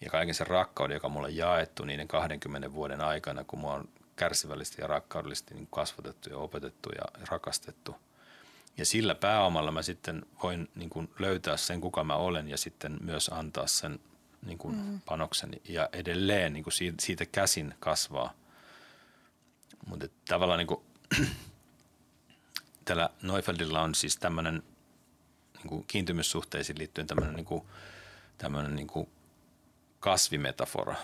ja 0.00 0.10
kaiken 0.10 0.34
sen 0.34 0.46
rakkauden, 0.46 0.94
joka 0.94 1.08
mulle 1.08 1.26
on 1.26 1.36
jaettu 1.36 1.84
niiden 1.84 2.08
20 2.08 2.72
vuoden 2.72 3.00
aikana, 3.00 3.44
kun 3.44 3.58
mua 3.58 3.74
on 3.74 3.88
kärsivällisesti 4.16 4.82
ja 4.82 4.86
rakkaudellisesti 4.88 5.54
niin 5.54 5.68
kasvatettu 5.70 6.30
ja 6.30 6.36
opetettu 6.36 6.88
ja 6.88 7.24
rakastettu. 7.28 7.96
Ja 8.76 8.86
sillä 8.86 9.14
pääomalla 9.14 9.72
mä 9.72 9.82
sitten 9.82 10.22
voin 10.42 10.68
niin 10.74 10.90
kuin 10.90 11.10
löytää 11.18 11.56
sen, 11.56 11.80
kuka 11.80 12.04
mä 12.04 12.16
olen 12.16 12.48
ja 12.48 12.58
sitten 12.58 12.98
myös 13.00 13.28
antaa 13.28 13.66
sen 13.66 14.00
niin 14.46 14.58
kuin 14.58 14.76
mm. 14.76 15.00
panokseni 15.00 15.62
ja 15.68 15.88
edelleen 15.92 16.52
niin 16.52 16.64
kuin 16.64 16.74
siitä, 16.74 16.96
siitä 17.04 17.26
käsin 17.26 17.74
kasvaa. 17.80 18.32
Mutta 19.86 20.06
tavallaan 20.28 20.58
niin 20.58 20.66
kuin 20.66 20.80
tällä 22.88 23.10
Neufeldilla 23.22 23.80
on 23.80 23.94
siis 23.94 24.16
tämmöinen 24.16 24.62
niin 25.64 25.84
kiintymyssuhteisiin 25.84 26.78
liittyen 26.78 27.06
tämmöinen, 27.06 27.34
niin 27.34 27.44
kuin, 27.44 27.62
tämmöinen 28.38 28.76
niin 28.76 28.86
kuin 28.86 29.08
kasvimetafora. 30.00 30.94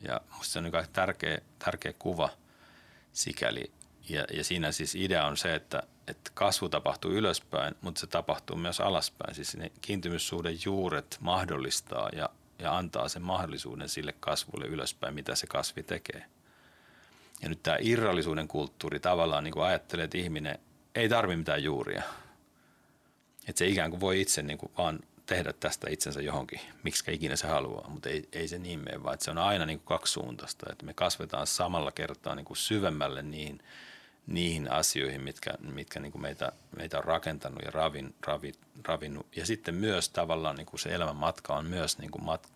Ja 0.00 0.20
musta 0.36 0.52
se 0.52 0.58
on 0.58 0.64
niin 0.64 0.88
tärkeä, 0.92 1.38
tärkeä 1.58 1.92
kuva 1.98 2.28
sikäli. 3.12 3.72
Ja, 4.08 4.24
ja 4.32 4.44
siinä 4.44 4.72
siis 4.72 4.94
idea 4.94 5.26
on 5.26 5.36
se, 5.36 5.54
että, 5.54 5.82
että 6.06 6.30
kasvu 6.34 6.68
tapahtuu 6.68 7.10
ylöspäin, 7.10 7.74
mutta 7.80 8.00
se 8.00 8.06
tapahtuu 8.06 8.56
myös 8.56 8.80
alaspäin. 8.80 9.34
Siis 9.34 9.56
ne 9.56 9.72
kiintymyssuhden 9.80 10.58
juuret 10.64 11.18
mahdollistaa 11.20 12.08
ja, 12.12 12.28
ja 12.58 12.76
antaa 12.76 13.08
sen 13.08 13.22
mahdollisuuden 13.22 13.88
sille 13.88 14.14
kasvulle 14.20 14.66
ylöspäin, 14.66 15.14
mitä 15.14 15.34
se 15.34 15.46
kasvi 15.46 15.82
tekee. 15.82 16.26
Ja 17.44 17.50
nyt 17.50 17.62
tämä 17.62 17.76
irrallisuuden 17.80 18.48
kulttuuri 18.48 19.00
tavallaan 19.00 19.44
niin 19.44 19.54
kuin 19.54 19.64
ajattelee, 19.64 20.04
että 20.04 20.18
ihminen 20.18 20.58
ei 20.94 21.08
tarvitse 21.08 21.36
mitään 21.36 21.62
juuria. 21.62 22.02
Että 23.48 23.58
se 23.58 23.66
ikään 23.66 23.90
kuin 23.90 24.00
voi 24.00 24.20
itse 24.20 24.42
niin 24.42 24.58
kuin 24.58 24.72
vaan 24.78 25.00
tehdä 25.26 25.52
tästä 25.52 25.90
itsensä 25.90 26.22
johonkin, 26.22 26.60
miksi 26.82 27.14
ikinä 27.14 27.36
se 27.36 27.46
haluaa, 27.46 27.88
mutta 27.88 28.08
ei, 28.08 28.28
ei 28.32 28.48
se 28.48 28.58
niin 28.58 28.80
mene, 28.80 29.02
vaan 29.02 29.18
se 29.20 29.30
on 29.30 29.38
aina 29.38 29.66
niin 29.66 29.78
kuin 29.78 29.86
kaksisuuntaista, 29.86 30.66
että 30.72 30.86
me 30.86 30.94
kasvetaan 30.94 31.46
samalla 31.46 31.92
kertaa 31.92 32.34
niin 32.34 32.44
kuin 32.44 32.56
syvemmälle 32.56 33.22
niihin, 33.22 33.60
niihin 34.26 34.70
asioihin, 34.70 35.22
mitkä, 35.22 35.50
mitkä 35.60 36.00
niin 36.00 36.12
kuin 36.12 36.22
meitä, 36.22 36.52
meitä 36.76 36.98
on 36.98 37.04
rakentanut 37.04 37.62
ja 37.64 37.70
ravin, 37.70 38.14
ravi, 38.26 38.52
ravinnut. 38.84 39.26
Ja 39.36 39.46
sitten 39.46 39.74
myös 39.74 40.08
tavallaan 40.08 40.56
niin 40.56 40.66
kuin 40.66 40.80
se 40.80 40.94
elämän 40.94 41.16
matka 41.16 41.56
on 41.56 41.66
myös 41.66 41.98
niin 41.98 42.10
kuin 42.10 42.24
mat, 42.24 42.52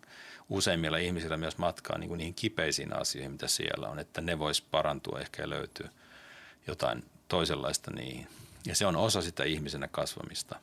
useimmilla 0.49 0.97
ihmisillä 0.97 1.37
myös 1.37 1.57
matkaa 1.57 1.97
niin 1.97 2.07
kuin 2.07 2.17
niihin 2.17 2.33
kipeisiin 2.33 2.93
asioihin, 3.01 3.31
mitä 3.31 3.47
siellä 3.47 3.89
on, 3.89 3.99
että 3.99 4.21
ne 4.21 4.39
vois 4.39 4.61
parantua 4.61 5.19
ehkä 5.19 5.43
ja 5.43 5.49
löytyä 5.49 5.89
jotain 6.67 7.05
toisenlaista 7.27 7.91
niihin. 7.91 8.27
Ja 8.65 8.75
se 8.75 8.85
on 8.85 8.95
osa 8.95 9.21
sitä 9.21 9.43
ihmisenä 9.43 9.87
kasvamista. 9.87 10.59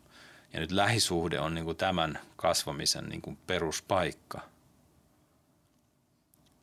Ja 0.53 0.61
nyt 0.61 0.71
lähisuhde 0.71 1.41
on 1.41 1.55
niin 1.55 1.65
kuin 1.65 1.77
tämän 1.77 2.19
kasvamisen 2.37 3.09
niin 3.09 3.23
kuin 3.23 3.39
peruspaikka. 3.47 4.41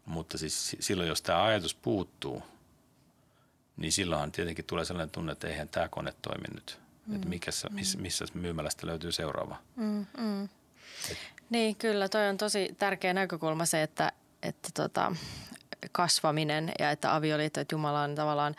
Mutta 0.06 0.38
siis 0.38 0.76
silloin, 0.80 1.10
jos 1.10 1.22
tämä 1.22 1.44
ajatus 1.44 1.76
puuttuu, 1.76 2.44
niin 3.78 3.92
silloinhan 3.92 4.32
tietenkin 4.32 4.66
tulee 4.66 4.86
sellainen 4.86 5.12
tunne, 5.12 5.32
että 5.32 5.48
eihän 5.48 5.70
tämä 5.70 5.90
kone 5.90 6.14
toimi 6.22 6.48
nyt. 6.54 6.80
Mm. 7.08 7.16
Että 7.16 7.28
mikä, 7.28 7.52
missä, 7.70 7.98
missä 7.98 8.26
myymälästä 8.34 8.88
löytyy 8.88 9.12
seuraava. 9.12 9.58
Mm, 9.76 10.06
mm. 10.18 10.44
Et, 11.12 11.18
niin, 11.50 11.76
kyllä. 11.76 12.10
Toi 12.10 12.30
on 12.30 12.38
tosi 12.38 12.76
tärkeä 12.78 13.14
näkökulma 13.14 13.66
se, 13.66 13.84
että, 13.84 14.12
että 14.44 14.70
tota, 14.74 15.16
kasvaminen 15.92 16.72
ja 16.80 16.92
että 16.92 17.16
avioliitto, 17.16 17.60
että 17.60 17.76
Jumala 17.76 18.02
on 18.02 18.16
tavallaan, 18.16 18.56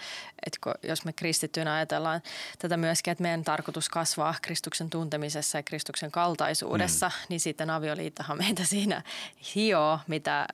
että 0.47 0.59
jos 0.89 1.05
me 1.05 1.13
kristittyinä 1.13 1.75
ajatellaan 1.75 2.23
tätä 2.59 2.77
myöskin, 2.77 3.13
että 3.13 3.23
meidän 3.23 3.45
tarkoitus 3.45 3.89
kasvaa 3.89 4.35
Kristuksen 4.43 4.91
tuntemisessa 4.91 5.59
ja 5.59 5.63
Kristuksen 5.63 6.11
kaltaisuudessa, 6.11 7.09
mm. 7.09 7.27
niin 7.29 7.41
sitten 7.41 7.71
avioliittohan 7.71 8.39
meitä 8.39 8.65
siinä 8.65 9.03
hioo, 9.55 9.99
mitä 10.07 10.47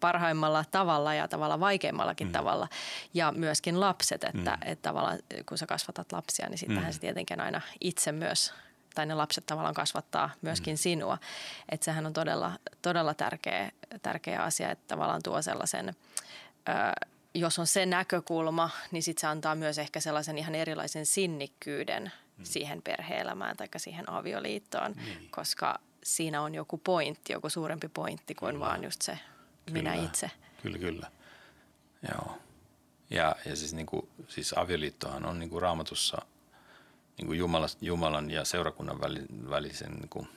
parhaimmalla 0.00 0.64
tavalla 0.70 1.14
ja 1.14 1.28
tavalla 1.28 1.60
vaikeimmallakin 1.60 2.26
mm. 2.26 2.32
tavalla. 2.32 2.68
Ja 3.14 3.32
myöskin 3.32 3.80
lapset, 3.80 4.24
että, 4.24 4.50
mm. 4.50 4.70
että 4.70 4.88
tavallaan 4.88 5.18
kun 5.48 5.58
sä 5.58 5.66
kasvatat 5.66 6.12
lapsia, 6.12 6.48
niin 6.48 6.58
sittenhän 6.58 6.86
mm. 6.86 6.92
se 6.92 7.00
tietenkin 7.00 7.40
aina 7.40 7.60
itse 7.80 8.12
myös 8.12 8.54
tai 8.94 9.06
ne 9.06 9.14
lapset 9.14 9.46
tavallaan 9.46 9.74
kasvattaa 9.74 10.30
myöskin 10.42 10.74
mm. 10.74 10.78
sinua. 10.78 11.18
Että 11.68 11.84
sehän 11.84 12.06
on 12.06 12.12
todella, 12.12 12.52
todella 12.82 13.14
tärkeä, 13.14 13.70
tärkeä 14.02 14.42
asia, 14.42 14.70
että 14.70 14.84
tavallaan 14.88 15.22
tuo 15.22 15.42
sellaisen, 15.42 15.88
ö, 16.68 16.72
jos 17.34 17.58
on 17.58 17.66
se 17.66 17.86
näkökulma, 17.86 18.70
niin 18.90 19.02
sitten 19.02 19.20
se 19.20 19.26
antaa 19.26 19.54
myös 19.54 19.78
ehkä 19.78 20.00
sellaisen 20.00 20.38
ihan 20.38 20.54
erilaisen 20.54 21.06
sinnikkyyden 21.06 22.12
mm. 22.38 22.44
siihen 22.44 22.82
perheelämään 22.82 23.56
tai 23.56 23.68
siihen 23.76 24.10
avioliittoon, 24.10 24.92
mm. 24.96 25.28
koska 25.30 25.78
siinä 26.02 26.42
on 26.42 26.54
joku 26.54 26.78
pointti, 26.78 27.32
joku 27.32 27.50
suurempi 27.50 27.88
pointti 27.88 28.34
kuin 28.34 28.54
kyllä. 28.54 28.66
vaan 28.66 28.84
just 28.84 29.02
se 29.02 29.18
kyllä. 29.66 29.78
minä 29.78 29.94
itse. 29.94 30.30
Kyllä, 30.62 30.78
kyllä. 30.78 31.10
Joo. 32.12 32.38
Ja, 33.10 33.36
ja 33.46 33.56
siis, 33.56 33.74
niin 33.74 33.86
kuin, 33.86 34.08
siis 34.28 34.52
avioliittohan 34.58 35.26
on 35.26 35.38
niin 35.38 35.50
kuin 35.50 35.62
raamatussa– 35.62 36.22
niin 37.18 37.26
kuin 37.26 37.38
Jumalan, 37.38 37.68
Jumalan 37.80 38.30
ja 38.30 38.44
seurakunnan 38.44 39.00
välisen 39.50 39.92
niin 39.92 40.08
kuin, 40.08 40.28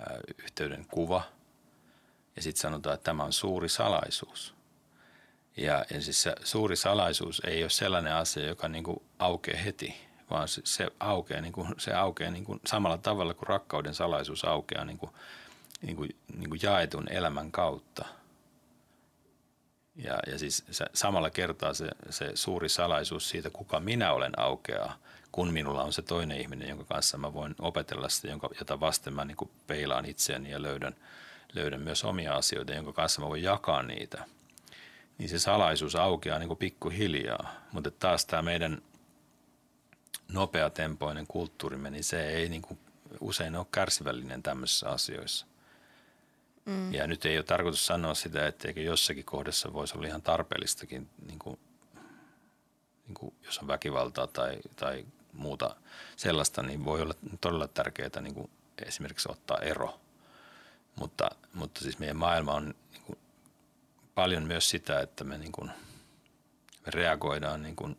ää, 0.00 0.18
yhteyden 0.38 0.86
kuva. 0.90 1.22
Ja 2.36 2.42
sitten 2.42 2.60
sanotaan, 2.60 2.94
että 2.94 3.04
tämä 3.04 3.24
on 3.24 3.32
suuri 3.32 3.68
salaisuus. 3.68 4.54
Ja, 5.56 5.84
ja 5.90 6.02
siis 6.02 6.22
se 6.22 6.34
suuri 6.44 6.76
salaisuus 6.76 7.42
ei 7.46 7.62
ole 7.62 7.70
sellainen 7.70 8.14
asia, 8.14 8.46
joka 8.46 8.68
niin 8.68 8.84
kuin 8.84 9.02
aukeaa 9.18 9.62
heti, 9.62 9.94
vaan 10.30 10.48
se, 10.48 10.62
se 10.64 10.88
aukeaa, 11.00 11.40
niin 11.40 11.52
kuin, 11.52 11.68
se 11.78 11.92
aukeaa 11.94 12.30
niin 12.30 12.44
kuin 12.44 12.60
samalla 12.66 12.98
tavalla 12.98 13.34
kuin 13.34 13.48
rakkauden 13.48 13.94
salaisuus 13.94 14.44
aukeaa 14.44 14.84
niin 14.84 14.98
kuin, 14.98 15.10
niin 15.82 15.96
kuin, 15.96 16.16
niin 16.36 16.48
kuin 16.48 16.60
jaetun 16.62 17.08
elämän 17.12 17.52
kautta. 17.52 18.04
Ja, 19.96 20.18
ja 20.26 20.38
siis 20.38 20.64
se, 20.70 20.86
samalla 20.94 21.30
kertaa 21.30 21.74
se, 21.74 21.88
se 22.10 22.30
suuri 22.34 22.68
salaisuus 22.68 23.28
siitä, 23.28 23.50
kuka 23.50 23.80
minä 23.80 24.12
olen 24.12 24.38
aukeaa, 24.38 24.96
kun 25.32 25.52
minulla 25.52 25.82
on 25.82 25.92
se 25.92 26.02
toinen 26.02 26.40
ihminen, 26.40 26.68
jonka 26.68 26.84
kanssa 26.84 27.18
mä 27.18 27.32
voin 27.32 27.54
opetella 27.58 28.08
sitä, 28.08 28.28
jonka, 28.28 28.48
jota 28.58 28.80
vasten 28.80 29.14
mä 29.14 29.24
niin 29.24 29.36
kuin 29.36 29.50
peilaan 29.66 30.04
itseäni 30.04 30.50
ja 30.50 30.62
löydän, 30.62 30.96
löydän 31.52 31.80
myös 31.80 32.04
omia 32.04 32.34
asioita, 32.34 32.72
jonka 32.72 32.92
kanssa 32.92 33.22
mä 33.22 33.28
voin 33.28 33.42
jakaa 33.42 33.82
niitä. 33.82 34.24
Niin 35.18 35.28
se 35.28 35.38
salaisuus 35.38 35.96
aukeaa 35.96 36.38
niin 36.38 36.48
kuin 36.48 36.58
pikkuhiljaa. 36.58 37.54
Mutta 37.72 37.90
taas 37.90 38.26
tämä 38.26 38.42
meidän 38.42 38.82
nopeatempoinen 40.28 41.26
kulttuurimme, 41.26 41.90
niin 41.90 42.04
se 42.04 42.28
ei 42.28 42.48
niin 42.48 42.62
kuin 42.62 42.78
usein 43.20 43.56
ole 43.56 43.66
kärsivällinen 43.70 44.42
tämmöisissä 44.42 44.88
asioissa. 44.88 45.46
Mm. 46.64 46.94
Ja 46.94 47.06
nyt 47.06 47.24
ei 47.24 47.36
ole 47.36 47.44
tarkoitus 47.44 47.86
sanoa 47.86 48.14
sitä, 48.14 48.46
etteikö 48.46 48.80
jossakin 48.80 49.24
kohdassa 49.24 49.72
voisi 49.72 49.96
olla 49.96 50.06
ihan 50.06 50.22
tarpeellistakin, 50.22 51.08
niin 51.26 51.38
kuin, 51.38 51.58
niin 53.06 53.14
kuin 53.14 53.34
jos 53.46 53.58
on 53.58 53.68
väkivaltaa 53.68 54.26
tai, 54.26 54.58
tai 54.76 55.04
muuta 55.32 55.76
sellaista, 56.16 56.62
niin 56.62 56.84
voi 56.84 57.02
olla 57.02 57.14
todella 57.40 57.68
tärkeää 57.68 58.20
niin 58.20 58.34
kuin 58.34 58.50
esimerkiksi 58.86 59.32
ottaa 59.32 59.58
ero. 59.58 60.00
Mutta, 60.96 61.30
mutta 61.54 61.80
siis 61.80 61.98
meidän 61.98 62.16
maailma 62.16 62.54
on 62.54 62.74
niin 62.92 63.02
kuin 63.02 63.18
paljon 64.14 64.42
myös 64.42 64.70
sitä, 64.70 65.00
että 65.00 65.24
me, 65.24 65.38
niin 65.38 65.52
kuin, 65.52 65.70
me 66.86 66.90
reagoidaan 66.90 67.62
niin 67.62 67.76
kuin 67.76 67.98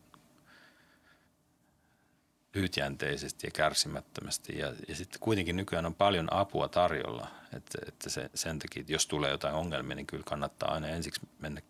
lyhytjänteisesti 2.53 3.47
ja 3.47 3.51
kärsimättömästi. 3.51 4.57
Ja, 4.57 4.73
ja 4.87 4.95
sitten 4.95 5.19
kuitenkin 5.19 5.55
nykyään 5.55 5.85
on 5.85 5.95
paljon 5.95 6.33
apua 6.33 6.67
tarjolla, 6.67 7.27
että, 7.53 7.79
että 7.87 8.09
se, 8.09 8.29
sen 8.35 8.59
takia, 8.59 8.81
että 8.81 8.93
jos 8.93 9.07
tulee 9.07 9.31
jotain 9.31 9.55
ongelmia, 9.55 9.95
niin 9.95 10.07
kyllä 10.07 10.23
kannattaa 10.25 10.73
aina 10.73 10.87
ensiksi 10.87 11.21
mennä 11.39 11.61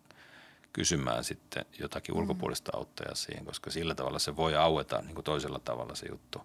kysymään 0.74 1.24
sitten 1.24 1.64
jotakin 1.78 2.14
mm. 2.14 2.20
ulkopuolista 2.20 2.72
auttajaa 2.74 3.14
siihen, 3.14 3.44
koska 3.44 3.70
sillä 3.70 3.94
tavalla 3.94 4.18
se 4.18 4.36
voi 4.36 4.56
aueta 4.56 5.02
niin 5.02 5.14
kuin 5.14 5.24
toisella 5.24 5.58
tavalla 5.58 5.94
se 5.94 6.06
juttu. 6.10 6.42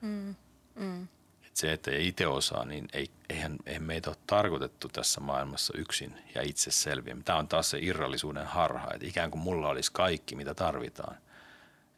Mm. 0.00 0.34
Mm. 0.74 1.02
Et 1.46 1.56
se, 1.56 1.72
että 1.72 1.90
ei 1.90 2.08
itse 2.08 2.26
osaa, 2.26 2.64
niin 2.64 2.88
ei, 2.92 3.10
eihän, 3.28 3.56
eihän 3.66 3.82
meitä 3.82 4.10
ole 4.10 4.16
tarkoitettu 4.26 4.88
tässä 4.88 5.20
maailmassa 5.20 5.74
yksin 5.76 6.14
ja 6.34 6.42
itse 6.42 6.70
selviä. 6.70 7.16
Tämä 7.24 7.38
on 7.38 7.48
taas 7.48 7.70
se 7.70 7.78
irrallisuuden 7.80 8.46
harha, 8.46 8.90
että 8.94 9.06
ikään 9.06 9.30
kuin 9.30 9.42
mulla 9.42 9.68
olisi 9.68 9.92
kaikki, 9.92 10.36
mitä 10.36 10.54
tarvitaan. 10.54 11.16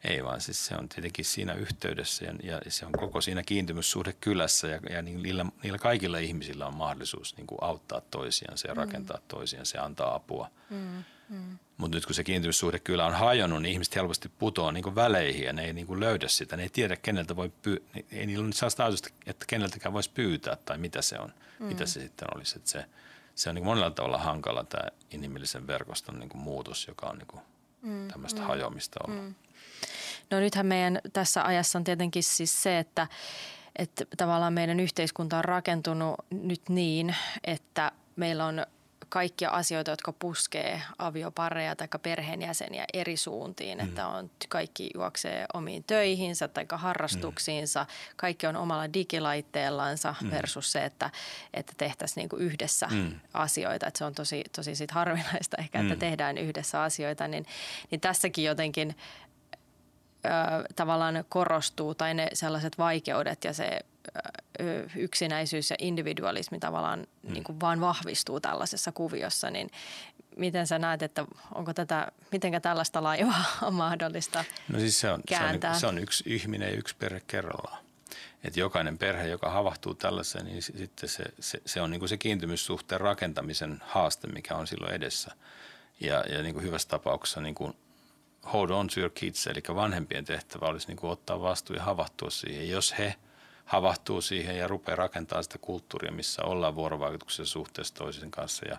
Ei 0.04 0.24
vaan, 0.24 0.40
siis 0.40 0.66
se 0.66 0.74
on 0.76 0.88
tietenkin 0.88 1.24
siinä 1.24 1.54
yhteydessä 1.54 2.24
ja, 2.24 2.60
ja 2.64 2.70
se 2.70 2.86
on 2.86 2.92
koko 2.92 3.20
siinä 3.20 3.42
kiintymyssuhde 3.42 4.12
kylässä 4.12 4.68
ja, 4.68 4.80
ja 4.90 5.02
niillä, 5.02 5.46
niillä 5.62 5.78
kaikilla 5.78 6.18
ihmisillä 6.18 6.66
on 6.66 6.76
mahdollisuus 6.76 7.36
niin 7.36 7.46
kuin 7.46 7.58
auttaa 7.62 8.00
toisiansa 8.00 8.68
ja 8.68 8.74
mm. 8.74 8.78
rakentaa 8.78 9.18
toisiansa 9.28 9.76
ja 9.76 9.84
antaa 9.84 10.14
apua. 10.14 10.50
Mm. 10.70 11.04
Mutta 11.76 11.96
nyt 11.96 12.06
kun 12.06 12.14
se 12.14 12.24
kiintymyssuhde 12.24 12.78
kyllä 12.78 13.06
on 13.06 13.14
hajonnut, 13.14 13.62
niin 13.62 13.72
ihmiset 13.72 13.96
helposti 13.96 14.28
putoaa 14.38 14.72
niin 14.72 14.94
väleihin 14.94 15.44
ja 15.44 15.52
ne 15.52 15.64
ei 15.64 15.72
niin 15.72 16.00
löydä 16.00 16.28
sitä. 16.28 16.56
Ne 16.56 16.62
ei 16.62 16.68
tiedä, 16.68 16.96
keneltä 16.96 17.36
voi 17.36 17.52
pyy- 17.62 17.84
ei 18.12 18.26
niillä 18.26 18.44
ole 18.44 18.52
sellaista 18.52 18.84
ajatusta, 18.84 19.08
että 19.26 19.46
keneltäkään 19.48 19.92
voisi 19.92 20.10
pyytää 20.14 20.56
tai 20.56 20.78
mitä 20.78 21.02
se 21.02 21.18
on, 21.18 21.32
mm. 21.58 21.66
mitä 21.66 21.86
se 21.86 22.00
sitten 22.00 22.28
olisi. 22.34 22.58
Että 22.58 22.70
se, 22.70 22.84
se 23.34 23.48
on 23.48 23.54
niin 23.54 23.64
monella 23.64 23.90
tavalla 23.90 24.18
hankala 24.18 24.64
tämä 24.64 24.88
inhimillisen 25.10 25.66
verkoston 25.66 26.18
niin 26.18 26.30
muutos, 26.34 26.88
joka 26.88 27.06
on 27.06 27.18
niin 27.18 27.42
mm. 27.82 28.08
tämmöistä 28.08 28.40
mm. 28.40 28.46
hajoamista 28.46 29.00
ollut. 29.06 29.24
Mm. 29.24 29.34
No 30.30 30.40
nythän 30.40 30.66
meidän 30.66 31.00
tässä 31.12 31.44
ajassa 31.44 31.78
on 31.78 31.84
tietenkin 31.84 32.22
siis 32.22 32.62
se, 32.62 32.78
että, 32.78 33.06
että 33.76 34.04
tavallaan 34.16 34.52
meidän 34.52 34.80
yhteiskunta 34.80 35.38
on 35.38 35.44
rakentunut 35.44 36.14
nyt 36.30 36.68
niin, 36.68 37.14
että 37.44 37.92
meillä 38.16 38.46
on 38.46 38.66
kaikkia 39.10 39.50
asioita, 39.50 39.90
jotka 39.90 40.12
puskee 40.12 40.82
aviopareja 40.98 41.76
tai 41.76 41.88
perheenjäseniä 42.02 42.84
eri 42.92 43.16
suuntiin. 43.16 43.78
Mm. 43.78 43.84
Että 43.84 44.06
on, 44.06 44.30
kaikki 44.48 44.90
juoksee 44.94 45.46
omiin 45.54 45.84
töihinsä 45.84 46.48
tai 46.48 46.66
harrastuksiinsa. 46.72 47.82
Mm. 47.82 48.16
Kaikki 48.16 48.46
on 48.46 48.56
omalla 48.56 48.92
digilaitteellansa 48.92 50.14
mm. 50.20 50.30
versus 50.30 50.72
se, 50.72 50.84
että, 50.84 51.10
että 51.54 51.72
tehtäisiin 51.76 52.22
niinku 52.22 52.36
yhdessä 52.36 52.86
mm. 52.86 53.20
asioita. 53.34 53.86
Että 53.86 53.98
se 53.98 54.04
on 54.04 54.14
tosi, 54.14 54.44
tosi 54.56 54.74
sit 54.74 54.90
harvinaista 54.90 55.56
ehkä, 55.58 55.80
että 55.80 55.94
mm. 55.94 56.00
tehdään 56.00 56.38
yhdessä 56.38 56.82
asioita. 56.82 57.28
Niin, 57.28 57.46
niin 57.90 58.00
tässäkin 58.00 58.44
jotenkin 58.44 58.96
tavallaan 60.76 61.24
korostuu 61.28 61.94
tai 61.94 62.14
ne 62.14 62.28
sellaiset 62.32 62.78
vaikeudet 62.78 63.44
ja 63.44 63.52
se 63.52 63.80
yksinäisyys 64.96 65.70
ja 65.70 65.76
individualismi 65.78 66.58
tavallaan 66.58 67.06
mm. 67.22 67.32
niin 67.32 67.44
kuin 67.44 67.60
vaan 67.60 67.80
vahvistuu 67.80 68.40
tällaisessa 68.40 68.92
kuviossa, 68.92 69.50
niin 69.50 69.70
miten 70.36 70.66
sä 70.66 70.78
näet, 70.78 71.02
että 71.02 71.24
onko 71.54 71.74
tätä, 71.74 72.12
mitenkä 72.32 72.60
tällaista 72.60 73.02
laivaa 73.02 73.44
on 73.62 73.74
mahdollista 73.74 74.44
No 74.68 74.78
siis 74.78 75.00
se 75.00 75.10
on, 75.10 75.22
kääntää? 75.28 75.70
se 75.70 75.76
on, 75.76 75.80
se 75.80 75.86
on 75.86 76.02
yksi 76.02 76.24
ihminen 76.26 76.68
ja 76.68 76.76
yksi 76.76 76.96
perhe 76.98 77.22
kerrallaan. 77.26 77.84
Että 78.44 78.60
jokainen 78.60 78.98
perhe, 78.98 79.26
joka 79.26 79.50
havahtuu 79.50 79.94
tällaiseen, 79.94 80.44
niin 80.44 80.62
sitten 80.62 81.08
se, 81.08 81.24
se, 81.40 81.62
se 81.66 81.80
on 81.80 81.90
niin 81.90 81.98
kuin 81.98 82.08
se 82.08 82.16
kiintymyssuhteen 82.16 83.00
rakentamisen 83.00 83.82
haaste, 83.86 84.26
mikä 84.26 84.54
on 84.54 84.66
silloin 84.66 84.94
edessä. 84.94 85.32
Ja, 86.00 86.24
ja 86.28 86.42
niin 86.42 86.54
kuin 86.54 86.64
hyvässä 86.64 86.88
tapauksessa 86.88 87.40
niin 87.40 87.54
kuin 87.54 87.74
hold 88.52 88.70
on 88.70 88.88
to 88.88 89.00
your 89.00 89.10
kids, 89.14 89.46
eli 89.46 89.62
vanhempien 89.74 90.24
tehtävä 90.24 90.66
olisi 90.66 90.88
niin 90.88 90.96
kuin 90.96 91.10
ottaa 91.10 91.40
vastuu 91.40 91.76
ja 91.76 91.82
havahtua 91.82 92.30
siihen. 92.30 92.68
Jos 92.68 92.98
he 92.98 93.14
havahtuu 93.70 94.20
siihen 94.20 94.58
ja 94.58 94.68
rupeaa 94.68 94.96
rakentamaan 94.96 95.44
sitä 95.44 95.58
kulttuuria, 95.58 96.12
missä 96.12 96.42
ollaan 96.42 96.74
vuorovaikutuksessa 96.74 97.52
suhteessa 97.52 97.94
toisen 97.94 98.30
kanssa 98.30 98.68
ja, 98.68 98.78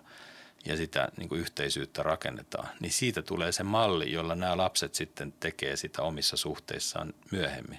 ja 0.64 0.76
sitä 0.76 1.08
niin 1.16 1.28
kuin 1.28 1.40
yhteisyyttä 1.40 2.02
rakennetaan, 2.02 2.68
niin 2.80 2.92
siitä 2.92 3.22
tulee 3.22 3.52
se 3.52 3.62
malli, 3.62 4.12
jolla 4.12 4.34
nämä 4.34 4.56
lapset 4.56 4.94
sitten 4.94 5.32
tekee 5.40 5.76
sitä 5.76 6.02
omissa 6.02 6.36
suhteissaan 6.36 7.14
myöhemmin. 7.30 7.78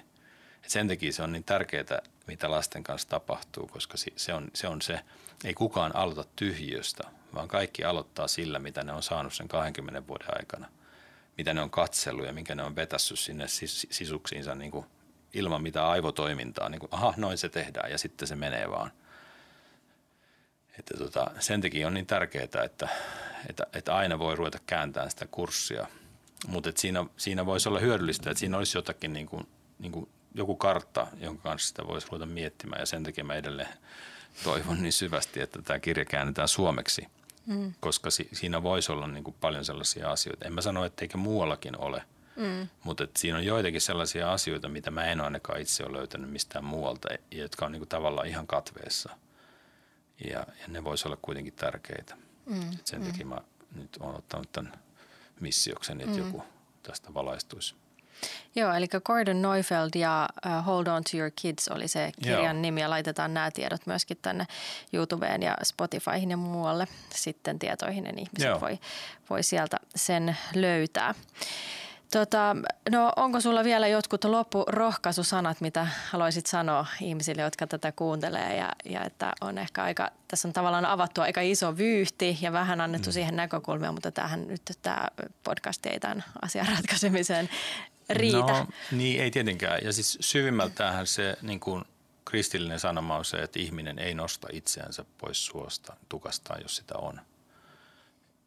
Et 0.64 0.70
sen 0.70 0.88
takia 0.88 1.12
se 1.12 1.22
on 1.22 1.32
niin 1.32 1.44
tärkeää, 1.44 2.02
mitä 2.26 2.50
lasten 2.50 2.84
kanssa 2.84 3.08
tapahtuu, 3.08 3.66
koska 3.66 3.96
se 4.16 4.34
on, 4.34 4.48
se 4.54 4.68
on 4.68 4.82
se, 4.82 5.00
ei 5.44 5.54
kukaan 5.54 5.96
aloita 5.96 6.24
tyhjiöstä, 6.36 7.08
vaan 7.34 7.48
kaikki 7.48 7.84
aloittaa 7.84 8.28
sillä, 8.28 8.58
mitä 8.58 8.84
ne 8.84 8.92
on 8.92 9.02
saanut 9.02 9.34
sen 9.34 9.48
20 9.48 10.06
vuoden 10.06 10.38
aikana– 10.38 10.68
mitä 11.38 11.54
ne 11.54 11.60
on 11.60 11.70
katsellut 11.70 12.26
ja 12.26 12.32
minkä 12.32 12.54
ne 12.54 12.62
on 12.62 12.76
vetässyt 12.76 13.18
sinne 13.18 13.44
sis- 13.44 13.86
sisuksiinsa 13.90 14.54
niin 14.54 14.70
kuin 14.70 14.86
ilman 15.34 15.62
mitään 15.62 15.86
aivotoimintaa. 15.86 16.68
Niin 16.68 16.80
kuin, 16.80 16.94
aha, 16.94 17.14
noin 17.16 17.38
se 17.38 17.48
tehdään 17.48 17.90
ja 17.90 17.98
sitten 17.98 18.28
se 18.28 18.36
menee 18.36 18.70
vaan. 18.70 18.90
Että 20.78 20.94
tota, 20.98 21.30
sen 21.38 21.60
takia 21.60 21.86
on 21.86 21.94
niin 21.94 22.06
tärkeää, 22.06 22.44
että, 22.44 22.88
että, 23.48 23.66
että 23.72 23.94
aina 23.94 24.18
voi 24.18 24.36
ruveta 24.36 24.58
kääntämään 24.66 25.10
sitä 25.10 25.26
kurssia. 25.26 25.86
Mutta 26.46 26.72
siinä, 26.76 27.06
siinä 27.16 27.46
voisi 27.46 27.68
olla 27.68 27.78
hyödyllistä, 27.78 28.30
että 28.30 28.38
siinä 28.38 28.58
olisi 28.58 28.78
jotakin 28.78 29.12
niin 29.12 29.26
kuin, 29.26 29.48
niin 29.78 29.92
kuin 29.92 30.08
joku 30.34 30.56
kartta, 30.56 31.06
jonka 31.20 31.42
kanssa 31.42 31.68
sitä 31.68 31.86
voisi 31.86 32.06
ruveta 32.10 32.26
miettimään. 32.26 32.80
Ja 32.80 32.86
sen 32.86 33.02
takia 33.02 33.24
mä 33.24 33.34
edelleen 33.34 33.68
toivon 34.44 34.82
niin 34.82 34.92
syvästi, 34.92 35.40
että 35.40 35.62
tämä 35.62 35.78
kirja 35.78 36.04
käännetään 36.04 36.48
suomeksi– 36.48 37.06
mm. 37.46 37.72
koska 37.80 38.10
si- 38.10 38.28
siinä 38.32 38.62
voisi 38.62 38.92
olla 38.92 39.06
niin 39.06 39.24
kuin 39.24 39.36
paljon 39.40 39.64
sellaisia 39.64 40.10
asioita. 40.10 40.44
En 40.44 40.52
mä 40.52 40.60
sano, 40.60 40.84
etteikö 40.84 41.18
muuallakin 41.18 41.80
ole, 41.80 42.02
mm. 42.36 42.68
mutta 42.84 43.06
siinä 43.16 43.38
on 43.38 43.44
joitakin 43.44 43.80
sellaisia 43.80 44.32
asioita, 44.32 44.68
mitä 44.68 44.90
mä 44.90 45.04
en 45.04 45.20
ainakaan 45.20 45.60
itse 45.60 45.84
ole 45.84 45.98
löytänyt 45.98 46.30
mistään 46.30 46.64
muualta, 46.64 47.08
jotka 47.30 47.66
on 47.66 47.72
niin 47.72 47.80
kuin 47.80 47.88
tavallaan 47.88 48.28
ihan 48.28 48.46
katveessa. 48.46 49.16
Ja, 50.30 50.46
ja 50.60 50.68
ne 50.68 50.84
voisi 50.84 51.08
olla 51.08 51.18
kuitenkin 51.22 51.52
tärkeitä. 51.52 52.16
Mm. 52.46 52.70
Sen 52.84 53.00
mm. 53.00 53.06
takia 53.06 53.26
mä 53.26 53.38
nyt 53.74 53.96
olen 54.00 54.16
ottanut 54.16 54.52
tämän 54.52 54.72
missiokseni, 55.40 56.04
että 56.04 56.16
mm. 56.18 56.26
joku 56.26 56.44
tästä 56.82 57.14
valaistuisi. 57.14 57.74
Joo, 58.54 58.74
eli 58.74 58.88
Gordon 59.04 59.42
Neufeld 59.42 59.90
ja 59.94 60.28
uh, 60.46 60.64
Hold 60.64 60.86
On 60.86 61.02
To 61.10 61.16
Your 61.16 61.30
Kids 61.36 61.68
oli 61.68 61.88
se 61.88 62.12
kirjan 62.22 62.56
Joo. 62.56 62.62
nimi 62.62 62.80
ja 62.80 62.90
laitetaan 62.90 63.34
nämä 63.34 63.50
tiedot 63.50 63.86
myöskin 63.86 64.18
tänne 64.22 64.46
YouTubeen 64.92 65.42
ja 65.42 65.56
Spotifyhin 65.62 66.30
ja 66.30 66.36
muualle 66.36 66.88
sitten 67.14 67.58
tietoihin, 67.58 68.04
niin 68.04 68.18
ihmiset 68.18 68.60
voi, 68.60 68.78
voi 69.30 69.42
sieltä 69.42 69.76
sen 69.96 70.36
löytää. 70.54 71.14
Tota, 72.12 72.56
no 72.90 73.12
onko 73.16 73.40
sulla 73.40 73.64
vielä 73.64 73.88
jotkut 73.88 74.24
loppurohkaisusanat, 74.24 75.60
mitä 75.60 75.88
haluaisit 76.10 76.46
sanoa 76.46 76.86
ihmisille, 77.00 77.42
jotka 77.42 77.66
tätä 77.66 77.92
kuuntelee 77.92 78.56
ja, 78.56 78.72
ja 78.84 79.04
että 79.04 79.32
on 79.40 79.58
ehkä 79.58 79.82
aika, 79.82 80.10
tässä 80.28 80.48
on 80.48 80.52
tavallaan 80.52 80.86
avattu 80.86 81.20
aika 81.20 81.40
iso 81.40 81.78
vyyhti 81.78 82.38
ja 82.40 82.52
vähän 82.52 82.80
annettu 82.80 83.10
mm. 83.10 83.12
siihen 83.12 83.36
näkökulmia, 83.36 83.92
mutta 83.92 84.10
tähän 84.10 84.48
nyt 84.48 84.62
tämä 84.82 85.08
podcast 85.44 85.86
ei 85.86 86.00
tämän 86.00 86.24
asian 86.42 86.66
ratkaisemiseen 86.76 87.48
riitä. 88.10 88.38
No 88.38 88.66
niin, 88.92 89.22
ei 89.22 89.30
tietenkään. 89.30 89.80
Ja 89.84 89.92
siis 89.92 90.18
syvimmältähän 90.20 91.06
se 91.06 91.36
niin 91.42 91.60
kuin 91.60 91.84
kristillinen 92.24 92.80
sanoma 92.80 93.16
on 93.16 93.24
se, 93.24 93.36
että 93.36 93.58
ihminen 93.58 93.98
ei 93.98 94.14
nosta 94.14 94.48
itseänsä 94.52 95.04
pois 95.18 95.46
suosta 95.46 95.96
tukastaan, 96.08 96.62
jos 96.62 96.76
sitä 96.76 96.94
on. 96.98 97.20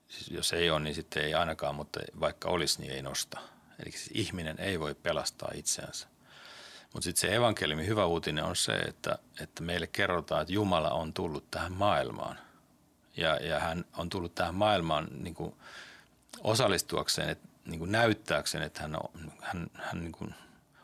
Siis 0.09 0.31
jos 0.31 0.53
ei 0.53 0.69
ole, 0.69 0.79
niin 0.79 0.95
sitten 0.95 1.23
ei 1.23 1.33
ainakaan, 1.33 1.75
mutta 1.75 1.99
vaikka 2.19 2.49
olisi, 2.49 2.81
niin 2.81 2.91
ei 2.91 3.01
nosta. 3.01 3.39
Eli 3.83 3.91
siis 3.91 4.09
ihminen 4.13 4.59
ei 4.59 4.79
voi 4.79 4.95
pelastaa 4.95 5.51
itseänsä. 5.53 6.07
Mutta 6.93 7.03
sitten 7.03 7.21
se 7.21 7.35
evankeliumin 7.35 7.87
hyvä 7.87 8.05
uutinen 8.05 8.43
on 8.43 8.55
se, 8.55 8.71
että, 8.71 9.17
että 9.41 9.63
meille 9.63 9.87
kerrotaan, 9.87 10.41
että 10.41 10.53
Jumala 10.53 10.89
on 10.89 11.13
tullut 11.13 11.51
tähän 11.51 11.71
maailmaan. 11.71 12.39
Ja, 13.17 13.35
ja 13.35 13.59
hän 13.59 13.85
on 13.97 14.09
tullut 14.09 14.35
tähän 14.35 14.55
maailmaan 14.55 15.07
niin 15.11 15.33
kuin 15.33 15.55
osallistuakseen, 16.43 17.29
että, 17.29 17.47
niin 17.65 17.79
kuin 17.79 17.91
näyttääkseen, 17.91 18.63
että 18.63 18.81
hän, 18.81 18.95
on, 18.95 19.31
hän, 19.41 19.67
hän 19.73 20.01
niin 20.01 20.11
kuin 20.11 20.35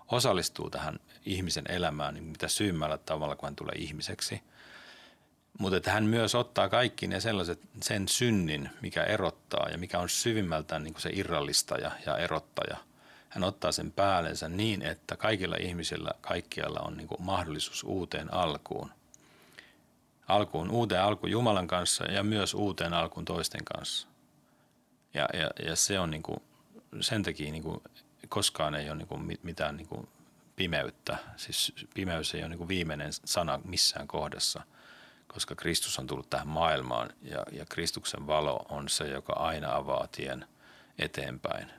osallistuu 0.07 0.69
tähän 0.69 0.99
ihmisen 1.26 1.65
elämään 1.69 2.13
niin 2.13 2.24
mitä 2.24 2.47
syymmällä 2.47 2.97
tavalla, 2.97 3.36
kun 3.36 3.47
hän 3.47 3.55
tulee 3.55 3.76
ihmiseksi. 3.76 4.41
Mutta 5.60 5.78
että 5.78 5.91
hän 5.91 6.04
myös 6.04 6.36
ottaa 6.36 6.70
kaikki 6.70 7.08
ne 7.08 7.20
sellaiset, 7.20 7.60
sen 7.82 8.08
synnin, 8.08 8.70
mikä 8.82 9.04
erottaa 9.04 9.70
ja 9.70 9.78
mikä 9.78 9.99
on 9.99 10.10
syvimmältään 10.10 10.84
niin 10.84 10.93
kuin 10.93 11.01
se 11.01 11.10
irrallistaja 11.14 11.91
ja 12.06 12.18
erottaja. 12.18 12.78
Hän 13.30 13.43
ottaa 13.43 13.72
sen 13.72 13.91
päällensä 13.91 14.49
niin, 14.49 14.82
että 14.82 15.18
kaikilla 15.18 15.56
ihmisillä 15.60 16.12
kaikkialla 16.22 16.80
on 16.80 16.97
niin 16.97 17.08
kuin 17.08 17.22
mahdollisuus 17.22 17.84
uuteen 17.84 18.34
alkuun. 18.34 18.91
Alkuun, 20.28 20.72
uuteen 20.72 21.01
alkuun 21.01 21.32
Jumalan 21.32 21.68
kanssa 21.68 22.06
ja 22.06 22.24
myös 22.24 22.54
uuteen 22.54 22.93
alkuun 22.93 23.26
toisten 23.26 23.66
kanssa. 23.66 24.08
Ja, 25.14 25.28
ja, 25.34 25.49
ja 25.66 25.76
se 25.76 25.99
on 25.99 26.12
niin 26.12 26.24
kuin, 26.24 26.38
sen 27.01 27.24
takia 27.24 27.51
niin 27.51 27.64
kuin, 27.64 27.82
koskaan 28.30 28.76
ei 28.76 28.89
ole 28.89 28.97
niin 28.97 29.08
kuin 29.08 29.39
mitään 29.43 29.78
niin 29.78 29.88
kuin 29.88 30.08
pimeyttä. 30.56 31.18
Siis 31.38 31.74
pimeys 31.93 32.36
ei 32.36 32.41
ole 32.41 32.49
niin 32.49 32.58
kuin 32.58 32.68
viimeinen 32.68 33.14
sana 33.14 33.60
missään 33.66 34.08
kohdassa, 34.08 34.64
koska 35.34 35.56
Kristus 35.56 36.00
on 36.00 36.08
tullut 36.08 36.30
tähän 36.30 36.48
maailmaan 36.48 37.10
ja, 37.22 37.44
ja 37.52 37.66
Kristuksen 37.66 38.28
valo 38.28 38.66
on 38.70 38.90
se, 38.90 39.08
joka 39.08 39.34
aina 39.34 39.76
avaa 39.76 40.08
tien 40.08 40.46
eteenpäin. 41.00 41.72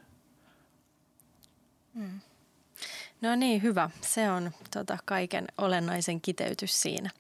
Mm. 1.95 2.21
No 3.21 3.35
niin, 3.37 3.63
hyvä. 3.63 3.91
Se 4.01 4.31
on 4.31 4.51
tota, 4.71 4.99
kaiken 5.05 5.47
olennaisen 5.59 6.21
kiteytys 6.21 6.83
siinä. 6.83 7.11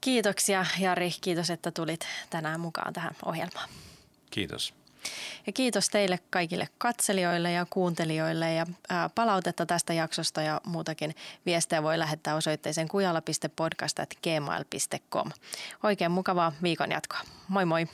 Kiitoksia 0.00 0.66
Jari, 0.78 1.10
kiitos 1.20 1.50
että 1.50 1.70
tulit 1.70 2.06
tänään 2.30 2.60
mukaan 2.60 2.92
tähän 2.92 3.16
ohjelmaan. 3.24 3.68
Kiitos. 4.30 4.74
Ja 5.46 5.52
kiitos 5.52 5.88
teille 5.88 6.18
kaikille 6.30 6.68
katselijoille 6.78 7.52
ja 7.52 7.66
kuuntelijoille 7.70 8.54
ja 8.54 8.66
palautetta 9.14 9.66
tästä 9.66 9.92
jaksosta 9.92 10.42
ja 10.42 10.60
muutakin 10.66 11.14
viestejä 11.46 11.82
voi 11.82 11.98
lähettää 11.98 12.34
osoitteeseen 12.34 12.88
kujala.podcast.gmail.com. 12.88 15.30
Oikein 15.82 16.10
mukavaa 16.10 16.52
viikon 16.62 16.90
jatkoa. 16.90 17.20
Moi 17.48 17.64
moi! 17.64 17.86